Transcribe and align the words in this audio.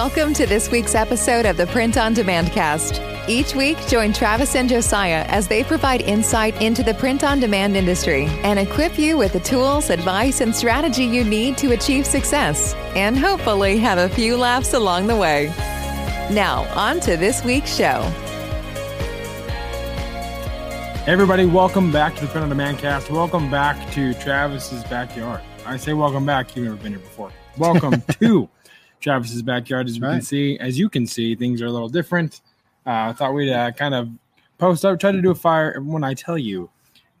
Welcome 0.00 0.32
to 0.34 0.46
this 0.46 0.70
week's 0.70 0.94
episode 0.94 1.44
of 1.44 1.56
the 1.56 1.66
Print 1.66 1.98
on 1.98 2.14
Demand 2.14 2.52
Cast. 2.52 3.02
Each 3.28 3.52
week, 3.52 3.76
join 3.88 4.12
Travis 4.12 4.54
and 4.54 4.68
Josiah 4.68 5.24
as 5.24 5.48
they 5.48 5.64
provide 5.64 6.02
insight 6.02 6.62
into 6.62 6.84
the 6.84 6.94
print 6.94 7.24
on 7.24 7.40
demand 7.40 7.76
industry 7.76 8.26
and 8.44 8.60
equip 8.60 8.96
you 8.96 9.18
with 9.18 9.32
the 9.32 9.40
tools, 9.40 9.90
advice, 9.90 10.40
and 10.40 10.54
strategy 10.54 11.02
you 11.02 11.24
need 11.24 11.58
to 11.58 11.72
achieve 11.72 12.06
success 12.06 12.74
and 12.94 13.18
hopefully 13.18 13.76
have 13.78 13.98
a 13.98 14.08
few 14.14 14.36
laughs 14.36 14.72
along 14.72 15.08
the 15.08 15.16
way. 15.16 15.48
Now, 16.30 16.64
on 16.76 17.00
to 17.00 17.16
this 17.16 17.44
week's 17.44 17.74
show. 17.74 18.02
Hey 21.02 21.12
everybody, 21.12 21.44
welcome 21.44 21.90
back 21.90 22.14
to 22.14 22.20
the 22.20 22.28
Print 22.28 22.44
on 22.44 22.50
Demand 22.50 22.78
Cast. 22.78 23.10
Welcome 23.10 23.50
back 23.50 23.90
to 23.94 24.14
Travis's 24.14 24.84
backyard. 24.84 25.40
I 25.66 25.76
say 25.76 25.92
welcome 25.92 26.24
back. 26.24 26.54
You've 26.54 26.66
never 26.66 26.76
been 26.76 26.92
here 26.92 27.00
before. 27.00 27.32
Welcome 27.56 28.00
to 28.20 28.48
Travis's 29.00 29.42
backyard. 29.42 29.86
As 29.88 29.94
we 30.00 30.06
can 30.06 30.22
see, 30.22 30.58
as 30.58 30.78
you 30.78 30.88
can 30.88 31.06
see, 31.06 31.34
things 31.34 31.62
are 31.62 31.66
a 31.66 31.70
little 31.70 31.88
different. 31.88 32.40
Uh, 32.86 33.10
I 33.10 33.12
thought 33.12 33.32
we'd 33.34 33.52
uh, 33.52 33.70
kind 33.72 33.94
of 33.94 34.08
post 34.58 34.84
up, 34.84 34.98
try 34.98 35.12
to 35.12 35.22
do 35.22 35.30
a 35.30 35.34
fire. 35.34 35.80
When 35.80 36.02
I 36.04 36.14
tell 36.14 36.38
you 36.38 36.68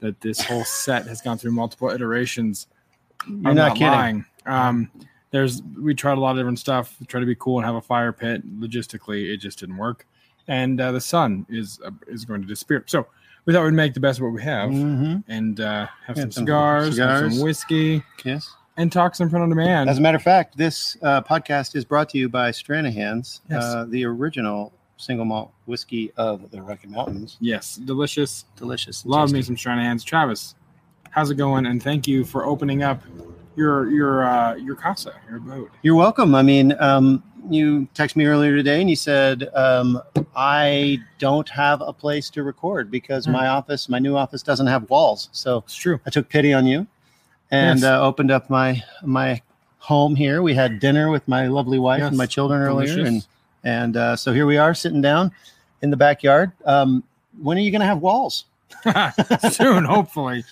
that 0.00 0.20
this 0.20 0.40
whole 0.40 0.64
set 0.84 1.06
has 1.06 1.20
gone 1.20 1.38
through 1.38 1.52
multiple 1.52 1.90
iterations, 1.90 2.66
You're 3.28 3.54
not 3.54 3.72
kidding. 3.74 3.86
lying. 3.88 4.24
Um, 4.46 4.90
there's 5.30 5.62
we 5.78 5.94
tried 5.94 6.16
a 6.16 6.20
lot 6.20 6.30
of 6.32 6.36
different 6.38 6.58
stuff. 6.58 6.96
Tried 7.06 7.20
to 7.20 7.26
be 7.26 7.34
cool 7.34 7.58
and 7.58 7.66
have 7.66 7.74
a 7.74 7.80
fire 7.82 8.12
pit. 8.12 8.42
Logistically, 8.60 9.32
it 9.32 9.36
just 9.38 9.58
didn't 9.58 9.76
work, 9.76 10.06
and 10.48 10.80
uh, 10.80 10.90
the 10.92 11.00
sun 11.00 11.44
is 11.50 11.78
uh, 11.84 11.90
is 12.06 12.24
going 12.24 12.40
to 12.40 12.46
disappear. 12.48 12.82
So 12.86 13.06
we 13.44 13.52
thought 13.52 13.64
we'd 13.64 13.74
make 13.74 13.92
the 13.92 14.00
best 14.00 14.18
of 14.20 14.24
what 14.24 14.32
we 14.32 14.42
have 14.42 14.70
Mhm. 14.70 15.22
and 15.28 15.60
uh, 15.60 15.86
have 16.06 16.16
some 16.16 16.30
some 16.32 16.44
cigars, 16.44 16.84
have 16.86 16.94
cigars. 17.18 17.34
some 17.36 17.44
whiskey, 17.44 18.02
Yes. 18.24 18.50
And 18.78 18.90
talk 18.90 19.14
some 19.14 19.28
print 19.28 19.42
on 19.42 19.48
demand. 19.50 19.90
As 19.90 19.98
a 19.98 20.00
matter 20.00 20.16
of 20.16 20.22
fact, 20.22 20.56
this 20.56 20.96
uh, 21.02 21.20
podcast 21.22 21.74
is 21.76 21.84
brought 21.84 22.08
to 22.10 22.18
you 22.18 22.28
by 22.28 22.50
Stranahan's, 22.50 23.42
Yes. 23.50 23.62
uh, 23.62 23.84
the 23.88 24.04
original 24.06 24.72
single 24.96 25.24
malt 25.26 25.52
whiskey 25.66 26.10
of 26.16 26.50
the 26.50 26.62
Rocky 26.62 26.88
Mountains. 26.88 27.36
yes, 27.40 27.76
delicious. 27.76 28.44
Delicious. 28.56 29.02
and 29.02 29.10
Love 29.10 29.32
me 29.32 29.42
some 29.42 29.56
Stranahan's. 29.56 30.02
Travis, 30.04 30.54
how's 31.10 31.30
it 31.30 31.34
going? 31.34 31.66
And 31.66 31.82
thank 31.82 32.08
you 32.08 32.24
for 32.24 32.46
opening 32.46 32.82
up 32.82 33.02
your 33.56 33.90
your 33.90 34.24
uh, 34.24 34.54
your 34.54 34.76
casa, 34.76 35.12
your 35.28 35.38
abode. 35.38 35.70
You're 35.82 35.94
welcome. 35.96 36.34
I 36.34 36.42
mean, 36.42 36.74
um, 36.80 37.22
you 37.50 37.88
texted 37.94 38.16
me 38.16 38.26
earlier 38.26 38.54
today 38.56 38.80
and 38.80 38.88
you 38.90 38.96
said, 38.96 39.48
um, 39.54 40.00
I 40.36 40.98
don't 41.18 41.48
have 41.48 41.80
a 41.80 41.92
place 41.92 42.30
to 42.30 42.42
record 42.44 42.90
because 42.90 43.24
Hmm. 43.26 43.32
my 43.32 43.48
office, 43.48 43.88
my 43.88 43.98
new 43.98 44.16
office, 44.16 44.42
doesn't 44.42 44.66
have 44.68 44.88
walls. 44.90 45.28
So 45.32 45.58
It's 45.58 45.74
true. 45.74 45.98
I 46.06 46.10
took 46.10 46.28
pity 46.28 46.52
on 46.52 46.66
you 46.66 46.86
and 47.50 47.80
Yes. 47.80 47.84
uh, 47.88 48.02
opened 48.02 48.30
up 48.30 48.50
my 48.50 48.82
my 49.02 49.40
home 49.78 50.14
here. 50.16 50.42
We 50.42 50.54
had 50.54 50.80
dinner 50.80 51.10
with 51.10 51.26
my 51.28 51.46
lovely 51.46 51.78
wife 51.78 52.00
Yes. 52.00 52.08
and 52.08 52.16
my 52.18 52.26
children 52.26 52.60
earlier, 52.62 53.04
and 53.04 53.26
and 53.64 53.96
uh, 53.96 54.16
so 54.16 54.32
here 54.32 54.46
we 54.46 54.56
are 54.58 54.74
sitting 54.74 55.00
down 55.00 55.32
in 55.82 55.90
the 55.90 55.96
backyard. 55.96 56.52
Um, 56.64 57.02
when 57.40 57.56
are 57.56 57.60
you 57.60 57.70
going 57.70 57.80
to 57.80 57.86
have 57.86 58.00
walls? 58.00 58.44
soon, 59.50 59.84
hopefully. 59.84 60.44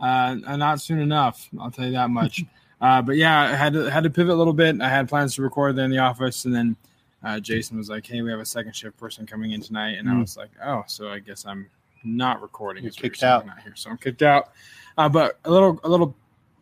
Uh, 0.00 0.36
uh, 0.46 0.56
not 0.56 0.80
soon 0.80 0.98
enough. 0.98 1.48
I'll 1.60 1.70
tell 1.70 1.86
you 1.86 1.92
that 1.92 2.10
much. 2.10 2.44
Uh, 2.82 3.00
but 3.00 3.14
yeah, 3.16 3.42
I 3.42 3.54
had 3.54 3.74
to 3.74 3.88
had 3.88 4.02
to 4.02 4.10
pivot 4.10 4.34
a 4.34 4.34
little 4.34 4.52
bit. 4.52 4.80
I 4.80 4.88
had 4.88 5.08
plans 5.08 5.36
to 5.36 5.42
record 5.42 5.76
there 5.76 5.84
in 5.84 5.90
the 5.92 5.98
office, 5.98 6.46
and 6.46 6.52
then 6.52 6.74
uh, 7.22 7.38
Jason 7.38 7.76
was 7.76 7.88
like, 7.88 8.04
"Hey, 8.04 8.22
we 8.22 8.30
have 8.32 8.40
a 8.40 8.44
second 8.44 8.74
shift 8.74 8.98
person 8.98 9.24
coming 9.24 9.52
in 9.52 9.60
tonight," 9.60 9.98
and 10.00 10.08
I 10.10 10.14
Mm. 10.14 10.22
was 10.22 10.36
like, 10.36 10.50
"Oh, 10.60 10.82
so 10.88 11.08
I 11.08 11.20
guess 11.20 11.46
I'm 11.46 11.68
not 12.02 12.42
recording. 12.42 12.82
You're 12.82 12.88
is 12.90 12.96
what 12.96 13.04
you're 13.04 13.10
kicked 13.10 13.22
out. 13.22 13.46
Not 13.46 13.60
here, 13.60 13.74
so 13.76 13.88
I'm 13.88 13.98
kicked 13.98 14.22
out. 14.22 14.50
Uh, 14.98 15.08
but 15.08 15.38
a 15.44 15.50
little 15.52 15.78
a 15.84 15.88
little 15.88 16.12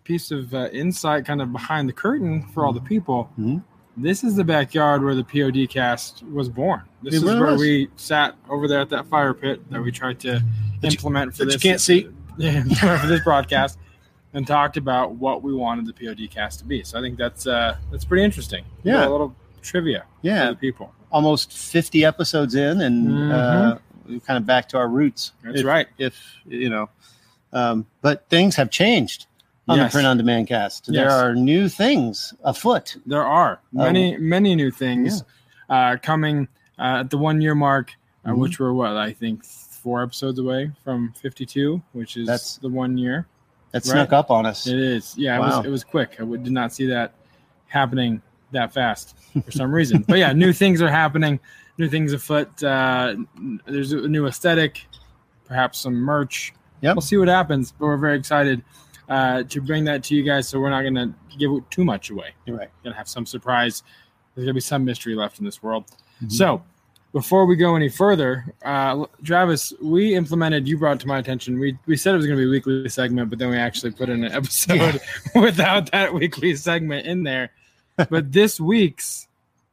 piece 0.05 0.31
of 0.31 0.53
uh, 0.55 0.69
insight, 0.73 1.25
kind 1.27 1.41
of 1.43 1.53
behind 1.53 1.89
the 1.89 1.93
curtain 1.93 2.43
for 2.49 2.65
all 2.65 2.73
the 2.73 2.81
people. 2.81 3.31
Mhm. 3.39 3.63
This 3.97 4.25
is 4.25 4.35
the 4.37 4.45
backyard 4.45 5.03
where 5.05 5.15
the 5.15 5.25
POD 5.25 5.67
cast 5.69 6.23
was 6.23 6.49
born. 6.49 6.83
This 7.03 7.15
It 7.15 7.17
is 7.19 7.23
really 7.25 7.41
where 7.41 7.53
was. 7.53 7.61
we 7.61 7.89
sat 7.97 8.35
over 8.49 8.67
there 8.69 8.81
at 8.81 8.89
that 8.91 9.07
fire 9.07 9.35
pit 9.35 9.61
that 9.71 9.83
we 9.83 9.91
tried 9.93 10.21
to 10.21 10.33
That 10.35 10.43
you- 10.83 10.89
implement 10.91 11.33
for 11.35 11.45
that 11.45 11.53
you 11.53 11.53
this. 11.53 11.63
can't 11.63 11.81
see. 11.81 12.09
For 12.41 13.07
this 13.07 13.23
broadcast, 13.23 13.79
and 14.33 14.47
talked 14.47 14.79
about 14.79 15.17
what 15.17 15.43
we 15.43 15.53
wanted 15.53 15.85
the 15.85 15.93
POD 15.93 16.27
cast 16.31 16.61
to 16.61 16.65
be. 16.65 16.83
So 16.85 16.99
I 16.99 17.03
think 17.03 17.19
that's 17.19 17.47
uh, 17.47 17.77
that's 17.91 18.05
pretty 18.07 18.25
interesting. 18.25 18.65
Yeah. 18.83 19.07
a 19.07 19.11
little 19.11 19.35
trivia 19.61 20.01
for 20.23 20.27
Yeah, 20.27 20.49
the 20.51 20.57
people. 20.57 20.95
almost 21.13 21.53
fifty 21.53 22.03
episodes 22.03 22.55
in, 22.55 22.81
and 22.81 23.31
uh, 23.31 23.79
we're 24.09 24.21
kind 24.21 24.39
of 24.39 24.47
back 24.47 24.69
to 24.71 24.79
our 24.79 24.89
roots. 24.89 25.33
That's 25.45 25.61
if, 25.61 25.67
right. 25.67 25.89
If 25.99 26.17
you 26.47 26.71
know, 26.71 26.89
um, 27.53 27.85
but 28.01 28.27
things 28.31 28.57
have 28.57 28.71
changed 28.71 29.27
on 29.69 29.77
Yes. 29.79 29.93
the 29.93 29.97
print 29.97 30.07
on 30.07 30.17
demand 30.17 30.49
cast. 30.49 30.87
There 30.93 31.11
are 31.11 31.35
new 31.35 31.69
things 31.69 32.35
afoot. 32.45 32.97
There 33.07 33.25
are 33.25 33.61
many 33.73 34.17
Um, 34.17 34.29
many 34.29 34.55
new 34.55 34.71
things 34.71 35.23
uh, 35.69 35.97
coming 36.03 36.49
uh, 36.79 37.01
at 37.01 37.11
the 37.11 37.19
one 37.19 37.41
year 37.41 37.55
mark, 37.55 37.93
uh, 38.25 38.31
Mhm. 38.31 38.39
which 38.39 38.59
we're 38.59 38.73
what 38.73 38.97
I 38.97 39.13
think 39.13 39.45
four 39.45 40.03
episodes 40.03 40.39
away 40.39 40.71
from 40.83 41.13
fifty 41.13 41.47
two, 41.47 41.83
which 41.93 42.17
is 42.17 42.27
That's- 42.27 42.59
the 42.61 42.69
one 42.69 42.99
year. 42.99 43.27
That 43.73 43.85
Right. 43.87 43.93
snuck 43.93 44.13
up 44.13 44.31
on 44.33 44.47
us. 44.47 44.67
It 44.67 44.79
is. 44.79 45.15
Yeah, 45.17 45.37
it 45.37 45.41
was 45.41 45.67
it 45.67 45.71
was 45.71 45.85
quick. 45.85 46.17
I 46.21 46.25
did 46.25 46.51
not 46.53 46.73
see 46.73 46.87
that 46.87 47.13
happening 47.69 48.21
that 48.53 48.73
fast 48.73 49.15
for 49.45 49.51
some 49.53 49.71
reason. 49.73 50.05
but 50.09 50.19
yeah, 50.19 50.33
new 50.33 50.53
things 50.53 50.83
are 50.83 50.89
happening. 50.91 51.39
New 51.79 51.89
things 51.89 52.13
afoot. 52.13 52.63
Uh, 52.65 53.15
there's 53.67 53.93
a 53.93 54.09
new 54.09 54.27
aesthetic, 54.27 54.87
perhaps 55.47 55.79
some 55.79 55.95
merch. 55.95 56.53
Yep. 56.81 56.97
We'll 56.97 57.01
see 57.03 57.17
what 57.17 57.29
happens, 57.29 57.73
but 57.79 57.87
we're 57.87 57.97
very 57.97 58.19
excited 58.19 58.63
uh, 59.11 59.43
to 59.43 59.61
bring 59.61 59.85
that 59.85 60.05
to 60.05 60.15
you 60.15 60.23
guys. 60.23 60.49
So 60.49 60.61
we're 60.61 60.71
not 60.71 60.83
going 60.83 60.95
to 60.95 61.13
give 61.37 61.51
too 61.69 61.85
much 61.85 62.11
away. 62.11 62.31
You're 62.47 62.57
right. 62.57 62.71
Going 62.83 62.95
to 62.95 62.99
have 62.99 63.09
some 63.09 63.27
surprise. 63.27 63.83
There's 64.35 64.45
going 64.45 64.55
to 64.55 64.55
be 64.55 64.61
some 64.61 64.85
mystery 64.85 65.15
left 65.15 65.41
in 65.41 65.45
this 65.45 65.63
world. 65.63 65.85
Mhm. 66.23 66.33
So 66.33 66.63
before 67.13 67.45
we 67.45 67.57
go 67.57 67.75
any 67.75 67.89
further, 67.89 68.55
uh, 68.65 69.05
Travis, 69.25 69.73
we 69.83 70.15
implemented. 70.15 70.69
You 70.69 70.79
brought 70.79 71.01
to 71.01 71.09
my 71.09 71.19
attention. 71.19 71.59
We 71.59 71.77
we 71.87 71.97
said 71.97 72.15
it 72.15 72.19
was 72.19 72.27
going 72.27 72.39
to 72.39 72.43
be 72.45 72.49
a 72.49 72.51
weekly 72.51 72.89
segment, 72.89 73.31
but 73.31 73.39
then 73.41 73.51
we 73.51 73.57
actually 73.57 73.91
put 73.91 74.09
in 74.09 74.23
an 74.25 74.33
episode 74.33 75.01
without 75.35 75.91
that 75.91 76.15
weekly 76.15 76.55
segment 76.55 77.07
in 77.07 77.25
there. 77.25 77.51
But 77.97 78.33
this 78.33 78.61
week's 78.61 79.27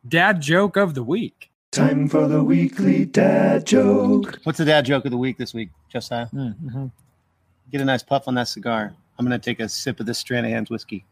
dad 0.07 0.41
joke 0.41 0.77
of 0.77 0.95
the 0.95 1.03
week. 1.03 1.51
Time 1.71 2.07
for 2.07 2.27
the 2.27 2.43
weekly 2.43 3.05
dad 3.05 3.67
joke. 3.67 4.39
What's 4.43 4.57
the 4.57 4.65
dad 4.65 4.85
joke 4.85 5.05
of 5.05 5.11
the 5.11 5.17
week 5.17 5.37
this 5.37 5.53
week, 5.53 5.69
Josiah? 5.89 6.27
Mm-hmm. 6.33 6.87
Get 7.71 7.81
a 7.81 7.85
nice 7.85 8.01
puff 8.01 8.27
on 8.27 8.33
that 8.35 8.47
cigar. 8.47 8.95
I'm 9.17 9.25
going 9.25 9.39
to 9.39 9.43
take 9.43 9.59
a 9.59 9.67
sip 9.69 9.99
of 9.99 10.05
this 10.05 10.21
Stranahan's 10.23 10.69
whiskey. 10.69 11.05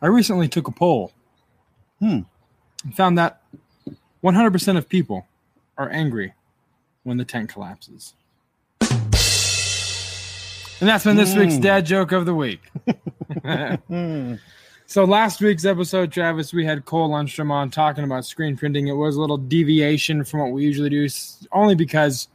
I 0.00 0.06
recently 0.06 0.48
took 0.48 0.68
a 0.68 0.72
poll. 0.72 1.12
Hmm. 1.98 2.20
And 2.84 2.94
found 2.96 3.18
that 3.18 3.42
100% 4.22 4.76
of 4.76 4.88
people 4.88 5.26
are 5.76 5.90
angry 5.90 6.34
when 7.02 7.16
the 7.16 7.24
tent 7.24 7.48
collapses. 7.50 8.14
And 10.80 10.88
that's 10.88 11.02
been 11.04 11.16
this 11.16 11.34
week's 11.34 11.56
Hmm. 11.56 11.60
dad 11.62 11.86
joke 11.86 12.12
of 12.12 12.24
the 12.26 12.34
week. 12.34 12.60
Hmm. 13.88 14.34
So 14.86 15.04
last 15.04 15.40
week's 15.42 15.66
episode, 15.66 16.10
Travis, 16.12 16.54
we 16.54 16.64
had 16.64 16.86
Cole 16.86 17.10
Lundstrom 17.10 17.50
on 17.50 17.70
talking 17.70 18.04
about 18.04 18.24
screen 18.24 18.56
printing. 18.56 18.88
It 18.88 18.92
was 18.94 19.16
a 19.16 19.20
little 19.20 19.36
deviation 19.36 20.24
from 20.24 20.40
what 20.40 20.50
we 20.52 20.64
usually 20.64 20.88
do, 20.88 21.06
only 21.52 21.74
because 21.74 22.28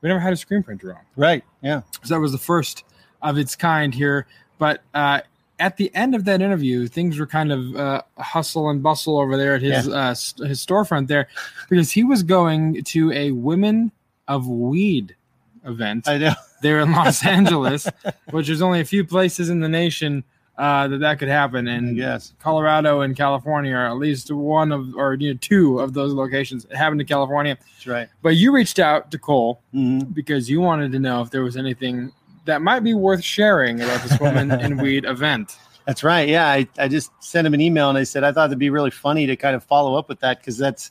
we 0.00 0.08
never 0.08 0.18
had 0.20 0.32
a 0.32 0.36
screen 0.36 0.62
printer 0.62 0.94
on. 0.94 1.02
Right. 1.16 1.44
Yeah. 1.60 1.82
So 2.04 2.14
that 2.14 2.20
was 2.20 2.32
the 2.32 2.38
first 2.38 2.84
of 3.22 3.38
its 3.38 3.56
kind 3.56 3.94
here. 3.94 4.26
But 4.58 4.82
uh, 4.94 5.20
at 5.58 5.76
the 5.76 5.90
end 5.94 6.14
of 6.14 6.24
that 6.24 6.40
interview, 6.42 6.86
things 6.86 7.18
were 7.18 7.26
kind 7.26 7.52
of 7.52 7.76
uh, 7.76 8.02
hustle 8.18 8.70
and 8.70 8.82
bustle 8.82 9.18
over 9.18 9.36
there 9.36 9.54
at 9.54 9.62
his 9.62 9.88
uh, 9.88 10.10
s- 10.10 10.34
his 10.38 10.64
storefront 10.64 11.08
there, 11.08 11.28
because 11.68 11.90
he 11.92 12.04
was 12.04 12.22
going 12.22 12.82
to 12.84 13.12
a 13.12 13.30
Women 13.32 13.92
of 14.26 14.46
Weed 14.48 15.16
event 15.64 16.06
I 16.08 16.18
know. 16.18 16.34
there 16.62 16.80
in 16.80 16.92
Los 16.92 17.24
Angeles, 17.24 17.88
which 18.30 18.46
there's 18.46 18.62
only 18.62 18.80
a 18.80 18.84
few 18.84 19.04
places 19.04 19.48
in 19.48 19.60
the 19.60 19.68
nation 19.68 20.24
uh, 20.56 20.88
that 20.88 20.98
that 20.98 21.18
could 21.20 21.28
happen, 21.28 21.68
and 21.68 21.96
Yes. 21.96 22.32
Colorado 22.40 23.00
and 23.02 23.16
California 23.16 23.72
are 23.74 23.86
at 23.86 23.96
least 23.96 24.32
one 24.32 24.72
of 24.72 24.94
or 24.96 25.14
you 25.14 25.32
know, 25.32 25.38
two 25.40 25.78
of 25.78 25.92
those 25.94 26.12
locations. 26.12 26.64
It 26.64 26.74
happened 26.76 27.00
in 27.00 27.06
California, 27.06 27.56
That's 27.74 27.86
right. 27.86 28.08
but 28.22 28.30
you 28.30 28.52
reached 28.52 28.80
out 28.80 29.10
to 29.12 29.18
Cole 29.18 29.60
hmm 29.72 30.00
because 30.00 30.50
you 30.50 30.60
wanted 30.60 30.90
to 30.92 30.98
know 30.98 31.22
if 31.22 31.30
there 31.30 31.42
was 31.42 31.56
anything 31.56 32.12
that 32.48 32.62
might 32.62 32.80
be 32.80 32.94
worth 32.94 33.22
sharing 33.22 33.80
about 33.82 34.02
this 34.02 34.18
woman 34.18 34.50
in 34.60 34.78
weed 34.78 35.04
event. 35.04 35.58
That's 35.86 36.02
right. 36.02 36.26
Yeah. 36.28 36.48
I, 36.48 36.66
I 36.78 36.88
just 36.88 37.12
sent 37.20 37.46
him 37.46 37.52
an 37.52 37.60
email 37.60 37.90
and 37.90 37.98
I 37.98 38.04
said, 38.04 38.24
I 38.24 38.32
thought 38.32 38.46
it'd 38.48 38.58
be 38.58 38.70
really 38.70 38.90
funny 38.90 39.26
to 39.26 39.36
kind 39.36 39.54
of 39.54 39.62
follow 39.62 39.94
up 39.94 40.08
with 40.08 40.20
that 40.20 40.38
because 40.40 40.56
that's, 40.56 40.90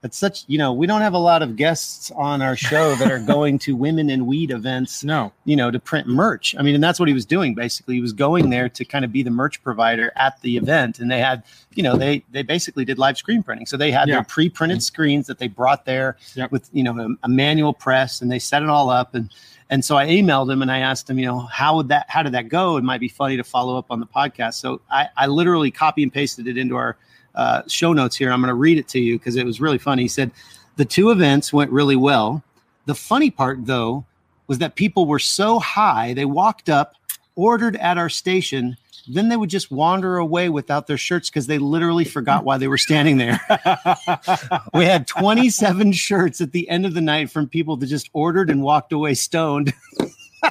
that's 0.00 0.16
such, 0.16 0.44
you 0.46 0.58
know, 0.58 0.72
we 0.72 0.86
don't 0.86 1.00
have 1.00 1.14
a 1.14 1.18
lot 1.18 1.42
of 1.42 1.56
guests 1.56 2.12
on 2.12 2.40
our 2.40 2.54
show 2.54 2.94
that 2.94 3.10
are 3.10 3.18
going 3.26 3.58
to 3.60 3.74
women 3.74 4.08
in 4.10 4.26
weed 4.26 4.52
events, 4.52 5.02
No, 5.02 5.32
you 5.44 5.56
know, 5.56 5.72
to 5.72 5.80
print 5.80 6.06
merch. 6.06 6.54
I 6.56 6.62
mean, 6.62 6.76
and 6.76 6.84
that's 6.84 7.00
what 7.00 7.08
he 7.08 7.14
was 7.14 7.26
doing 7.26 7.54
basically. 7.54 7.96
He 7.96 8.00
was 8.00 8.12
going 8.12 8.50
there 8.50 8.68
to 8.68 8.84
kind 8.84 9.04
of 9.04 9.10
be 9.12 9.24
the 9.24 9.30
merch 9.30 9.60
provider 9.62 10.12
at 10.14 10.40
the 10.42 10.56
event. 10.56 11.00
And 11.00 11.10
they 11.10 11.18
had, 11.18 11.42
you 11.74 11.82
know, 11.82 11.96
they, 11.96 12.24
they 12.30 12.42
basically 12.42 12.84
did 12.84 12.96
live 12.98 13.18
screen 13.18 13.42
printing. 13.42 13.66
So 13.66 13.76
they 13.76 13.90
had 13.90 14.06
Yeah. 14.08 14.16
their 14.16 14.24
pre 14.24 14.48
printed 14.48 14.78
mm-hmm. 14.78 14.82
screens 14.82 15.26
that 15.26 15.38
they 15.38 15.48
brought 15.48 15.84
there 15.84 16.16
Yep. 16.36 16.52
with, 16.52 16.70
you 16.72 16.84
know, 16.84 16.96
a, 16.98 17.08
a 17.24 17.28
manual 17.28 17.72
press 17.72 18.20
and 18.22 18.30
they 18.30 18.38
set 18.38 18.62
it 18.62 18.68
all 18.68 18.90
up. 18.90 19.16
And, 19.16 19.30
And 19.70 19.84
so 19.84 19.96
I 19.96 20.06
emailed 20.06 20.50
him 20.50 20.62
and 20.62 20.70
I 20.70 20.78
asked 20.78 21.10
him, 21.10 21.18
you 21.18 21.26
know, 21.26 21.40
how 21.40 21.74
would 21.76 21.88
that, 21.88 22.06
how 22.08 22.22
did 22.22 22.32
that 22.34 22.48
go? 22.48 22.76
It 22.76 22.84
might 22.84 23.00
be 23.00 23.08
funny 23.08 23.36
to 23.36 23.44
follow 23.44 23.76
up 23.76 23.86
on 23.90 23.98
the 23.98 24.06
podcast. 24.06 24.54
So 24.54 24.80
I, 24.90 25.08
I 25.16 25.26
literally 25.26 25.70
copy 25.72 26.04
and 26.04 26.12
pasted 26.12 26.46
it 26.46 26.56
into 26.56 26.76
our 26.76 26.96
uh, 27.38 27.62
show 27.68 27.92
notes 27.92 28.16
here. 28.16 28.32
I'm 28.32 28.40
going 28.40 28.48
to 28.48 28.54
read 28.54 28.78
it 28.78 28.88
to 28.88 28.98
you 28.98 29.16
because 29.16 29.36
it 29.36 29.46
was 29.46 29.60
really 29.60 29.78
funny. 29.78 30.02
He 30.02 30.08
said 30.08 30.32
the 30.76 30.84
two 30.84 31.10
events 31.10 31.52
went 31.52 31.70
really 31.70 31.96
well. 31.96 32.42
The 32.86 32.96
funny 32.96 33.30
part, 33.30 33.64
though, 33.64 34.04
was 34.48 34.58
that 34.58 34.74
people 34.74 35.06
were 35.06 35.20
so 35.20 35.60
high 35.60 36.14
they 36.14 36.24
walked 36.24 36.68
up, 36.68 36.94
ordered 37.36 37.76
at 37.76 37.96
our 37.96 38.08
station. 38.08 38.76
Then 39.06 39.28
they 39.28 39.36
would 39.36 39.50
just 39.50 39.70
wander 39.70 40.18
away 40.18 40.48
without 40.48 40.88
their 40.88 40.98
shirts 40.98 41.30
because 41.30 41.46
they 41.46 41.58
literally 41.58 42.04
forgot 42.04 42.44
why 42.44 42.58
they 42.58 42.66
were 42.66 42.76
standing 42.76 43.18
there. 43.18 43.40
we 44.74 44.84
had 44.84 45.06
27 45.06 45.92
shirts 45.92 46.40
at 46.40 46.52
the 46.52 46.68
end 46.68 46.86
of 46.86 46.92
the 46.92 47.00
night 47.00 47.30
from 47.30 47.48
people 47.48 47.76
that 47.76 47.86
just 47.86 48.10
ordered 48.12 48.50
and 48.50 48.62
walked 48.62 48.92
away 48.92 49.14
stoned. 49.14 49.72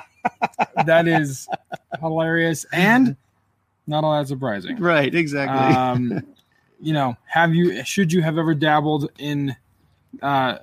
that 0.86 1.08
is 1.08 1.48
hilarious 2.00 2.66
and 2.72 3.18
not 3.88 4.04
all 4.04 4.18
that 4.18 4.28
surprising. 4.28 4.78
right, 4.80 5.14
exactly. 5.14 5.76
Um, 5.76 6.24
you 6.82 6.94
know, 6.94 7.18
have 7.26 7.54
you 7.54 7.84
should 7.84 8.12
you 8.12 8.22
have 8.22 8.38
ever 8.38 8.54
dabbled 8.54 9.12
in 9.18 9.56
uh, 10.22 10.58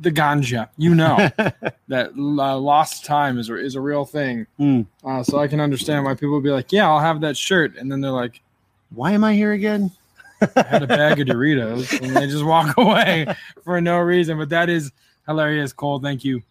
the 0.00 0.10
ganja? 0.10 0.68
You 0.76 0.94
know 0.94 1.16
that 1.88 2.12
uh, 2.16 2.58
lost 2.58 3.04
time 3.04 3.38
is 3.38 3.48
is 3.50 3.74
a 3.74 3.80
real 3.80 4.04
thing. 4.04 4.46
Mm. 4.58 4.86
Uh, 5.04 5.22
so 5.22 5.38
I 5.38 5.48
can 5.48 5.60
understand 5.60 6.04
why 6.04 6.14
people 6.14 6.34
would 6.34 6.44
be 6.44 6.50
like, 6.50 6.72
"Yeah, 6.72 6.88
I'll 6.88 7.00
have 7.00 7.20
that 7.20 7.36
shirt," 7.36 7.76
and 7.76 7.90
then 7.90 8.00
they're 8.00 8.10
like, 8.10 8.40
why 8.94 9.12
am 9.12 9.24
I 9.24 9.34
here 9.34 9.52
again? 9.52 9.90
I 10.40 10.62
had 10.62 10.82
a 10.82 10.86
bag 10.86 11.20
of 11.20 11.28
Doritos, 11.28 12.00
and 12.02 12.16
they 12.16 12.26
just 12.26 12.44
walk 12.44 12.76
away 12.76 13.26
for 13.64 13.80
no 13.80 13.98
reason. 13.98 14.38
But 14.38 14.48
that 14.50 14.68
is 14.68 14.92
hilarious, 15.26 15.72
Cole. 15.72 16.00
Thank 16.00 16.24
you 16.24 16.42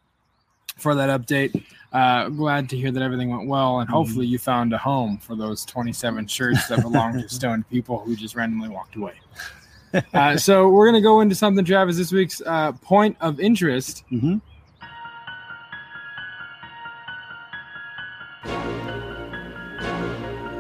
for 0.82 0.96
that 0.96 1.10
update. 1.10 1.64
Uh, 1.94 2.30
glad 2.30 2.70
to 2.70 2.78
hear 2.78 2.92
that 2.92 3.04
everything 3.04 3.30
went 3.30 3.48
well, 3.48 3.80
and 3.82 3.90
hopefully 3.90 4.26
you 4.26 4.38
found 4.40 4.74
a 4.74 4.78
home 4.78 5.18
for 5.18 5.36
those 5.36 5.66
27 5.66 6.26
shirts 6.28 6.68
that 6.68 6.82
belong 6.82 7.14
to 7.22 7.28
stoned 7.38 7.68
people 7.70 8.00
who 8.00 8.16
just 8.16 8.36
randomly 8.36 8.70
walked 8.70 8.96
away. 8.96 9.14
Uh, 10.14 10.38
so 10.38 10.70
we're 10.70 10.86
gonna 10.86 11.02
go 11.02 11.20
into 11.20 11.36
something, 11.36 11.66
Travis. 11.66 11.98
This 11.98 12.14
week's 12.14 12.42
uh, 12.46 12.72
point 12.72 13.18
of 13.20 13.42
interest. 13.42 14.06
hmm 14.08 14.38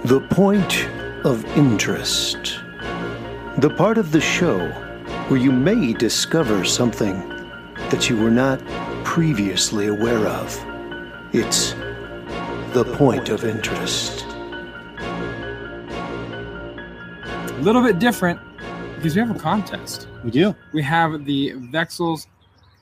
The 0.04 0.20
point 0.32 0.86
of 1.24 1.46
interest. 1.58 2.60
The 3.60 3.74
part 3.78 3.98
of 3.98 4.12
the 4.12 4.20
show 4.20 4.68
where 5.30 5.40
you 5.40 5.54
may 5.54 5.94
discover 5.94 6.66
something 6.66 7.14
that 7.90 8.10
you 8.10 8.18
were 8.18 8.32
not 8.32 8.60
previously 9.04 9.88
aware 9.88 10.28
of. 10.28 10.58
It's 11.34 11.72
the 12.74 12.84
point 12.98 13.30
of 13.30 13.44
interest. 13.44 14.26
A 17.50 17.60
little 17.62 17.84
bit 17.84 18.00
different 18.00 18.40
because 18.96 19.16
we 19.16 19.22
have 19.22 19.36
a 19.36 19.40
contest. 19.40 20.08
We 20.24 20.32
do. 20.32 20.56
We 20.74 20.82
have 20.84 21.26
the 21.26 21.52
Vexels 21.54 22.28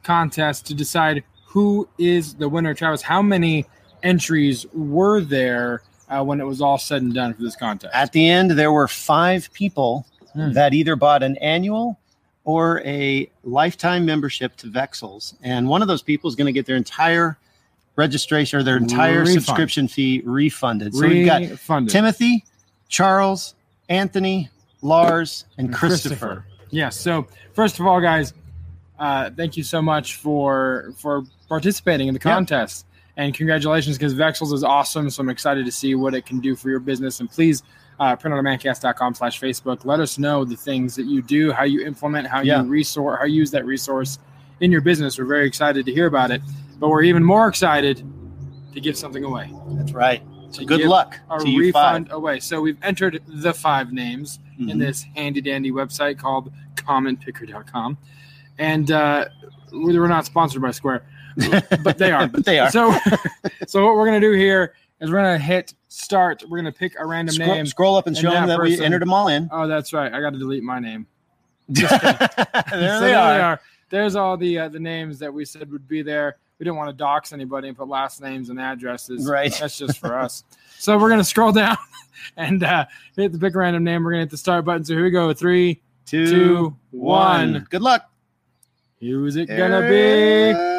contest 0.04 0.66
to 0.68 0.74
decide 0.74 1.24
who 1.46 1.88
is 1.98 2.36
the 2.36 2.48
winner. 2.48 2.74
Travis, 2.74 3.02
how 3.02 3.22
many 3.22 3.66
entries 4.04 4.66
were 4.74 5.22
there 5.22 5.82
uh, 6.10 6.24
when 6.24 6.40
it 6.40 6.46
was 6.46 6.62
all 6.62 6.78
said 6.78 7.02
and 7.02 7.14
done 7.14 7.34
for 7.34 7.42
this 7.42 7.56
contest? 7.56 7.94
At 7.94 8.12
the 8.14 8.30
end, 8.30 8.52
there 8.52 8.72
were 8.72 8.88
five 8.88 9.52
people 9.54 10.06
Hmm. 10.34 10.52
that 10.52 10.76
either 10.76 10.96
bought 10.96 11.24
an 11.24 11.38
annual 11.38 11.98
or 12.50 12.82
a 12.84 13.30
lifetime 13.44 14.04
membership 14.06 14.56
to 14.58 14.66
Vexels, 14.66 15.36
and 15.44 15.68
one 15.68 15.84
of 15.84 15.88
those 15.88 16.02
people 16.02 16.28
is 16.28 16.36
going 16.36 16.48
to 16.48 16.52
get 16.52 16.66
their 16.66 16.78
entire 16.78 17.38
registration 17.96 18.60
or 18.60 18.64
their 18.64 18.78
entire 18.78 19.20
Refund. 19.20 19.44
subscription 19.44 19.88
fee 19.88 20.24
refunded. 20.26 20.96
So 20.96 21.08
we've 21.08 21.28
got 21.28 21.42
Refunded. 21.44 21.92
Timothy, 21.92 22.44
Charles, 22.88 23.54
Anthony, 23.88 24.50
Lars, 24.82 25.46
and 25.60 25.72
Christopher. 25.72 26.44
Yes. 26.72 27.00
So 27.00 27.28
first 27.54 27.80
of 27.80 27.86
all, 27.86 28.02
guys, 28.02 28.34
uh, 28.98 29.30
thank 29.38 29.56
you 29.56 29.64
so 29.64 29.80
much 29.80 30.16
for 30.16 30.94
for 30.98 31.26
participating 31.50 32.08
in 32.08 32.16
the 32.16 32.20
Yeah. 32.20 32.34
contest, 32.34 32.88
and 33.16 33.32
congratulations 33.32 33.96
because 33.96 34.16
Vexels 34.16 34.54
is 34.54 34.64
awesome. 34.64 35.08
So 35.12 35.22
I'm 35.22 35.30
excited 35.30 35.66
to 35.68 35.72
see 35.72 35.94
what 35.94 36.16
it 36.16 36.26
can 36.26 36.40
do 36.40 36.56
for 36.56 36.70
your 36.72 36.80
business. 36.80 37.20
And 37.20 37.30
please. 37.30 37.62
Uh, 38.00 38.16
printondemandcast.com 38.16 39.14
slash 39.14 39.42
Facebook. 39.42 39.84
Let 39.84 40.00
us 40.00 40.18
know 40.18 40.46
the 40.46 40.56
things 40.56 40.96
that 40.96 41.06
you 41.06 41.22
do, 41.22 41.52
how 41.52 41.64
you 41.66 41.86
implement, 41.86 42.28
how 42.28 42.40
Yeah. 42.42 42.62
you 42.64 42.70
resource, 42.70 43.18
how 43.20 43.26
you 43.26 43.36
use 43.36 43.52
that 43.52 43.66
resource 43.66 44.20
in 44.62 44.72
your 44.72 44.80
business. 44.80 45.20
We're 45.20 45.26
very 45.26 45.46
excited 45.46 45.86
to 45.86 45.92
hear 45.92 46.06
about 46.08 46.32
it, 46.32 46.42
but 46.80 46.88
we're 46.90 47.04
even 47.04 47.24
more 47.26 47.48
excited 47.50 48.02
to 48.74 48.80
give 48.80 48.96
something 48.98 49.26
away. 49.26 49.54
That's 49.72 49.92
right. 49.92 50.22
So 50.52 50.64
Good 50.64 50.82
luck 50.86 51.20
a 51.30 51.40
to 51.40 51.50
you 51.50 51.74
five. 51.74 51.94
refund 51.96 52.12
away. 52.12 52.40
So 52.40 52.62
we've 52.62 52.78
entered 52.82 53.22
the 53.28 53.54
five 53.54 53.92
names 53.92 54.40
in 54.58 54.68
Mhm. 54.68 54.80
this 54.80 55.04
handy 55.16 55.42
dandy 55.42 55.72
website 55.72 56.18
called 56.18 56.52
commentpicker.com. 56.76 57.98
And 58.58 58.92
uh, 58.92 59.26
we 59.72 59.98
we're 60.00 60.08
not 60.08 60.26
sponsored 60.26 60.62
by 60.62 60.72
Square, 60.72 61.04
but 61.84 61.98
they 61.98 62.12
are. 62.12 62.28
but 62.28 62.46
they 62.46 62.60
are. 62.60 62.70
So, 62.72 62.94
so 63.68 63.86
what 63.86 63.96
we're 63.96 64.06
going 64.08 64.20
to 64.22 64.28
do 64.28 64.34
here 64.34 64.74
is 65.02 65.10
we're 65.12 65.22
going 65.22 65.38
to 65.38 65.44
hit 65.44 65.74
start. 65.88 66.44
We're 66.50 66.62
going 66.62 66.72
to 66.72 66.78
pick 66.78 66.94
a 67.00 67.06
random 67.06 67.36
Scroll, 67.36 67.56
name. 67.56 67.66
scroll 67.66 67.96
up 67.96 68.08
and 68.08 68.16
and 68.16 68.24
show 68.24 68.32
them 68.32 68.48
that 68.48 68.58
that 68.58 68.64
we 68.64 68.84
entered 68.84 69.02
them 69.02 69.14
all 69.14 69.28
in. 69.28 69.50
Oh, 69.52 69.68
that's 69.68 69.94
right. 69.94 70.12
I 70.14 70.20
got 70.22 70.32
to 70.34 70.40
delete 70.40 70.64
my 70.64 70.80
name. 70.80 71.08
there 71.70 71.88
So 72.70 73.00
they 73.02 73.14
are. 73.14 73.60
There's 73.90 74.16
all 74.16 74.38
the 74.38 74.60
uh, 74.60 74.70
the 74.70 74.80
names 74.80 75.20
that 75.20 75.34
we 75.34 75.46
said 75.46 75.72
would 75.72 75.88
be 75.88 76.02
there. 76.02 76.38
We 76.60 76.64
didn't 76.66 76.78
want 76.78 76.90
to 76.90 76.96
dox 76.96 77.32
anybody 77.32 77.70
and 77.70 77.78
put 77.78 77.88
last 77.88 78.22
names 78.22 78.50
and 78.50 78.60
addresses. 78.60 79.28
Right. 79.28 79.54
That's 79.60 79.78
just 79.78 79.98
for 79.98 80.18
us. 80.18 80.44
So 80.82 80.98
we're 80.98 81.10
gonna 81.10 81.26
scroll 81.26 81.52
down 81.52 81.76
and 82.38 82.64
uh, 82.64 82.86
hit 83.14 83.34
the 83.34 83.38
pick 83.38 83.54
a 83.54 83.58
random 83.58 83.84
name. 83.84 84.02
We're 84.02 84.12
gonna 84.12 84.22
hit 84.24 84.30
the 84.30 84.38
start 84.38 84.64
button. 84.64 84.86
So 84.86 84.94
here 84.94 85.04
we 85.04 85.10
go. 85.12 85.34
Three. 85.34 85.82
Two, 86.06 86.26
Two, 86.30 86.78
one. 86.92 87.52
one. 87.52 87.68
Good 87.70 87.82
luck. 87.82 88.10
Who's 89.02 89.36
it 89.36 89.48
gonna 89.48 89.82
be? 89.82 90.79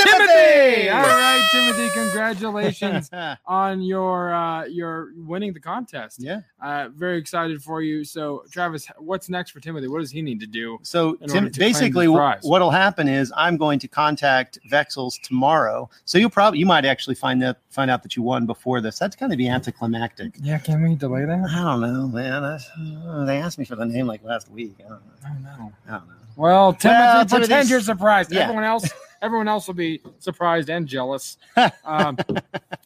Uh, 0.00 0.04
Timothy. 0.04 0.88
All 0.90 1.00
right, 1.02 1.48
Timothy. 1.52 1.88
Congratulations 1.94 3.10
on 3.46 3.82
your 3.82 4.32
uh, 4.34 4.64
your 4.66 5.10
winning 5.16 5.52
the 5.52 5.60
contest. 5.60 6.20
yeah. 6.20 6.40
Uh, 6.62 6.88
very 6.94 7.18
excited 7.18 7.62
for 7.62 7.82
you. 7.82 8.04
So 8.04 8.44
Travis, 8.50 8.86
what's 8.98 9.28
next 9.28 9.50
for 9.50 9.60
Timothy? 9.60 9.88
What 9.88 10.00
does 10.00 10.10
he 10.10 10.22
need 10.22 10.40
to 10.40 10.46
do? 10.46 10.78
So 10.82 11.14
Tim, 11.28 11.50
to 11.50 11.58
basically, 11.58 12.06
his 12.06 12.12
wh- 12.14 12.16
prize. 12.16 12.40
what'll 12.42 12.70
happen 12.70 13.08
is 13.08 13.32
I'm 13.36 13.56
going 13.56 13.78
to 13.80 13.88
contact 13.88 14.58
Vexels 14.70 15.20
tomorrow. 15.22 15.88
So 16.04 16.18
you'll 16.18 16.30
probably 16.30 16.58
you 16.58 16.66
might 16.66 16.84
actually 16.84 17.14
find 17.14 17.40
that 17.42 17.58
find 17.70 17.90
out 17.90 18.02
that 18.02 18.16
you 18.16 18.22
won 18.22 18.46
before 18.46 18.80
this. 18.80 18.98
That's 18.98 19.16
going 19.16 19.30
to 19.30 19.36
be 19.36 19.48
anticlimactic. 19.48 20.34
Yeah, 20.40 20.58
can 20.58 20.82
we 20.82 20.94
delay 20.94 21.24
that? 21.24 21.46
I 21.50 21.62
don't 21.62 21.80
know, 21.80 22.08
man. 22.08 22.42
That's- 22.42 22.68
uh, 23.06 23.24
they 23.24 23.38
asked 23.38 23.58
me 23.58 23.64
for 23.64 23.76
the 23.76 23.86
name 23.86 24.06
like 24.06 24.22
last 24.24 24.50
week. 24.50 24.74
I 24.84 24.88
don't 24.88 24.90
know. 24.90 25.12
I 25.24 25.28
don't 25.28 25.42
know. 25.42 25.72
I 25.86 25.90
don't 25.92 26.08
know. 26.08 26.14
Well, 26.36 26.72
Timothy, 26.72 27.00
Well, 27.00 27.26
pretend 27.26 27.68
you're 27.68 27.80
surprised. 27.80 28.32
yeah. 28.32 28.42
Everyone 28.42 28.64
else, 28.64 28.88
everyone 29.22 29.48
else 29.48 29.66
will 29.66 29.74
be 29.74 30.00
surprised 30.18 30.70
and 30.70 30.86
jealous. 30.86 31.38
Um, 31.84 32.18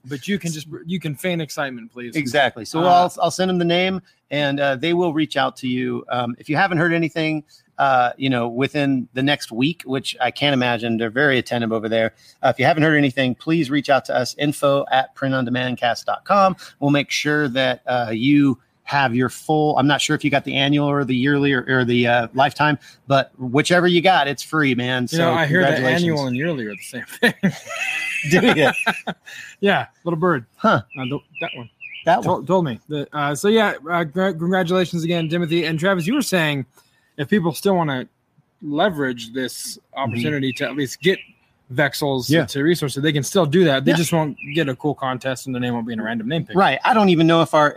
but 0.05 0.27
you 0.29 0.39
can 0.39 0.53
just 0.53 0.67
you 0.87 1.01
can 1.01 1.15
feign 1.15 1.41
excitement, 1.41 1.93
please. 1.93 2.15
Exactly. 2.17 2.65
So 2.65 2.81
Uh, 2.81 2.87
I'll 2.87 3.15
I'll 3.21 3.31
send 3.31 3.51
them 3.51 3.59
the 3.59 3.65
name, 3.65 4.01
and 4.31 4.61
uh, 4.61 4.77
they 4.77 4.95
will 4.95 5.13
reach 5.13 5.37
out 5.37 5.57
to 5.59 5.69
you. 5.69 6.05
Um, 6.09 6.35
if 6.39 6.49
you 6.49 6.57
haven't 6.57 6.79
heard 6.79 6.93
anything, 6.93 7.45
uh, 7.79 8.13
you 8.17 8.31
know, 8.31 8.49
within 8.49 9.09
the 9.13 9.23
next 9.23 9.51
week, 9.51 9.83
which 9.85 10.17
I 10.21 10.31
can't 10.31 10.55
imagine, 10.55 10.97
they're 10.99 11.11
very 11.11 11.39
attentive 11.39 11.73
over 11.73 11.89
there. 11.89 12.15
Uh, 12.43 12.49
if 12.49 12.59
you 12.59 12.65
haven't 12.65 12.85
heard 12.85 12.97
anything, 12.97 13.35
please 13.35 13.71
reach 13.71 13.91
out 13.91 14.05
to 14.07 14.15
us. 14.17 14.35
Info 14.39 14.85
at 14.91 15.15
printondemandcast.com. 15.17 16.57
We'll 16.81 16.91
make 16.91 17.11
sure 17.11 17.49
that 17.49 17.83
uh, 17.87 18.11
you 18.13 18.59
have 18.85 19.15
your 19.15 19.29
full. 19.29 19.79
I'm 19.79 19.87
not 19.87 20.01
sure 20.01 20.17
if 20.17 20.25
you 20.25 20.31
got 20.31 20.45
the 20.45 20.55
annual 20.57 20.89
or 20.89 21.05
the 21.05 21.15
yearly 21.17 21.53
or, 21.53 21.65
or 21.69 21.85
the 21.85 22.07
uh, 22.07 22.29
lifetime, 22.35 22.79
but 23.07 23.31
whichever 23.39 23.87
you 23.87 24.01
got, 24.03 24.29
it's 24.29 24.43
free, 24.43 24.75
man. 24.75 25.03
You 25.05 25.09
So 25.09 25.19
know, 25.19 25.33
I 25.33 25.47
hear 25.47 25.63
that 25.63 25.81
annual 25.81 26.27
and 26.27 26.37
yearly 26.37 26.67
are 26.67 26.75
the 26.75 26.83
same 26.83 27.05
thing. 27.05 27.35
Do 28.31 28.55
you? 28.61 28.71
yeah, 29.61 29.87
little 30.05 30.19
bird. 30.19 30.47
Huh. 30.57 30.83
Uh, 30.99 31.05
th- 31.05 31.21
that 31.41 31.51
one 31.57 31.71
That 32.05 32.17
one. 32.19 32.25
told, 32.25 32.47
told 32.47 32.65
me. 32.65 32.81
The, 32.89 33.09
uh, 33.17 33.35
so 33.35 33.49
yeah, 33.49 33.71
uh, 33.71 34.05
congr- 34.05 34.39
congratulations 34.39 35.05
again, 35.05 35.29
Timothy 35.29 35.65
and 35.65 35.79
Travis. 35.79 36.07
You 36.07 36.15
were 36.15 36.23
saying 36.23 36.67
if 37.17 37.29
people 37.29 37.53
still 37.53 37.77
want 37.77 37.91
to 37.91 38.09
leverage 38.63 39.33
this 39.33 39.79
opportunity 39.95 40.53
to 40.55 40.65
at 40.65 40.77
least 40.77 41.01
get 41.01 41.19
Vexels 41.73 42.29
Yeah. 42.29 42.45
to 42.47 42.63
resources, 42.63 43.03
they 43.03 43.13
can 43.13 43.23
still 43.23 43.47
do 43.47 43.65
that. 43.65 43.85
They 43.85 43.93
Yeah. 43.93 43.97
just 43.97 44.13
won't 44.13 44.37
get 44.55 44.69
a 44.69 44.77
cool 44.77 44.95
contest, 44.95 45.47
and 45.47 45.55
their 45.55 45.61
name 45.61 45.75
won't 45.75 45.87
be 45.87 45.93
in 45.95 46.01
a 46.01 46.05
random 46.05 46.29
name 46.29 46.45
pick. 46.45 46.57
Right. 46.57 46.79
I 46.85 46.95
don't 46.95 47.09
even 47.09 47.27
know 47.27 47.43
if 47.43 47.55
our 47.55 47.75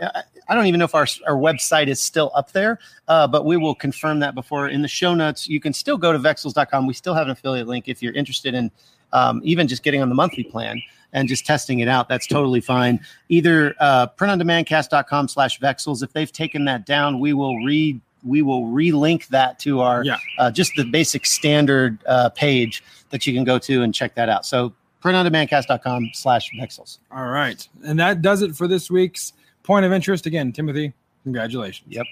I 0.48 0.54
don't 0.54 0.66
even 0.66 0.78
know 0.78 0.84
if 0.84 0.94
our 0.94 1.06
our 1.26 1.36
website 1.36 1.88
is 1.88 2.00
still 2.00 2.30
up 2.34 2.52
there, 2.52 2.78
uh, 3.08 3.26
but 3.26 3.44
we 3.44 3.56
will 3.56 3.74
confirm 3.74 4.20
that 4.20 4.34
before 4.34 4.68
in 4.68 4.82
the 4.82 4.88
show 4.88 5.14
notes. 5.14 5.48
You 5.48 5.60
can 5.60 5.72
still 5.72 5.96
go 5.96 6.12
to 6.12 6.18
vexels.com. 6.18 6.86
We 6.86 6.94
still 6.94 7.14
have 7.14 7.26
an 7.26 7.32
affiliate 7.32 7.66
link 7.66 7.88
if 7.88 8.02
you're 8.02 8.14
interested 8.14 8.54
in 8.54 8.70
um, 9.12 9.40
even 9.44 9.68
just 9.68 9.82
getting 9.82 10.02
on 10.02 10.08
the 10.08 10.14
monthly 10.14 10.44
plan 10.44 10.80
and 11.12 11.28
just 11.28 11.46
testing 11.46 11.78
it 11.80 11.88
out. 11.88 12.08
That's 12.08 12.26
totally 12.26 12.60
fine. 12.60 13.00
Either 13.28 13.74
uh, 13.80 14.08
printondemandcast.com 14.08 15.28
slash 15.28 15.58
vexels. 15.60 16.02
If 16.02 16.12
they've 16.12 16.30
taken 16.32 16.64
that 16.66 16.84
down, 16.86 17.20
we 17.20 17.32
will 17.32 17.56
re 17.64 18.00
we 18.24 18.42
will 18.42 18.64
relink 18.64 19.28
that 19.28 19.58
to 19.60 19.80
our 19.80 20.04
Yeah. 20.04 20.18
uh, 20.38 20.50
just 20.50 20.72
the 20.76 20.82
basic 20.84 21.24
standard 21.26 21.98
uh, 22.06 22.28
page 22.30 22.82
that 23.10 23.24
you 23.26 23.32
can 23.32 23.44
go 23.44 23.56
to 23.60 23.82
and 23.82 23.94
check 23.94 24.16
that 24.16 24.28
out. 24.28 24.44
So 24.44 24.72
printondemandcast.com 25.02 26.10
slash 26.12 26.50
vexels. 26.58 26.98
All 27.12 27.26
right. 27.26 27.66
And 27.84 27.98
that 28.00 28.22
does 28.22 28.42
it 28.42 28.56
for 28.56 28.66
this 28.66 28.90
week's 28.90 29.32
point 29.66 29.84
of 29.84 29.92
interest. 29.92 30.26
Again, 30.26 30.52
Timothy, 30.52 30.92
congratulations. 31.24 31.88
Yep. 31.90 32.06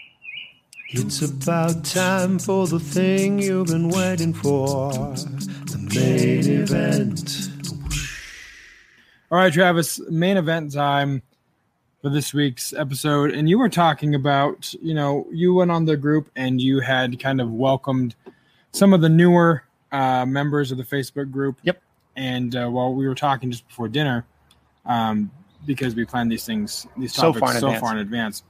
It's 0.91 1.23
about 1.23 1.85
time 1.85 2.39
for 2.39 2.67
the 2.67 2.81
thing 2.81 3.39
you've 3.39 3.69
been 3.69 3.89
waiting 3.89 4.35
for 4.35 4.93
the 4.93 5.89
main 5.95 6.63
event. 6.63 7.49
All 9.31 9.39
right, 9.39 9.53
Travis, 9.53 10.01
main 10.11 10.37
event 10.37 10.73
time 10.73 11.23
for 12.03 12.11
this 12.11 12.35
week's 12.35 12.73
episode. 12.73 13.33
And 13.33 13.49
you 13.49 13.59
were 13.59 13.69
talking 13.69 14.15
about, 14.15 14.75
you 14.83 14.93
know, 14.93 15.27
you 15.33 15.55
went 15.55 15.71
on 15.71 15.85
the 15.85 15.97
group 15.97 16.31
and 16.37 16.61
you 16.61 16.81
had 16.81 17.19
kind 17.19 17.41
of 17.41 17.51
welcomed 17.53 18.15
some 18.73 18.93
of 18.93 19.01
the 19.01 19.09
newer 19.09 19.65
uh, 19.93 20.27
members 20.27 20.71
of 20.71 20.79
the 20.79 20.85
Facebook 20.85 21.31
group. 21.31 21.59
Yep. 21.63 21.81
And 22.17 22.55
uh, 22.55 22.69
while 22.69 22.93
we 22.93 23.09
were 23.09 23.15
talking 23.15 23.51
just 23.51 23.67
before 23.67 23.89
dinner, 23.89 24.27
um, 24.85 25.31
because 25.67 25.95
we 25.95 26.05
plan 26.05 26.29
these 26.29 26.45
things, 26.45 26.87
these 26.97 27.13
So 27.15 27.33
topics 27.33 27.41
far 27.41 27.51
in 27.53 27.61
so 27.61 27.67
advance. 27.69 27.81
far 27.81 27.93
in 27.93 27.99
advance, 27.99 28.43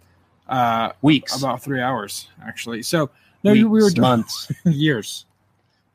uh, 0.48 0.92
Weeks, 1.02 1.36
about 1.38 1.62
three 1.62 1.80
hours 1.80 2.28
actually. 2.44 2.82
So 2.82 3.10
no, 3.42 3.52
you- 3.52 3.68
we 3.68 3.80
were 3.80 3.86
weeks, 3.86 3.98
months. 3.98 4.52
years. 4.64 5.26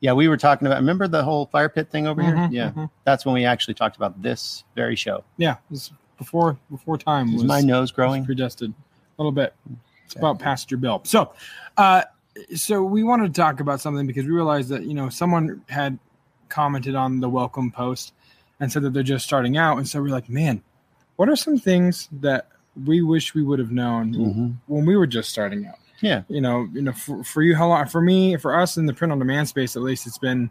Yeah, 0.00 0.12
we 0.14 0.28
were 0.28 0.38
talking 0.38 0.66
about. 0.66 0.78
Remember 0.78 1.06
the 1.08 1.22
whole 1.22 1.44
fire 1.46 1.68
pit 1.68 1.90
thing 1.90 2.06
over 2.06 2.22
Mhm, 2.22 2.48
here? 2.48 2.48
Yeah, 2.50 2.70
mhm. 2.70 2.90
that's 3.04 3.26
when 3.26 3.34
we 3.34 3.44
actually 3.44 3.74
talked 3.74 3.96
about 3.96 4.20
this 4.22 4.64
very 4.74 4.96
show. 4.96 5.24
Yeah, 5.36 5.52
it 5.52 5.58
was 5.70 5.92
before 6.16 6.56
before 6.70 6.96
time 6.96 7.34
was 7.34 7.44
my 7.44 7.60
nose 7.60 7.90
growing? 7.90 8.24
predestined 8.24 8.72
a 9.18 9.22
little 9.22 9.32
bit. 9.32 9.54
It's 10.06 10.16
about 10.16 10.38
past 10.38 10.70
your 10.70 10.78
bill. 10.80 11.02
So, 11.04 11.32
uh, 11.76 12.04
so 12.54 12.82
we 12.82 13.02
wanted 13.02 13.34
to 13.34 13.38
talk 13.40 13.60
about 13.60 13.80
something 13.82 14.06
because 14.06 14.24
we 14.24 14.30
realized 14.32 14.70
that 14.70 14.84
you 14.84 14.94
know 14.94 15.10
someone 15.10 15.62
had 15.68 15.98
commented 16.48 16.94
on 16.94 17.20
the 17.20 17.28
welcome 17.28 17.70
post 17.70 18.14
and 18.58 18.72
said 18.72 18.82
that 18.82 18.94
they're 18.94 19.02
just 19.02 19.26
starting 19.26 19.58
out, 19.58 19.76
and 19.76 19.86
so 19.86 20.00
we're 20.00 20.08
like, 20.08 20.30
man, 20.30 20.62
what 21.20 21.28
are 21.28 21.36
some 21.36 21.58
things 21.58 22.08
that 22.22 22.48
we 22.86 23.02
wish 23.02 23.34
we 23.34 23.42
would 23.42 23.58
have 23.58 23.70
known 23.70 24.14
Mhm. 24.14 24.54
when 24.68 24.86
we 24.86 24.96
were 24.96 25.06
just 25.06 25.28
starting 25.28 25.66
out? 25.66 25.74
Yeah. 26.00 26.22
you 26.28 26.40
know, 26.40 26.66
you 26.72 26.80
know, 26.80 26.92
for, 26.92 27.22
for 27.22 27.42
you, 27.42 27.54
how 27.54 27.68
long? 27.68 27.84
For 27.88 28.00
me, 28.00 28.38
for 28.38 28.58
us 28.58 28.78
in 28.78 28.86
the 28.86 28.94
print 28.94 29.12
on 29.12 29.18
demand 29.18 29.46
space, 29.48 29.76
at 29.76 29.82
least, 29.82 30.06
it's 30.06 30.16
been, 30.16 30.48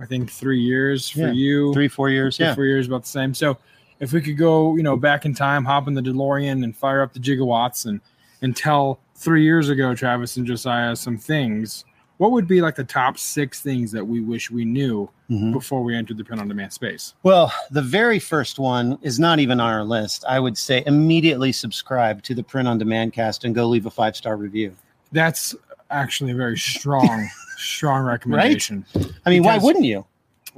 I 0.00 0.04
think, 0.06 0.28
three 0.28 0.58
years. 0.60 1.08
For 1.08 1.20
Yeah. 1.20 1.30
you, 1.30 1.72
Three, 1.72 1.86
four 1.86 2.10
years. 2.10 2.36
three, 2.38 2.46
Yeah. 2.46 2.56
four 2.56 2.64
years 2.64 2.88
about 2.88 3.02
the 3.02 3.08
same. 3.08 3.32
So 3.34 3.56
if 4.00 4.12
we 4.12 4.20
could 4.20 4.36
go, 4.36 4.74
you 4.74 4.82
know, 4.82 4.96
back 4.96 5.24
in 5.26 5.32
time, 5.32 5.64
hop 5.64 5.86
in 5.86 5.94
the 5.94 6.00
DeLorean 6.02 6.64
and 6.64 6.74
fire 6.76 7.02
up 7.02 7.12
the 7.12 7.20
gigawatts 7.20 7.86
and 7.86 8.00
and 8.42 8.56
tell 8.56 8.98
three 9.14 9.44
years 9.44 9.68
ago, 9.68 9.94
Travis 9.94 10.36
and 10.38 10.44
Josiah 10.44 10.96
some 10.96 11.18
things, 11.18 11.84
what 12.20 12.32
would 12.32 12.46
be 12.46 12.60
like 12.60 12.74
the 12.76 12.84
top 12.84 13.16
six 13.16 13.62
things 13.62 13.90
that 13.92 14.04
we 14.06 14.20
wish 14.20 14.50
we 14.50 14.62
knew 14.66 15.08
Mhm. 15.30 15.54
before 15.54 15.82
we 15.82 15.96
entered 15.96 16.18
the 16.18 16.24
print 16.24 16.38
on 16.42 16.48
demand 16.48 16.70
space? 16.70 17.14
Well, 17.22 17.50
the 17.70 17.80
very 17.80 18.18
first 18.18 18.58
one 18.58 18.98
is 19.00 19.18
not 19.18 19.38
even 19.38 19.58
on 19.58 19.72
our 19.72 19.82
list. 19.84 20.22
I 20.28 20.38
would 20.38 20.58
say 20.58 20.82
immediately 20.86 21.50
subscribe 21.50 22.22
to 22.24 22.34
the 22.34 22.42
print 22.42 22.68
on 22.68 22.76
demand 22.76 23.14
cast 23.14 23.44
and 23.44 23.54
go 23.54 23.66
leave 23.66 23.86
a 23.86 23.90
five 23.90 24.16
star 24.16 24.36
review. 24.36 24.74
That's 25.12 25.54
actually 25.90 26.32
a 26.32 26.34
very 26.34 26.58
strong, 26.58 27.26
strong 27.56 28.04
recommendation. 28.04 28.84
Right? 28.94 29.12
I 29.24 29.30
mean, 29.30 29.42
why 29.42 29.56
wouldn't 29.56 29.86
you? 29.86 30.04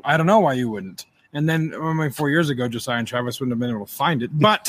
I 0.05 0.17
don't 0.17 0.27
know 0.27 0.41
why 0.41 0.55
you 0.55 0.69
wouldn't. 0.69 1.07
And 1.33 1.49
then 1.49 1.73
I 1.81 1.93
mean, 1.93 2.11
four 2.11 2.29
years 2.29 2.51
ago, 2.51 2.67
Josiah 2.67 2.99
and 2.99 3.07
Travis 3.07 3.39
wouldn't 3.39 3.53
have 3.53 3.61
been 3.61 3.71
able 3.71 3.87
to 3.87 3.93
find 3.95 4.21
it, 4.25 4.37
but 4.37 4.67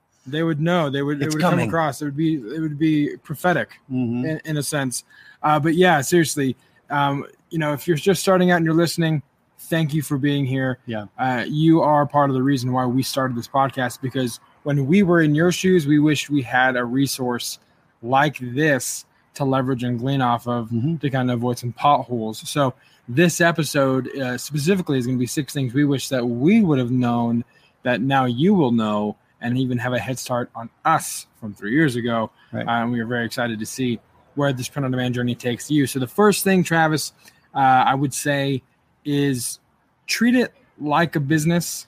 they 0.26 0.42
would 0.42 0.60
know. 0.60 0.90
They 0.90 1.02
would. 1.02 1.22
It 1.22 1.26
It's 1.26 1.34
would 1.34 1.42
come 1.42 1.58
across. 1.58 2.02
It 2.02 2.06
would 2.06 2.16
be. 2.16 2.34
It 2.34 2.60
would 2.60 2.78
be 2.78 3.16
prophetic. 3.22 3.78
Mhm. 3.90 4.24
in, 4.26 4.40
in 4.44 4.56
a 4.56 4.62
sense. 4.62 5.04
Uh, 5.42 5.60
but 5.60 5.74
yeah, 5.74 6.00
seriously, 6.00 6.56
um, 6.90 7.24
you 7.50 7.58
know, 7.58 7.72
if 7.72 7.86
you're 7.86 7.96
just 7.96 8.20
starting 8.20 8.50
out 8.50 8.56
and 8.56 8.64
you're 8.64 8.74
listening, 8.74 9.22
thank 9.58 9.94
you 9.94 10.02
for 10.02 10.18
being 10.18 10.44
here. 10.44 10.78
Yeah. 10.86 11.06
Uh, 11.18 11.44
you 11.46 11.80
are 11.82 12.06
part 12.06 12.30
of 12.30 12.34
the 12.34 12.42
reason 12.42 12.72
why 12.72 12.86
we 12.86 13.02
started 13.02 13.36
this 13.36 13.48
podcast 13.48 14.00
because 14.00 14.40
when 14.64 14.86
we 14.86 15.02
were 15.02 15.20
in 15.20 15.34
your 15.34 15.52
shoes, 15.52 15.86
we 15.86 15.98
wished 15.98 16.28
we 16.30 16.42
had 16.42 16.76
a 16.76 16.84
resource 16.84 17.58
like 18.02 18.38
this 18.40 19.04
to 19.34 19.44
leverage 19.44 19.84
and 19.84 19.98
glean 19.98 20.20
off 20.22 20.48
of 20.48 20.70
Mhm. 20.70 21.00
to 21.00 21.10
kind 21.10 21.30
of 21.30 21.38
avoid 21.38 21.58
some 21.58 21.72
potholes. 21.72 22.38
So 22.48 22.74
this 23.08 23.40
episode 23.40 24.08
uh, 24.18 24.36
specifically 24.38 24.98
is 24.98 25.06
going 25.06 25.16
to 25.18 25.20
be 25.20 25.26
six 25.26 25.52
things 25.52 25.72
we 25.74 25.84
wish 25.84 26.08
that 26.08 26.26
we 26.26 26.62
would 26.62 26.78
have 26.78 26.90
known 26.90 27.44
that 27.84 28.00
now 28.00 28.24
you 28.24 28.54
will 28.54 28.72
know 28.72 29.16
and 29.40 29.58
even 29.58 29.78
have 29.78 29.92
a 29.92 29.98
head 29.98 30.18
start 30.18 30.50
on 30.54 30.70
us 30.84 31.26
from 31.38 31.54
three 31.54 31.72
years 31.72 31.96
ago. 31.96 32.30
Right. 32.52 32.66
Uh, 32.66 32.82
and 32.82 32.92
we 32.92 33.00
are 33.00 33.06
very 33.06 33.26
excited 33.26 33.58
to 33.58 33.66
see 33.66 34.00
where 34.34 34.52
this 34.52 34.68
print 34.68 34.84
on 34.84 34.90
demand 34.90 35.14
journey 35.14 35.34
takes 35.34 35.70
you. 35.70 35.86
So 35.86 35.98
the 35.98 36.06
first 36.06 36.44
thing, 36.44 36.62
Travis, 36.62 37.12
uh, 37.54 37.58
I 37.58 37.94
would 37.94 38.14
say 38.14 38.62
is 39.04 39.60
treat 40.06 40.34
it 40.34 40.52
like 40.78 41.16
a 41.16 41.20
business 41.20 41.86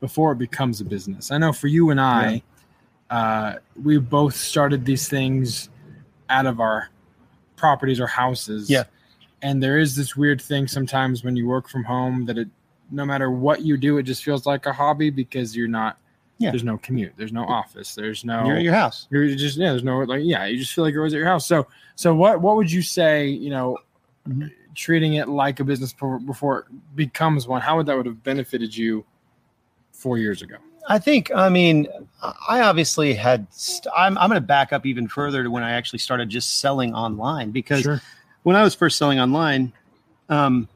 before 0.00 0.32
it 0.32 0.38
becomes 0.38 0.80
a 0.80 0.84
business. 0.84 1.30
I 1.30 1.38
know 1.38 1.52
for 1.52 1.68
you 1.68 1.90
and 1.90 2.00
I, 2.00 2.42
uh, 3.10 3.54
we 3.82 3.98
both 3.98 4.34
started 4.34 4.84
these 4.84 5.08
things 5.08 5.68
out 6.28 6.46
of 6.46 6.60
our 6.60 6.90
properties 7.56 8.00
or 8.00 8.06
houses. 8.06 8.68
Yeah. 8.68 8.84
And 9.42 9.62
there 9.62 9.78
is 9.78 9.96
this 9.96 10.16
weird 10.16 10.40
thing 10.40 10.66
sometimes 10.66 11.24
when 11.24 11.36
you 11.36 11.46
work 11.46 11.68
from 11.68 11.84
home 11.84 12.26
that 12.26 12.38
it, 12.38 12.48
no 12.90 13.04
matter 13.04 13.30
what 13.30 13.62
you 13.62 13.76
do, 13.76 13.98
it 13.98 14.04
just 14.04 14.24
feels 14.24 14.46
like 14.46 14.66
a 14.66 14.72
hobby 14.72 15.10
because 15.10 15.56
you're 15.56 15.68
not. 15.68 15.98
Yeah. 16.38 16.50
There's 16.50 16.64
no 16.64 16.76
commute. 16.78 17.12
There's 17.16 17.32
no 17.32 17.44
office. 17.44 17.94
There's 17.94 18.24
no. 18.24 18.44
You're 18.46 18.56
at 18.56 18.62
your 18.62 18.74
house. 18.74 19.06
You're 19.10 19.26
just 19.34 19.56
yeah. 19.56 19.70
There's 19.70 19.82
no 19.84 19.98
like 20.00 20.20
yeah. 20.24 20.44
You 20.44 20.58
just 20.58 20.72
feel 20.74 20.84
like 20.84 20.92
you're 20.92 21.02
always 21.02 21.14
at 21.14 21.18
your 21.18 21.26
house. 21.26 21.46
So 21.46 21.66
so 21.94 22.14
what 22.14 22.40
what 22.42 22.56
would 22.56 22.70
you 22.70 22.82
say? 22.82 23.26
You 23.26 23.50
know, 23.50 23.78
Mhm. 24.28 24.50
treating 24.74 25.14
it 25.14 25.28
like 25.28 25.60
a 25.60 25.64
business 25.64 25.92
before, 25.92 26.18
before 26.18 26.58
it 26.60 26.96
becomes 26.96 27.46
one. 27.48 27.60
How 27.62 27.76
would 27.76 27.86
that 27.86 27.96
would 27.96 28.06
have 28.06 28.22
benefited 28.24 28.76
you 28.76 29.04
four 29.92 30.18
years 30.18 30.42
ago? 30.42 30.56
I 30.88 30.98
think, 30.98 31.30
I 31.34 31.48
mean, 31.48 31.86
I 32.48 32.60
obviously 32.60 33.14
had, 33.14 33.46
st- 33.52 33.92
I'm, 33.96 34.18
I'm 34.18 34.28
going 34.28 34.40
to 34.40 34.46
back 34.46 34.72
up 34.72 34.84
even 34.86 35.08
further 35.08 35.42
to 35.42 35.50
when 35.50 35.62
I 35.64 35.72
actually 35.72 35.98
started 36.00 36.28
just 36.28 36.60
selling 36.60 36.92
online 36.94 37.50
because 37.52 37.82
Sure. 37.82 38.00
when 38.44 38.54
I 38.56 38.62
was 38.62 38.74
first 38.74 38.98
selling 38.98 39.18
online, 39.20 39.72
um, 40.28 40.68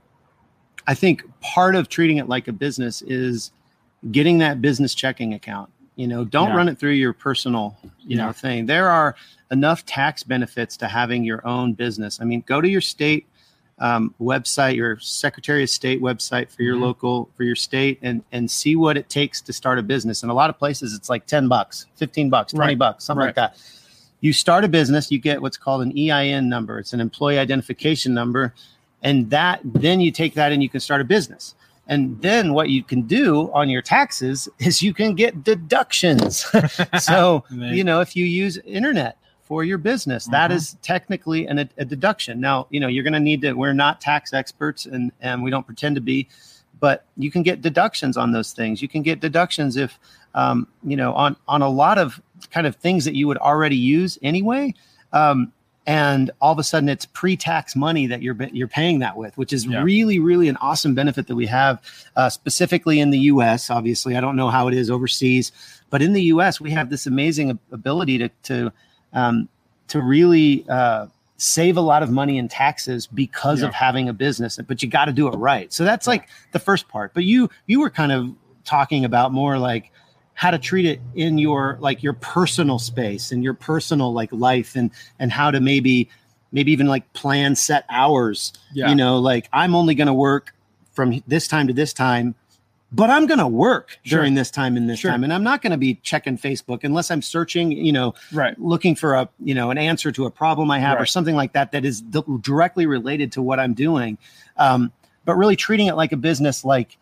I 0.86 0.94
think 0.94 1.22
part 1.40 1.74
of 1.76 1.88
treating 1.88 2.16
it 2.18 2.28
like 2.28 2.48
a 2.48 2.52
business 2.52 3.02
is 3.02 3.50
getting 4.10 4.38
that 4.38 4.62
business 4.62 4.94
checking 4.94 5.34
account. 5.34 5.70
You 5.96 6.06
know, 6.08 6.24
don't 6.24 6.48
Yeah. 6.50 6.56
run 6.56 6.68
it 6.68 6.78
through 6.78 6.92
your 6.92 7.12
personal, 7.12 7.76
you 8.00 8.16
Yeah. 8.16 8.26
know, 8.26 8.32
thing. 8.32 8.66
There 8.66 8.88
are 8.88 9.14
enough 9.50 9.84
tax 9.84 10.22
benefits 10.22 10.76
to 10.78 10.86
having 10.88 11.24
your 11.24 11.46
own 11.46 11.74
business. 11.74 12.18
I 12.20 12.24
mean, 12.24 12.42
go 12.46 12.60
to 12.60 12.68
your 12.68 12.80
state 12.80 13.26
um, 13.82 14.14
website, 14.20 14.76
your 14.76 14.98
Secretary 14.98 15.62
of 15.62 15.70
State 15.70 16.02
website 16.02 16.50
for 16.50 16.62
your 16.62 16.76
Mhm. 16.76 16.80
local 16.82 17.30
for 17.34 17.44
your 17.44 17.56
state, 17.56 17.98
and 18.02 18.22
and 18.30 18.50
see 18.50 18.76
what 18.76 18.98
it 18.98 19.08
takes 19.08 19.40
to 19.40 19.54
start 19.54 19.78
a 19.78 19.82
business. 19.82 20.22
in 20.22 20.28
a 20.28 20.34
lot 20.34 20.50
of 20.50 20.58
places, 20.58 20.92
it's 20.94 21.08
like 21.08 21.24
ten 21.24 21.48
bucks, 21.48 21.86
fifteen 21.96 22.28
bucks, 22.28 22.52
twenty 22.52 22.72
Right. 22.72 22.78
bucks, 22.78 23.04
something 23.04 23.24
like 23.24 23.36
that. 23.36 23.56
You 24.20 24.34
start 24.34 24.64
a 24.64 24.68
business, 24.68 25.10
you 25.10 25.18
get 25.18 25.40
what's 25.40 25.56
called 25.56 25.80
an 25.80 25.96
EIN 25.96 26.50
number. 26.50 26.78
It's 26.78 26.92
an 26.92 27.00
employee 27.00 27.38
identification 27.38 28.12
number, 28.12 28.52
and 29.02 29.30
that 29.30 29.60
then 29.64 30.02
you 30.02 30.10
take 30.10 30.34
that 30.34 30.52
and 30.52 30.62
you 30.62 30.68
can 30.68 30.80
start 30.80 31.00
a 31.00 31.04
business. 31.04 31.54
And 31.90 32.22
then 32.22 32.54
what 32.54 32.70
you 32.70 32.82
can 32.84 33.02
do 33.02 33.50
on 33.52 33.68
your 33.68 33.82
taxes 33.82 34.48
is 34.60 34.80
you 34.80 34.94
can 34.94 35.14
get 35.14 35.44
deductions. 35.44 36.46
so 37.00 37.44
you 37.50 37.84
know 37.84 38.00
if 38.00 38.16
you 38.16 38.24
use 38.24 38.56
internet 38.64 39.16
for 39.42 39.64
your 39.64 39.78
business 39.78 40.26
that 40.28 40.50
Mhm. 40.52 40.54
is 40.54 40.76
technically 40.80 41.46
an, 41.48 41.58
a 41.76 41.84
deduction 41.84 42.40
now 42.40 42.68
you 42.70 42.78
know 42.78 42.86
you're 42.86 43.02
going 43.02 43.12
to 43.20 43.26
need 43.30 43.40
to 43.42 43.52
we're 43.54 43.72
not 43.72 44.00
tax 44.00 44.32
experts 44.32 44.86
and 44.86 45.10
and 45.20 45.42
we 45.42 45.50
don't 45.50 45.66
pretend 45.66 45.96
to 45.96 46.00
be 46.00 46.28
but 46.78 47.04
you 47.16 47.32
can 47.32 47.42
get 47.42 47.60
deductions 47.60 48.16
on 48.16 48.30
those 48.30 48.52
things 48.52 48.80
you 48.80 48.86
can 48.86 49.02
get 49.02 49.18
deductions 49.18 49.76
if 49.76 49.98
um, 50.36 50.68
you 50.84 50.96
know 50.96 51.12
on 51.14 51.34
on 51.48 51.62
a 51.62 51.68
lot 51.68 51.98
of 51.98 52.22
kind 52.52 52.64
of 52.68 52.76
things 52.76 53.04
that 53.04 53.14
you 53.16 53.26
would 53.26 53.38
already 53.38 53.76
use 53.76 54.18
anyway 54.22 54.72
um, 55.12 55.52
and 55.86 56.30
all 56.40 56.52
of 56.52 56.58
a 56.58 56.62
sudden 56.62 56.88
it's 56.88 57.06
pre-tax 57.06 57.74
money 57.74 58.06
that 58.06 58.20
you're 58.22 58.36
you're 58.52 58.68
paying 58.68 58.98
that 58.98 59.16
with 59.16 59.36
which 59.38 59.52
is 59.52 59.64
Yeah. 59.66 59.82
really 59.82 60.18
really 60.18 60.48
an 60.48 60.56
awesome 60.58 60.94
benefit 60.94 61.26
that 61.28 61.36
we 61.36 61.46
have 61.46 61.80
uh, 62.16 62.28
specifically 62.28 63.00
in 63.00 63.10
the 63.10 63.18
us 63.18 63.70
obviously 63.70 64.16
i 64.16 64.20
don't 64.20 64.36
know 64.36 64.50
how 64.50 64.68
it 64.68 64.74
is 64.74 64.90
overseas 64.90 65.52
but 65.88 66.02
in 66.02 66.12
the 66.12 66.22
us 66.24 66.60
we 66.60 66.70
have 66.70 66.90
this 66.90 67.06
amazing 67.06 67.58
ability 67.72 68.18
to 68.18 68.28
to 68.42 68.72
um, 69.14 69.48
to 69.88 70.00
really 70.02 70.64
uh, 70.68 71.06
save 71.38 71.76
a 71.78 71.80
lot 71.80 72.02
of 72.02 72.10
money 72.10 72.36
in 72.36 72.46
taxes 72.46 73.06
because 73.06 73.62
Yeah. 73.62 73.68
of 73.68 73.74
having 73.74 74.08
a 74.08 74.12
business 74.12 74.58
but 74.68 74.82
you 74.82 74.88
got 74.88 75.06
to 75.06 75.12
do 75.12 75.28
it 75.28 75.36
right 75.36 75.72
so 75.72 75.84
that's 75.84 76.06
like 76.06 76.28
the 76.52 76.58
first 76.58 76.88
part 76.88 77.14
but 77.14 77.24
you 77.24 77.48
you 77.66 77.80
were 77.80 77.90
kind 77.90 78.12
of 78.12 78.30
talking 78.64 79.06
about 79.06 79.32
more 79.32 79.58
like 79.58 79.90
how 80.40 80.50
to 80.50 80.58
treat 80.58 80.86
it 80.86 80.98
in 81.14 81.36
your 81.36 81.76
like 81.82 82.02
your 82.02 82.14
personal 82.14 82.78
space 82.78 83.30
and 83.30 83.44
your 83.44 83.52
personal 83.52 84.10
like 84.10 84.32
life 84.32 84.74
and 84.74 84.90
and 85.18 85.30
how 85.30 85.50
to 85.50 85.60
maybe 85.60 86.08
maybe 86.50 86.72
even 86.72 86.86
like 86.86 87.10
plan 87.12 87.54
set 87.54 87.84
hours 87.90 88.54
Yeah. 88.72 88.88
you 88.88 88.94
know 88.94 89.18
like 89.18 89.50
i'm 89.52 89.74
only 89.74 89.94
going 89.94 90.06
to 90.06 90.14
work 90.14 90.54
from 90.92 91.22
this 91.26 91.46
time 91.46 91.66
to 91.66 91.74
this 91.74 91.92
time 91.92 92.34
but 92.90 93.10
i'm 93.10 93.26
going 93.26 93.38
to 93.38 93.46
work 93.46 93.98
Sure. 94.02 94.20
during 94.20 94.32
this 94.34 94.50
time 94.50 94.78
and 94.78 94.88
this 94.88 95.00
Sure. 95.00 95.10
time 95.10 95.24
and 95.24 95.32
i'm 95.34 95.42
not 95.44 95.60
going 95.60 95.72
to 95.72 95.76
be 95.76 95.96
checking 95.96 96.38
facebook 96.38 96.84
unless 96.84 97.10
i'm 97.10 97.20
searching 97.20 97.70
you 97.72 97.92
know 97.92 98.14
right. 98.32 98.58
looking 98.58 98.94
for 98.94 99.12
a 99.16 99.28
you 99.44 99.54
know 99.54 99.70
an 99.70 99.76
answer 99.76 100.10
to 100.10 100.24
a 100.24 100.30
problem 100.30 100.70
i 100.70 100.78
have 100.78 100.98
or 100.98 101.04
something 101.04 101.36
like 101.36 101.52
that 101.52 101.70
that 101.72 101.84
is 101.84 102.00
d- 102.00 102.22
directly 102.40 102.86
related 102.86 103.30
to 103.32 103.42
what 103.42 103.60
i'm 103.60 103.74
doing 103.74 104.16
um, 104.56 104.90
but 105.26 105.34
really 105.36 105.54
treating 105.54 105.86
it 105.88 105.96
like 105.96 106.12
a 106.12 106.16
business 106.16 106.64
like 106.64 106.96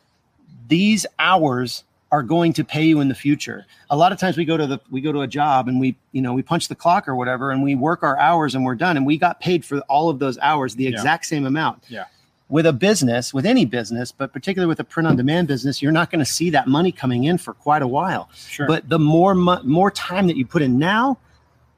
these 0.66 1.06
hours 1.20 1.84
are 2.10 2.22
going 2.22 2.54
to 2.54 2.64
pay 2.64 2.84
you 2.84 3.00
in 3.00 3.08
the 3.08 3.14
future. 3.14 3.66
A 3.90 3.96
lot 3.96 4.12
of 4.12 4.18
times 4.18 4.36
we 4.38 4.44
go 4.44 4.56
to 4.56 4.66
the 4.66 4.80
we 4.90 5.00
go 5.00 5.12
to 5.12 5.20
a 5.20 5.26
job 5.26 5.68
and 5.68 5.78
we 5.78 5.96
you 6.12 6.22
know 6.22 6.32
we 6.32 6.42
punch 6.42 6.68
the 6.68 6.74
clock 6.74 7.06
or 7.08 7.14
whatever 7.14 7.50
and 7.50 7.62
we 7.62 7.74
work 7.74 8.02
our 8.02 8.18
hours 8.18 8.54
and 8.54 8.64
we're 8.64 8.74
done 8.76 8.96
and 8.96 9.04
we 9.04 9.18
got 9.18 9.40
paid 9.40 9.64
for 9.64 9.80
all 9.88 10.08
of 10.08 10.18
those 10.18 10.38
hours 10.38 10.74
the 10.74 10.84
Yeah. 10.84 10.90
exact 10.90 11.26
same 11.26 11.44
amount. 11.44 11.84
Yeah. 11.88 12.04
With 12.48 12.64
a 12.64 12.72
business, 12.72 13.34
with 13.34 13.44
any 13.44 13.66
business, 13.66 14.10
but 14.10 14.32
particularly 14.32 14.68
with 14.70 14.80
a 14.80 14.84
print 14.84 15.06
on 15.06 15.16
demand 15.16 15.48
business, 15.48 15.82
you're 15.82 15.92
not 15.92 16.10
going 16.10 16.20
to 16.20 16.30
see 16.30 16.48
that 16.50 16.66
money 16.66 16.92
coming 16.92 17.24
in 17.24 17.36
for 17.36 17.52
quite 17.52 17.82
a 17.82 17.86
while. 17.86 18.30
Sure. 18.34 18.66
But 18.66 18.88
the 18.88 18.98
more 18.98 19.34
mo- 19.34 19.60
more 19.64 19.90
time 19.90 20.28
that 20.28 20.36
you 20.38 20.46
put 20.46 20.62
in 20.62 20.78
now, 20.78 21.18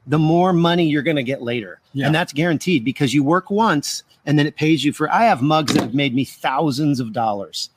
the 0.07 0.17
more 0.17 0.53
money 0.53 0.85
you're 0.85 1.01
going 1.03 1.17
to 1.17 1.23
get 1.23 1.41
later. 1.41 1.81
Yeah. 1.91 2.05
And 2.05 2.15
that's 2.15 2.31
guaranteed 2.31 2.85
because 2.85 3.13
you 3.13 3.21
work 3.21 3.51
once 3.51 4.03
and 4.25 4.39
then 4.39 4.47
it 4.47 4.55
pays 4.55 4.85
you 4.85 4.93
for 4.93 5.11
I 5.11 5.25
have 5.25 5.41
mugs 5.41 5.73
that 5.73 5.81
have 5.81 5.93
made 5.93 6.15
me 6.15 6.23
thousands 6.23 7.01
of 7.01 7.11
dollars. 7.11 7.69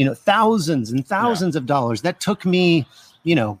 You 0.00 0.06
know, 0.06 0.14
thousands 0.14 0.90
and 0.92 1.06
thousands 1.06 1.56
of 1.56 1.66
dollars. 1.66 2.00
That 2.00 2.20
took 2.20 2.46
me, 2.46 2.86
you 3.22 3.34
know, 3.34 3.58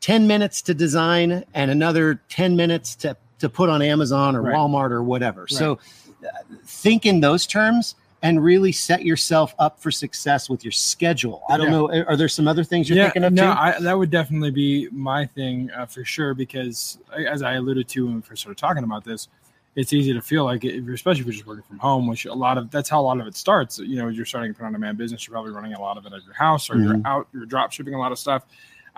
10 0.00 0.26
minutes 0.26 0.60
to 0.62 0.74
design 0.74 1.44
and 1.54 1.70
another 1.70 2.20
10 2.28 2.56
minutes 2.56 2.96
to 2.96 3.16
to 3.38 3.48
put 3.48 3.68
on 3.68 3.82
Amazon 3.82 4.34
or 4.34 4.42
Right. 4.42 4.54
Walmart 4.56 4.90
or 4.90 5.02
whatever. 5.04 5.46
So 5.46 5.78
uh, 6.24 6.28
think 6.64 7.06
in 7.06 7.20
those 7.20 7.46
terms 7.46 7.94
and 8.22 8.42
really 8.42 8.72
set 8.72 9.04
yourself 9.04 9.54
up 9.60 9.78
for 9.78 9.92
success 9.92 10.48
with 10.50 10.64
your 10.64 10.72
schedule. 10.72 11.42
I 11.48 11.56
don't 11.56 11.66
Yeah. 11.66 11.72
know. 11.72 12.04
Are 12.08 12.16
there 12.16 12.28
some 12.28 12.48
other 12.48 12.64
things 12.64 12.88
you're 12.88 12.96
yeah, 12.96 13.04
thinking 13.04 13.24
of 13.24 13.32
no? 13.34 13.50
I, 13.52 13.78
that 13.78 13.96
would 13.96 14.10
definitely 14.10 14.50
be 14.50 14.88
my 14.90 15.26
thing 15.26 15.70
uh, 15.70 15.86
for 15.86 16.04
sure. 16.04 16.34
Because 16.34 16.98
as 17.16 17.42
I 17.42 17.52
alluded 17.54 17.86
to 17.88 18.06
when 18.06 18.16
we 18.16 18.22
first 18.22 18.40
started 18.42 18.58
talking 18.58 18.82
about 18.82 19.04
this, 19.04 19.28
it's 19.76 19.92
easy 19.92 20.12
to 20.14 20.22
feel 20.22 20.44
like 20.44 20.64
if 20.64 20.88
especially 20.88 21.20
if 21.20 21.26
you're 21.26 21.34
just 21.34 21.46
working 21.46 21.64
from 21.68 21.78
home, 21.78 22.06
which 22.08 22.24
a 22.24 22.34
lot 22.34 22.58
of 22.58 22.70
that's 22.70 22.88
how 22.88 23.00
a 23.00 23.02
lot 23.04 23.20
of 23.20 23.26
it 23.26 23.36
starts. 23.36 23.78
You 23.78 23.96
know, 23.96 24.08
you're 24.08 24.24
starting 24.24 24.50
a 24.50 24.54
print 24.54 24.66
on 24.66 24.72
demand 24.72 24.98
business, 24.98 25.26
you're 25.26 25.32
probably 25.32 25.52
running 25.52 25.74
a 25.74 25.80
lot 25.80 25.98
of 25.98 26.06
it 26.06 26.12
at 26.12 26.24
your 26.24 26.34
house, 26.34 26.68
or 26.70 26.78
you're 26.78 27.00
out, 27.04 27.28
you're 27.32 27.46
drop 27.46 27.72
shipping 27.72 27.94
a 27.94 27.98
lot 27.98 28.10
of 28.10 28.18
stuff, 28.18 28.46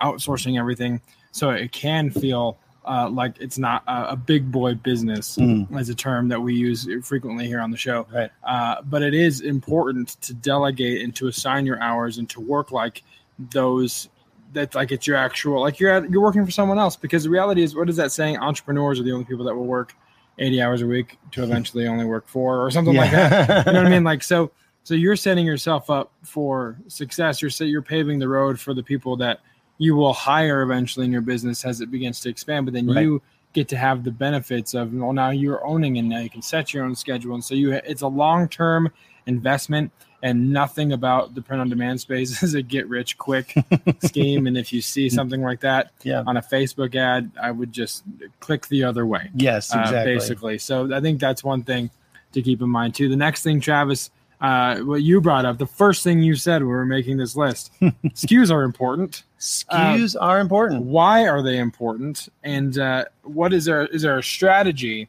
outsourcing 0.01 0.59
everything. 0.59 1.01
So 1.33 1.51
it 1.51 1.73
can 1.73 2.11
feel 2.11 2.59
uh, 2.85 3.09
like 3.11 3.35
it's 3.39 3.59
not 3.59 3.83
a, 3.87 4.13
a 4.13 4.17
big 4.17 4.51
boy 4.51 4.75
business 4.75 5.37
Mm. 5.37 5.79
as 5.79 5.89
a 5.91 5.95
term 5.95 6.29
that 6.29 6.41
we 6.41 6.55
use 6.55 6.89
frequently 7.03 7.47
here 7.47 7.61
on 7.61 7.71
the 7.71 7.77
show. 7.77 8.07
Right. 8.15 8.31
Uh, 8.45 8.77
but 8.83 9.03
it 9.03 9.13
is 9.15 9.43
important 9.43 10.09
to 10.23 10.33
delegate 10.33 11.03
and 11.03 11.15
to 11.17 11.27
assign 11.29 11.67
your 11.67 11.83
hours 11.83 12.17
and 12.19 12.31
to 12.31 12.41
work 12.41 12.71
like 12.73 13.03
those 13.51 14.09
that's 14.55 14.75
like 14.75 14.91
it's 14.91 15.07
your 15.07 15.17
actual 15.17 15.61
like 15.61 15.79
you're 15.79 15.91
at, 15.91 16.11
you're 16.11 16.23
working 16.23 16.45
for 16.45 16.51
someone 16.51 16.79
else 16.79 16.97
because 16.97 17.25
the 17.25 17.31
reality 17.31 17.63
is 17.63 17.77
what 17.77 17.91
is 17.91 17.97
that 17.97 18.11
saying 18.11 18.39
entrepreneurs 18.39 18.99
are 18.99 19.03
the 19.03 19.13
only 19.13 19.25
people 19.27 19.45
that 19.45 19.55
will 19.55 19.67
work 19.67 19.95
80 20.39 20.63
hours 20.63 20.83
a 20.83 20.87
week 20.87 21.19
to 21.33 21.43
eventually 21.45 21.87
only 21.87 22.05
work 22.05 22.29
four 22.29 22.65
or 22.65 22.71
something 22.71 22.95
like 22.95 23.11
that 23.11 23.67
you 23.67 23.73
know 23.73 23.81
what 23.83 23.87
I 23.87 23.91
mean? 23.91 24.05
Like 24.05 24.23
so, 24.23 24.51
so 24.85 24.95
you're 24.95 25.17
setting 25.17 25.45
yourself 25.45 25.91
up 25.91 26.13
for 26.23 26.79
success. 26.89 27.43
You're 27.43 27.51
you're 27.67 27.83
paving 27.83 28.19
the 28.19 28.29
road 28.29 28.59
for 28.59 28.75
the 28.75 28.83
people 28.83 29.17
that 29.19 29.41
you 29.79 29.95
will 29.95 30.13
hire 30.13 30.63
eventually 30.63 31.07
in 31.07 31.13
your 31.13 31.21
business 31.21 31.65
as 31.65 31.81
it 31.81 31.91
begins 31.91 32.21
to 32.21 32.29
expand. 32.29 32.67
But 32.67 32.75
then 32.75 32.87
Right. 32.89 33.03
you 33.03 33.23
get 33.53 33.69
to 33.69 33.77
have 33.77 34.05
the 34.05 34.11
benefits 34.11 34.75
of 34.75 34.93
well, 34.93 35.13
now 35.13 35.31
you're 35.31 35.65
owning 35.67 35.99
and 35.99 36.09
now 36.09 36.21
you 36.21 36.31
can 36.31 36.43
set 36.43 36.75
your 36.75 36.85
own 36.85 36.95
schedule. 36.95 37.35
And 37.35 37.45
so 37.45 37.55
you, 37.55 37.73
it's 37.73 38.03
a 38.03 38.09
long 38.09 38.49
term 38.49 38.91
investment. 39.27 39.93
And 40.23 40.53
nothing 40.53 40.93
about 40.93 41.35
the 41.37 41.43
print 41.43 41.61
on 41.61 41.69
demand 41.69 42.01
space 42.01 42.43
is 42.43 42.55
a 42.55 42.63
get 42.63 42.89
rich 42.89 43.17
quick 43.19 43.55
scheme. 44.05 44.47
And 44.49 44.59
if 44.59 44.73
you 44.73 44.81
see 44.81 45.09
something 45.09 45.43
like 45.43 45.61
that 45.61 45.93
Yeah. 46.03 46.25
on 46.27 46.37
a 46.37 46.43
Facebook 46.43 46.95
ad, 46.97 47.31
I 47.41 47.51
would 47.53 47.73
just 47.73 48.03
click 48.41 48.67
the 48.67 48.83
other 48.85 49.07
way 49.07 49.31
Yes, 49.35 49.73
uh, 49.75 49.79
exactly. 49.81 50.15
basically. 50.15 50.59
So 50.59 50.93
I 50.93 51.01
think 51.01 51.21
that's 51.21 51.45
one 51.45 51.63
thing 51.63 51.91
to 52.33 52.43
keep 52.43 52.61
in 52.61 52.69
mind 52.69 52.95
too. 52.97 53.09
The 53.09 53.17
next 53.17 53.43
thing, 53.43 53.61
Travis, 53.61 54.11
uh, 54.41 54.79
what 54.81 55.03
you 55.03 55.21
brought 55.21 55.45
up, 55.45 55.59
the 55.59 55.67
first 55.67 56.03
thing 56.05 56.21
you 56.21 56.35
said 56.37 56.63
when 56.63 56.69
we 56.69 56.75
were 56.75 56.85
making 56.87 57.17
this 57.17 57.37
list, 57.37 57.71
SKUs 57.81 58.51
are 58.53 58.63
important. 58.65 59.23
SKUs 59.41 60.17
are 60.21 60.41
important. 60.41 60.83
Why 60.85 61.27
are 61.29 61.43
they 61.43 61.59
important? 61.59 62.29
And 62.43 62.77
uh, 62.79 63.05
what 63.23 63.53
is 63.53 63.65
there? 63.67 63.87
Is 63.87 64.03
there 64.03 64.19
a 64.19 64.23
strategy 64.23 65.09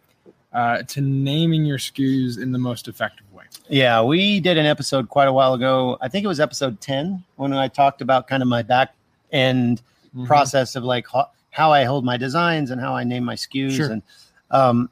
uh, 0.53 0.81
to 0.83 1.01
naming 1.01 1.65
your 1.65 1.77
SKUs 1.77 2.39
in 2.41 2.51
the 2.51 2.57
most 2.59 2.87
effective 2.87 3.25
way? 3.28 3.28
Yeah, 3.68 4.01
we 4.01 4.39
did 4.39 4.58
an 4.58 4.65
episode 4.65 5.09
quite 5.09 5.27
a 5.27 5.33
while 5.33 5.53
ago. 5.53 5.98
I 6.01 6.07
think 6.07 6.24
it 6.24 6.27
was 6.27 6.40
episode 6.40 6.81
10 6.81 7.24
when 7.35 7.53
I 7.53 7.68
talked 7.68 8.01
about 8.01 8.27
kind 8.27 8.42
of 8.42 8.50
my 8.50 8.62
back 8.64 8.94
end 9.31 9.81
Mm-hmm. 10.16 10.25
process 10.25 10.75
of 10.75 10.83
like 10.83 11.05
ho- 11.05 11.29
how 11.51 11.72
I 11.72 11.83
hold 11.83 12.03
my 12.03 12.18
designs 12.18 12.72
and 12.72 12.81
how 12.81 12.96
I 12.96 13.03
name 13.03 13.24
my 13.24 13.35
SKUs. 13.35 13.74
Sure. 13.75 13.92
And, 13.92 14.01
um, 14.50 14.90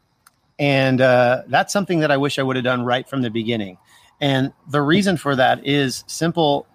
and 0.59 1.01
uh, 1.01 1.41
that's 1.47 1.73
something 1.73 2.01
that 2.01 2.11
I 2.11 2.17
wish 2.17 2.37
I 2.37 2.43
would 2.43 2.55
have 2.55 2.63
done 2.63 2.85
right 2.85 3.09
from 3.09 3.23
the 3.23 3.31
beginning. 3.31 3.79
And 4.21 4.53
the 4.69 4.83
reason 4.83 5.17
for 5.17 5.35
that 5.35 5.65
is 5.65 6.03
simple. 6.05 6.67